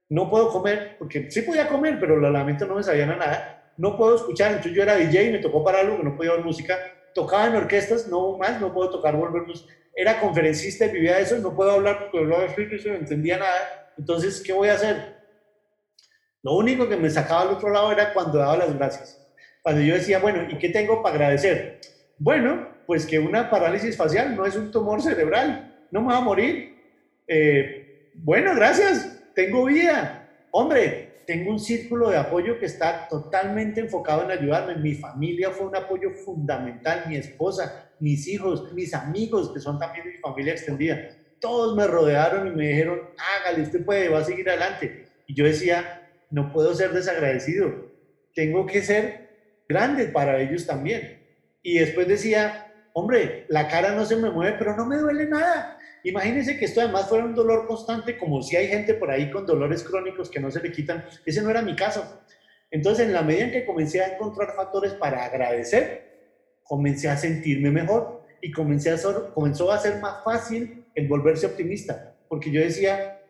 No 0.09 0.29
puedo 0.29 0.49
comer, 0.49 0.95
porque 0.97 1.29
sí 1.29 1.41
podía 1.41 1.67
comer, 1.67 1.97
pero 1.99 2.19
la 2.19 2.29
lamento 2.29 2.65
no 2.65 2.75
me 2.75 2.83
sabían 2.83 3.17
nada. 3.17 3.73
No 3.77 3.97
puedo 3.97 4.15
escuchar, 4.15 4.49
entonces 4.49 4.73
yo 4.73 4.83
era 4.83 4.95
DJ 4.95 5.25
y 5.25 5.31
me 5.31 5.39
tocó 5.39 5.63
pararlo, 5.63 5.97
que 5.97 6.03
no 6.03 6.15
podía 6.15 6.33
oír 6.33 6.45
música. 6.45 6.77
Tocaba 7.13 7.47
en 7.47 7.55
orquestas, 7.55 8.07
no 8.07 8.37
más, 8.37 8.61
no 8.61 8.73
puedo 8.73 8.89
tocar, 8.89 9.15
volvernos. 9.15 9.67
Era 9.95 10.19
conferencista 10.19 10.85
y 10.85 10.91
vivía 10.91 11.19
eso, 11.19 11.37
no 11.37 11.55
puedo 11.55 11.71
hablar 11.71 11.99
porque 11.99 12.19
hablaba 12.19 12.45
no 12.45 12.95
entendía 12.95 13.37
nada. 13.37 13.93
Entonces, 13.97 14.41
¿qué 14.41 14.53
voy 14.53 14.69
a 14.69 14.73
hacer? 14.73 15.22
Lo 16.43 16.53
único 16.55 16.89
que 16.89 16.97
me 16.97 17.09
sacaba 17.09 17.41
al 17.41 17.55
otro 17.55 17.69
lado 17.69 17.91
era 17.91 18.13
cuando 18.13 18.37
daba 18.37 18.57
las 18.57 18.77
gracias. 18.77 19.19
Cuando 19.61 19.81
yo 19.81 19.95
decía, 19.95 20.19
bueno, 20.19 20.45
¿y 20.49 20.57
qué 20.57 20.69
tengo 20.69 21.01
para 21.01 21.15
agradecer? 21.15 21.79
Bueno, 22.17 22.67
pues 22.85 23.05
que 23.05 23.17
una 23.17 23.49
parálisis 23.49 23.95
facial 23.95 24.35
no 24.35 24.45
es 24.45 24.57
un 24.57 24.69
tumor 24.69 25.01
cerebral, 25.01 25.87
no 25.89 26.01
me 26.01 26.07
va 26.07 26.17
a 26.17 26.21
morir. 26.21 26.75
Eh, 27.27 28.11
bueno, 28.15 28.53
gracias, 28.55 29.23
tengo 29.33 29.65
vida. 29.65 30.29
Hombre, 30.51 31.23
tengo 31.25 31.49
un 31.49 31.59
círculo 31.59 32.09
de 32.09 32.17
apoyo 32.17 32.59
que 32.59 32.65
está 32.65 33.07
totalmente 33.07 33.79
enfocado 33.79 34.23
en 34.23 34.31
ayudarme. 34.31 34.75
Mi 34.75 34.95
familia 34.95 35.49
fue 35.51 35.67
un 35.67 35.75
apoyo 35.77 36.11
fundamental, 36.11 37.05
mi 37.07 37.15
esposa, 37.15 37.89
mis 37.99 38.27
hijos, 38.27 38.73
mis 38.73 38.93
amigos, 38.93 39.51
que 39.53 39.61
son 39.61 39.79
también 39.79 40.07
mi 40.07 40.17
familia 40.17 40.51
extendida. 40.51 41.09
Todos 41.39 41.75
me 41.77 41.87
rodearon 41.87 42.47
y 42.47 42.51
me 42.51 42.67
dijeron, 42.67 42.99
hágale, 43.39 43.63
usted 43.63 43.85
puede, 43.85 44.09
va 44.09 44.19
a 44.19 44.25
seguir 44.25 44.49
adelante. 44.49 45.05
Y 45.25 45.33
yo 45.33 45.45
decía, 45.45 46.02
no 46.33 46.51
puedo 46.51 46.73
ser 46.73 46.91
desagradecido, 46.93 47.91
tengo 48.33 48.65
que 48.65 48.81
ser 48.81 49.29
grande 49.69 50.05
para 50.05 50.41
ellos 50.41 50.65
también. 50.65 51.21
Y 51.61 51.77
después 51.77 52.07
decía, 52.07 52.73
hombre, 52.93 53.45
la 53.49 53.67
cara 53.67 53.91
no 53.91 54.03
se 54.03 54.15
me 54.15 54.31
mueve, 54.31 54.55
pero 54.57 54.75
no 54.75 54.83
me 54.87 54.97
duele 54.97 55.27
nada. 55.27 55.77
Imagínense 56.03 56.57
que 56.57 56.65
esto 56.65 56.81
además 56.81 57.07
fuera 57.07 57.23
un 57.23 57.35
dolor 57.35 57.67
constante, 57.67 58.17
como 58.17 58.41
si 58.41 58.55
hay 58.55 58.67
gente 58.67 58.95
por 58.95 59.11
ahí 59.11 59.29
con 59.29 59.45
dolores 59.45 59.83
crónicos 59.83 60.31
que 60.31 60.39
no 60.39 60.49
se 60.49 60.61
le 60.61 60.71
quitan. 60.71 61.05
Ese 61.23 61.43
no 61.43 61.51
era 61.51 61.61
mi 61.61 61.75
caso. 61.75 62.03
Entonces, 62.71 63.05
en 63.05 63.13
la 63.13 63.21
medida 63.21 63.45
en 63.45 63.51
que 63.51 63.65
comencé 63.67 64.01
a 64.01 64.15
encontrar 64.15 64.55
factores 64.55 64.93
para 64.93 65.25
agradecer, 65.25 66.13
comencé 66.63 67.09
a 67.09 67.15
sentirme 67.15 67.69
mejor 67.69 68.23
y 68.41 68.51
comencé 68.51 68.89
a 68.89 68.97
comenzó 69.35 69.71
a 69.71 69.77
ser 69.77 70.01
más 70.01 70.23
fácil 70.23 70.83
el 70.95 71.07
volverse 71.07 71.45
optimista, 71.45 72.15
porque 72.27 72.49
yo 72.49 72.59
decía, 72.59 73.21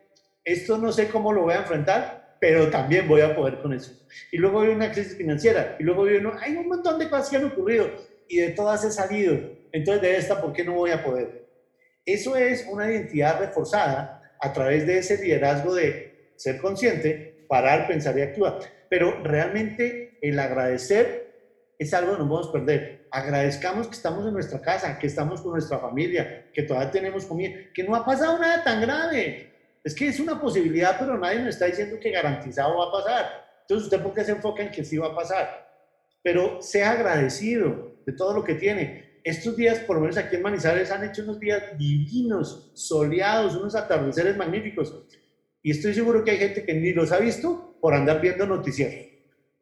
esto 0.42 0.78
no 0.78 0.90
sé 0.90 1.08
cómo 1.08 1.34
lo 1.34 1.42
voy 1.42 1.52
a 1.54 1.58
enfrentar, 1.58 2.23
pero 2.40 2.68
también 2.70 3.08
voy 3.08 3.20
a 3.20 3.34
poder 3.34 3.60
con 3.60 3.72
eso. 3.72 3.92
Y 4.30 4.38
luego 4.38 4.60
viene 4.60 4.76
una 4.76 4.92
crisis 4.92 5.16
financiera, 5.16 5.76
y 5.78 5.82
luego 5.82 6.04
viene, 6.04 6.30
hay 6.40 6.56
un 6.56 6.68
montón 6.68 6.98
de 6.98 7.08
cosas 7.08 7.30
que 7.30 7.36
han 7.36 7.46
ocurrido, 7.46 7.90
y 8.28 8.38
de 8.38 8.50
todas 8.50 8.84
he 8.84 8.90
salido. 8.90 9.38
Entonces, 9.72 10.02
de 10.02 10.16
esta, 10.16 10.40
¿por 10.40 10.52
qué 10.52 10.64
no 10.64 10.74
voy 10.74 10.90
a 10.90 11.02
poder? 11.02 11.46
Eso 12.06 12.36
es 12.36 12.66
una 12.70 12.90
identidad 12.90 13.40
reforzada 13.40 14.22
a 14.40 14.52
través 14.52 14.86
de 14.86 14.98
ese 14.98 15.22
liderazgo 15.22 15.74
de 15.74 16.32
ser 16.36 16.58
consciente, 16.58 17.46
parar, 17.48 17.86
pensar 17.86 18.16
y 18.18 18.22
actuar. 18.22 18.58
Pero 18.88 19.22
realmente 19.22 20.18
el 20.20 20.38
agradecer 20.38 21.24
es 21.78 21.94
algo 21.94 22.12
que 22.12 22.18
no 22.18 22.28
podemos 22.28 22.52
perder. 22.52 23.06
Agradezcamos 23.10 23.88
que 23.88 23.94
estamos 23.94 24.26
en 24.26 24.34
nuestra 24.34 24.60
casa, 24.60 24.98
que 24.98 25.06
estamos 25.06 25.40
con 25.40 25.52
nuestra 25.52 25.78
familia, 25.78 26.46
que 26.52 26.62
todavía 26.62 26.90
tenemos 26.90 27.24
comida, 27.24 27.54
que 27.72 27.84
no 27.84 27.94
ha 27.94 28.04
pasado 28.04 28.38
nada 28.38 28.62
tan 28.62 28.80
grave, 28.80 29.53
es 29.84 29.94
que 29.94 30.08
es 30.08 30.18
una 30.18 30.40
posibilidad, 30.40 30.98
pero 30.98 31.18
nadie 31.18 31.40
nos 31.40 31.50
está 31.50 31.66
diciendo 31.66 32.00
que 32.00 32.10
garantizado 32.10 32.78
va 32.78 32.88
a 32.88 32.92
pasar. 32.92 33.44
Entonces, 33.60 33.84
¿usted 33.84 34.02
por 34.02 34.14
qué 34.14 34.24
se 34.24 34.32
enfoca 34.32 34.62
en 34.62 34.70
que 34.70 34.82
sí 34.82 34.96
va 34.96 35.08
a 35.08 35.14
pasar? 35.14 35.68
Pero 36.22 36.62
sea 36.62 36.92
agradecido 36.92 37.98
de 38.06 38.12
todo 38.14 38.34
lo 38.34 38.42
que 38.42 38.54
tiene. 38.54 39.20
Estos 39.22 39.56
días, 39.56 39.78
por 39.80 39.96
lo 39.96 40.02
menos 40.02 40.16
aquí 40.16 40.36
en 40.36 40.42
Manizales, 40.42 40.90
han 40.90 41.04
hecho 41.04 41.22
unos 41.22 41.38
días 41.38 41.62
divinos, 41.78 42.70
soleados, 42.74 43.56
unos 43.56 43.74
atardeceres 43.74 44.36
magníficos. 44.36 45.02
Y 45.62 45.70
estoy 45.70 45.94
seguro 45.94 46.24
que 46.24 46.30
hay 46.30 46.38
gente 46.38 46.64
que 46.64 46.74
ni 46.74 46.92
los 46.92 47.12
ha 47.12 47.18
visto 47.18 47.78
por 47.80 47.94
andar 47.94 48.20
viendo 48.20 48.46
noticieros. 48.46 49.06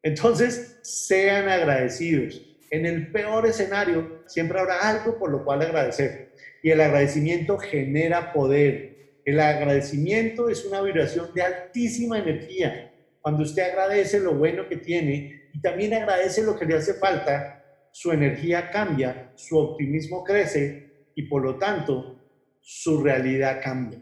Entonces, 0.03 0.79
sean 0.83 1.49
agradecidos. 1.49 2.43
En 2.71 2.87
el 2.87 3.13
peor 3.13 3.47
escenario, 3.47 4.23
siempre 4.27 4.59
habrá 4.59 4.89
algo 4.89 5.19
por 5.19 5.31
lo 5.31 5.45
cual 5.45 5.63
agradecer. 5.63 6.33
Y 6.63 6.71
el 6.71 6.81
agradecimiento 6.81 7.59
genera 7.59 8.33
poder, 8.33 8.92
el 9.25 9.41
agradecimiento 9.41 10.49
es 10.49 10.65
una 10.65 10.81
vibración 10.81 11.33
de 11.35 11.43
altísima 11.43 12.19
energía. 12.19 12.93
Cuando 13.21 13.43
usted 13.43 13.71
agradece 13.71 14.19
lo 14.19 14.35
bueno 14.35 14.69
que 14.69 14.77
tiene 14.77 15.43
y 15.53 15.61
también 15.61 15.95
agradece 15.95 16.43
lo 16.43 16.59
que 16.59 16.65
le 16.65 16.77
hace 16.77 16.95
falta, 16.95 17.65
su 17.93 18.11
energía 18.11 18.71
cambia, 18.71 19.33
su 19.37 19.57
optimismo 19.59 20.25
crece 20.25 20.91
y 21.15 21.23
por 21.25 21.43
lo 21.43 21.57
tanto 21.57 22.19
su 22.61 23.03
realidad 23.03 23.61
cambia. 23.63 24.01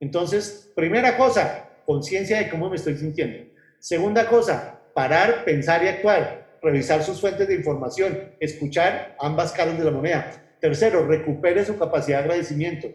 Entonces, 0.00 0.72
primera 0.74 1.16
cosa, 1.16 1.68
conciencia 1.84 2.38
de 2.38 2.48
cómo 2.48 2.70
me 2.70 2.76
estoy 2.76 2.96
sintiendo. 2.96 3.50
Segunda 3.78 4.28
cosa, 4.28 4.80
parar, 4.94 5.44
pensar 5.44 5.84
y 5.84 5.88
actuar, 5.88 6.58
revisar 6.62 7.02
sus 7.02 7.20
fuentes 7.20 7.46
de 7.46 7.54
información, 7.54 8.32
escuchar 8.40 9.16
ambas 9.20 9.52
caras 9.52 9.78
de 9.78 9.84
la 9.84 9.90
moneda. 9.90 10.56
Tercero, 10.60 11.06
recupere 11.06 11.64
su 11.64 11.78
capacidad 11.78 12.18
de 12.18 12.24
agradecimiento. 12.24 12.88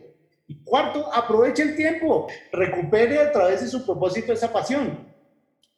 Y 0.47 0.63
cuarto, 0.63 1.11
aproveche 1.13 1.63
el 1.63 1.75
tiempo, 1.75 2.27
recupere 2.51 3.19
a 3.19 3.31
través 3.31 3.61
de 3.61 3.67
su 3.67 3.85
propósito 3.85 4.33
esa 4.33 4.51
pasión, 4.51 5.07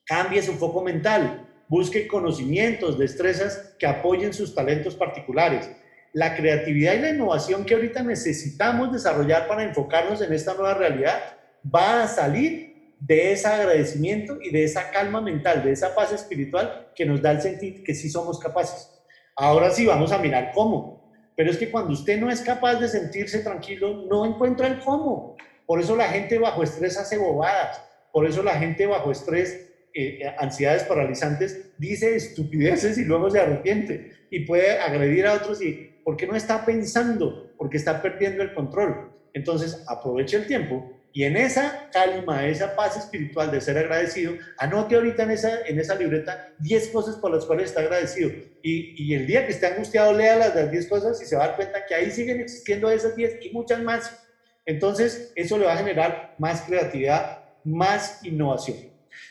cambie 0.05 0.41
su 0.41 0.53
foco 0.53 0.81
mental, 0.81 1.47
busque 1.67 2.07
conocimientos, 2.07 2.97
destrezas 2.97 3.75
que 3.77 3.87
apoyen 3.87 4.33
sus 4.33 4.55
talentos 4.55 4.95
particulares. 4.95 5.69
La 6.13 6.35
creatividad 6.35 6.93
y 6.93 6.99
la 6.99 7.09
innovación 7.09 7.65
que 7.65 7.75
ahorita 7.75 8.01
necesitamos 8.01 8.91
desarrollar 8.91 9.47
para 9.47 9.63
enfocarnos 9.63 10.21
en 10.21 10.33
esta 10.33 10.53
nueva 10.53 10.73
realidad 10.73 11.37
va 11.73 12.03
a 12.03 12.07
salir 12.07 12.93
de 12.99 13.33
ese 13.33 13.47
agradecimiento 13.47 14.37
y 14.41 14.51
de 14.51 14.63
esa 14.63 14.89
calma 14.91 15.21
mental, 15.21 15.63
de 15.63 15.71
esa 15.71 15.93
paz 15.93 16.11
espiritual 16.13 16.91
que 16.95 17.05
nos 17.05 17.21
da 17.21 17.31
el 17.31 17.41
sentir 17.41 17.83
que 17.83 17.93
sí 17.93 18.09
somos 18.09 18.39
capaces. 18.39 18.89
Ahora 19.35 19.69
sí 19.69 19.85
vamos 19.85 20.11
a 20.11 20.17
mirar 20.17 20.51
cómo. 20.53 21.04
Pero 21.35 21.51
es 21.51 21.57
que 21.57 21.69
cuando 21.69 21.93
usted 21.93 22.19
no 22.19 22.29
es 22.29 22.41
capaz 22.41 22.75
de 22.75 22.87
sentirse 22.87 23.39
tranquilo, 23.39 24.05
no 24.09 24.25
encuentra 24.25 24.67
el 24.67 24.79
cómo. 24.79 25.35
Por 25.65 25.79
eso 25.79 25.95
la 25.95 26.07
gente 26.07 26.39
bajo 26.39 26.63
estrés 26.63 26.97
hace 26.97 27.17
bobadas. 27.17 27.81
Por 28.11 28.25
eso 28.25 28.41
la 28.43 28.53
gente 28.53 28.85
bajo 28.85 29.11
estrés, 29.11 29.53
eh, 29.93 30.19
eh, 30.21 30.35
ansiedades 30.39 30.83
paralizantes, 30.83 31.71
dice 31.77 32.15
estupideces 32.15 32.97
y 32.97 33.03
luego 33.03 33.29
se 33.29 33.39
arrepiente. 33.39 34.11
Y 34.29 34.41
puede 34.41 34.79
agredir 34.79 35.27
a 35.27 35.33
otros 35.33 35.61
y 35.61 35.99
porque 36.03 36.27
no 36.27 36.35
está 36.35 36.65
pensando. 36.65 37.43
porque 37.57 37.77
está 37.77 38.01
perdiendo 38.01 38.43
el 38.43 38.53
control. 38.53 39.11
Entonces, 39.33 39.83
aproveche 39.87 40.35
el 40.35 40.45
tiempo 40.45 40.91
y 41.15 41.23
en 41.23 41.37
esa 41.37 41.89
calma, 41.93 42.45
esa 42.45 42.75
paz 42.75 42.97
espiritual 42.97 43.49
de 43.49 43.61
ser 43.61 43.77
agradecido, 43.77 44.33
anote 44.57 44.95
ahorita 44.95 45.23
en 45.23 45.31
esa, 45.31 45.65
en 45.65 45.79
esa 45.79 45.95
libreta 45.95 46.53
10 46.59 46.89
cosas 46.89 47.15
por 47.15 47.33
las 47.33 47.45
cuales 47.45 47.67
está 47.69 47.79
agradecido. 47.79 48.31
Y, 48.61 49.01
y 49.01 49.15
el 49.15 49.25
día 49.25 49.45
que 49.45 49.53
esté 49.53 49.67
angustiado, 49.67 50.11
lea 50.11 50.35
las 50.35 50.69
10 50.69 50.87
cosas 50.87 51.21
y 51.21 51.25
se 51.25 51.37
va 51.37 51.45
a 51.45 51.47
dar 51.47 51.55
cuenta 51.55 51.85
que 51.85 51.95
ahí 51.95 52.11
siguen 52.11 52.41
existiendo 52.41 52.89
esas 52.89 53.15
10 53.15 53.45
y 53.45 53.51
muchas 53.51 53.81
más. 53.81 54.25
Entonces, 54.65 55.31
eso 55.37 55.57
le 55.57 55.67
va 55.67 55.75
a 55.75 55.77
generar 55.77 56.35
más 56.37 56.63
creatividad, 56.63 57.45
más 57.63 58.19
innovación. 58.25 58.75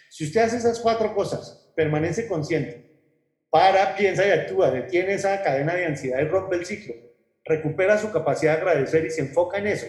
Si 0.09 0.25
usted 0.25 0.41
hace 0.41 0.57
esas 0.57 0.81
cuatro 0.81 1.15
cosas, 1.15 1.71
permanece 1.77 2.27
consciente, 2.27 2.99
para, 3.51 3.95
piensa 3.95 4.27
y 4.27 4.31
actúa, 4.31 4.71
detiene 4.71 5.13
esa 5.13 5.43
cadena 5.43 5.75
de 5.75 5.85
ansiedad 5.85 6.23
y 6.23 6.25
rompe 6.25 6.57
el 6.57 6.65
ciclo, 6.65 6.95
recupera 7.45 7.99
su 7.99 8.11
capacidad 8.11 8.55
de 8.55 8.63
agradecer 8.63 9.05
y 9.05 9.11
se 9.11 9.21
enfoca 9.21 9.59
en 9.59 9.67
eso, 9.67 9.87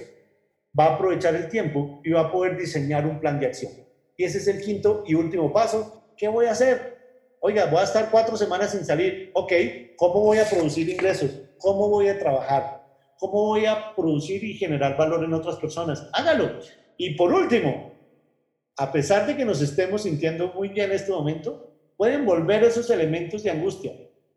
va 0.78 0.86
a 0.86 0.96
aprovechar 0.96 1.36
el 1.36 1.48
tiempo 1.50 2.02
y 2.04 2.12
va 2.12 2.22
a 2.22 2.32
poder 2.32 2.58
diseñar 2.58 3.06
un 3.06 3.20
plan 3.20 3.40
de 3.40 3.48
acción. 3.48 3.72
Y 4.18 4.24
ese 4.24 4.38
es 4.38 4.48
el 4.48 4.62
quinto 4.62 5.04
y 5.06 5.16
último 5.16 5.52
paso. 5.52 6.04
¿Qué 6.18 6.28
voy 6.28 6.46
a 6.46 6.52
hacer? 6.52 6.96
Oiga, 7.40 7.66
voy 7.66 7.80
a 7.80 7.84
estar 7.84 8.10
cuatro 8.10 8.38
semanas 8.38 8.72
sin 8.72 8.86
salir. 8.86 9.32
Ok, 9.34 9.54
¿cómo 9.98 10.22
voy 10.22 10.40
a 10.40 10.50
producir 10.50 10.90
ingresos? 10.90 11.32
¿Cómo 11.58 11.90
voy 11.90 12.08
a 12.08 12.18
trabajar? 12.18 12.84
¿Cómo 13.18 13.48
voy 13.48 13.66
a 13.66 13.94
producir 13.96 14.44
y 14.44 14.56
generar 14.56 14.98
valor 14.98 15.24
en 15.24 15.34
otras 15.34 15.58
personas? 15.58 16.10
Hágalo. 16.14 16.60
Y 16.98 17.16
por 17.16 17.34
último, 17.34 17.94
a 18.78 18.92
pesar 18.92 19.26
de 19.28 19.38
que 19.38 19.46
nos 19.46 19.62
estemos 19.62 20.04
sintiendo 20.04 20.54
muy 20.54 20.70
bien 20.70 20.88
en 20.88 20.96
este 20.96 21.12
momento, 21.12 21.72
pueden 21.98 22.26
volver 22.26 22.64
esos 22.64 22.90
elementos 22.90 23.44
de 23.44 23.52
angustia. 23.52 23.94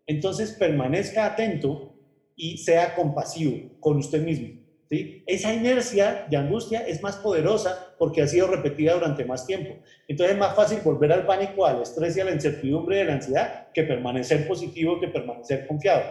Entonces 0.07 0.53
permanezca 0.53 1.27
atento 1.27 1.95
y 2.37 2.59
sea 2.59 2.95
compasivo 2.95 3.79
con 3.81 3.97
usted 3.99 4.23
mismo. 4.23 4.58
Esa 4.91 5.53
inercia 5.53 6.27
de 6.31 6.37
angustia 6.39 6.81
es 6.81 7.03
más 7.03 7.17
poderosa 7.17 7.95
porque 7.99 8.23
ha 8.23 8.27
sido 8.27 8.47
repetida 8.47 8.95
durante 8.95 9.25
más 9.25 9.47
tiempo. 9.47 9.77
Entonces 10.07 10.35
es 10.35 10.41
más 10.41 10.57
fácil 10.57 10.79
volver 10.83 11.13
al 11.13 11.27
pánico, 11.27 11.67
al 11.67 11.83
estrés 11.83 12.17
y 12.17 12.21
a 12.21 12.25
la 12.25 12.33
incertidumbre 12.33 12.97
de 12.97 13.05
la 13.05 13.15
ansiedad 13.15 13.69
que 13.75 13.83
permanecer 13.83 14.49
positivo, 14.49 14.99
que 14.99 15.09
permanecer 15.09 15.67
confiado. 15.67 16.03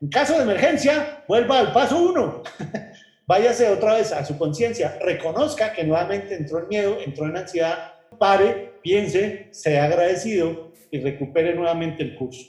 En 0.00 0.08
caso 0.08 0.36
de 0.36 0.42
emergencia, 0.42 1.24
vuelva 1.26 1.58
al 1.58 1.72
paso 1.72 1.98
uno. 1.98 2.42
Váyase 3.26 3.68
otra 3.68 3.94
vez 3.94 4.12
a 4.12 4.24
su 4.24 4.38
conciencia, 4.38 4.98
reconozca 5.02 5.72
que 5.72 5.84
nuevamente 5.84 6.34
entró 6.34 6.60
en 6.60 6.68
miedo, 6.68 6.98
entró 7.04 7.26
en 7.26 7.36
ansiedad, 7.36 7.94
pare, 8.18 8.72
piense, 8.82 9.48
sea 9.50 9.84
agradecido 9.84 10.72
y 10.90 11.00
recupere 11.00 11.54
nuevamente 11.54 12.02
el 12.02 12.14
curso. 12.14 12.46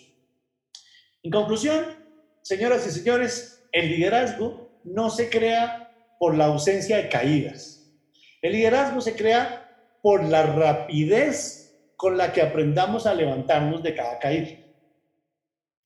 En 1.21 1.31
conclusión, 1.31 1.85
señoras 2.41 2.87
y 2.87 2.91
señores, 2.91 3.67
el 3.73 3.89
liderazgo 3.89 4.68
no 4.83 5.09
se 5.09 5.29
crea 5.29 5.91
por 6.19 6.35
la 6.35 6.45
ausencia 6.45 6.97
de 6.97 7.09
caídas. 7.09 7.91
El 8.41 8.53
liderazgo 8.53 9.01
se 9.01 9.15
crea 9.15 9.69
por 10.01 10.23
la 10.23 10.43
rapidez 10.43 11.59
con 11.95 12.17
la 12.17 12.31
que 12.31 12.41
aprendamos 12.41 13.05
a 13.05 13.13
levantarnos 13.13 13.83
de 13.83 13.95
cada 13.95 14.19
caída. 14.19 14.51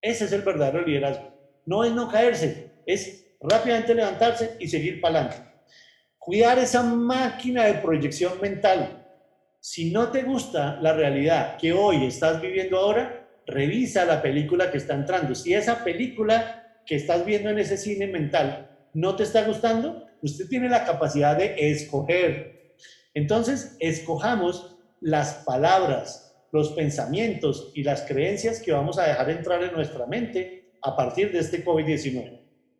Ese 0.01 0.25
es 0.25 0.31
el 0.31 0.41
verdadero 0.41 0.85
liderazgo. 0.85 1.33
No 1.65 1.83
es 1.83 1.91
no 1.93 2.09
caerse, 2.09 2.71
es 2.85 3.35
rápidamente 3.39 3.95
levantarse 3.95 4.57
y 4.59 4.67
seguir 4.67 5.01
para 5.01 5.21
adelante. 5.21 5.49
Cuidar 6.19 6.59
esa 6.59 6.83
máquina 6.83 7.65
de 7.65 7.75
proyección 7.75 8.39
mental. 8.41 9.07
Si 9.59 9.91
no 9.91 10.09
te 10.09 10.23
gusta 10.23 10.77
la 10.81 10.93
realidad 10.93 11.57
que 11.57 11.73
hoy 11.73 12.05
estás 12.05 12.41
viviendo 12.41 12.77
ahora, 12.77 13.27
revisa 13.45 14.05
la 14.05 14.21
película 14.21 14.71
que 14.71 14.77
está 14.77 14.93
entrando. 14.93 15.35
Si 15.35 15.53
esa 15.53 15.83
película 15.83 16.81
que 16.85 16.95
estás 16.95 17.25
viendo 17.25 17.49
en 17.49 17.59
ese 17.59 17.77
cine 17.77 18.07
mental 18.07 18.72
no 18.93 19.15
te 19.15 19.23
está 19.23 19.43
gustando, 19.43 20.07
usted 20.21 20.47
tiene 20.47 20.69
la 20.69 20.85
capacidad 20.85 21.37
de 21.37 21.55
escoger. 21.71 22.75
Entonces, 23.13 23.75
escojamos 23.79 24.77
las 25.01 25.43
palabras, 25.45 26.35
los 26.51 26.71
pensamientos 26.73 27.71
y 27.73 27.83
las 27.83 28.03
creencias 28.03 28.61
que 28.61 28.71
vamos 28.71 28.97
a 28.97 29.07
dejar 29.07 29.29
entrar 29.29 29.63
en 29.63 29.73
nuestra 29.73 30.05
mente 30.05 30.71
a 30.81 30.95
partir 30.95 31.31
de 31.31 31.39
este 31.39 31.63
COVID-19. 31.65 32.39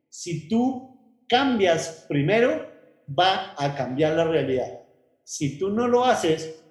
Si 0.10 0.48
tú 0.48 1.26
cambias 1.28 2.06
primero, 2.08 2.70
va 3.08 3.56
a 3.58 3.76
cambiar 3.76 4.14
la 4.14 4.26
realidad. 4.26 4.82
Si 5.24 5.58
tú 5.58 5.70
no 5.70 5.88
lo 5.88 6.06
haces, 6.06 6.64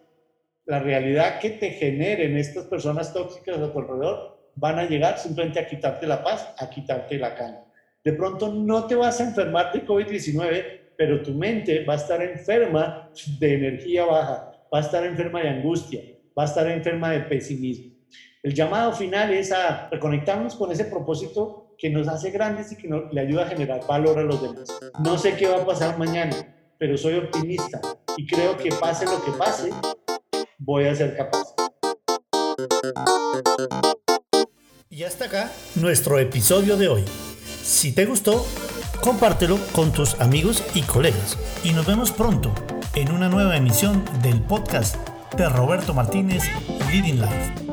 la 0.64 0.78
realidad 0.78 1.40
que 1.40 1.51
te 1.51 1.70
generen 1.70 2.36
estas 2.36 2.66
personas 2.66 3.12
tóxicas 3.12 3.59
a 3.59 3.72
tu 3.72 3.78
alrededor 3.78 4.51
van 4.55 4.78
a 4.78 4.84
llegar 4.84 5.18
simplemente 5.18 5.59
a 5.59 5.66
quitarte 5.66 6.07
la 6.07 6.22
paz, 6.22 6.55
a 6.59 6.70
quitarte 6.70 7.18
la 7.18 7.34
calma. 7.34 7.64
De 8.05 8.12
pronto 8.12 8.53
no 8.53 8.86
te 8.86 8.96
vas 8.96 9.20
a 9.20 9.24
enfermar 9.24 9.72
de 9.72 9.86
COVID-19, 9.86 10.64
pero 10.96 11.22
tu 11.22 11.32
mente 11.34 11.84
va 11.84 11.94
a 11.94 11.96
estar 11.96 12.20
enferma 12.20 13.09
de 13.38 13.55
energía 13.55 14.05
baja, 14.05 14.53
va 14.72 14.78
a 14.78 14.80
estar 14.80 15.07
enferma 15.07 15.40
de 15.40 15.50
angustia, 15.50 16.00
va 16.36 16.42
a 16.42 16.46
estar 16.46 16.68
enferma 16.68 17.12
de 17.12 17.20
pesimismo. 17.20 17.92
El 18.42 18.55
llamado 18.55 18.92
final 18.92 19.32
es 19.32 19.53
a 19.53 19.88
reconectarnos 19.88 20.57
con 20.57 20.72
ese 20.72 20.86
propósito 20.86 21.76
que 21.78 21.90
nos 21.90 22.09
hace 22.09 22.32
grandes 22.32 22.72
y 22.72 22.76
que 22.76 22.88
nos, 22.88 23.12
le 23.12 23.20
ayuda 23.20 23.44
a 23.44 23.46
generar 23.46 23.86
valor 23.86 24.18
a 24.18 24.22
los 24.22 24.42
demás. 24.42 24.68
No 25.05 25.16
sé 25.16 25.36
qué 25.36 25.46
va 25.46 25.62
a 25.62 25.66
pasar 25.66 25.96
mañana, 25.96 26.34
pero 26.78 26.98
soy 26.98 27.14
optimista 27.14 27.80
y 28.16 28.26
creo 28.26 28.57
que 28.57 28.70
pase 28.70 29.05
lo 29.05 29.24
que 29.24 29.30
pase, 29.30 29.70
voy 30.59 30.86
a 30.86 30.94
ser 30.96 31.16
capaz. 31.16 31.55
Y 34.90 35.05
hasta 35.05 35.26
acá 35.26 35.53
nuestro 35.76 36.18
episodio 36.18 36.76
de 36.76 36.88
hoy. 36.88 37.05
Si 37.62 37.92
te 37.92 38.06
gustó, 38.06 38.44
compártelo 39.00 39.58
con 39.72 39.92
tus 39.92 40.20
amigos 40.20 40.64
y 40.74 40.82
colegas. 40.82 41.38
Y 41.62 41.70
nos 41.70 41.86
vemos 41.86 42.10
pronto 42.10 42.52
en 42.94 43.12
una 43.12 43.28
nueva 43.28 43.56
emisión 43.56 44.04
del 44.22 44.40
podcast 44.40 44.96
de 45.36 45.48
Roberto 45.48 45.94
Martínez 45.94 46.42
Living 46.90 47.20
Life. 47.20 47.71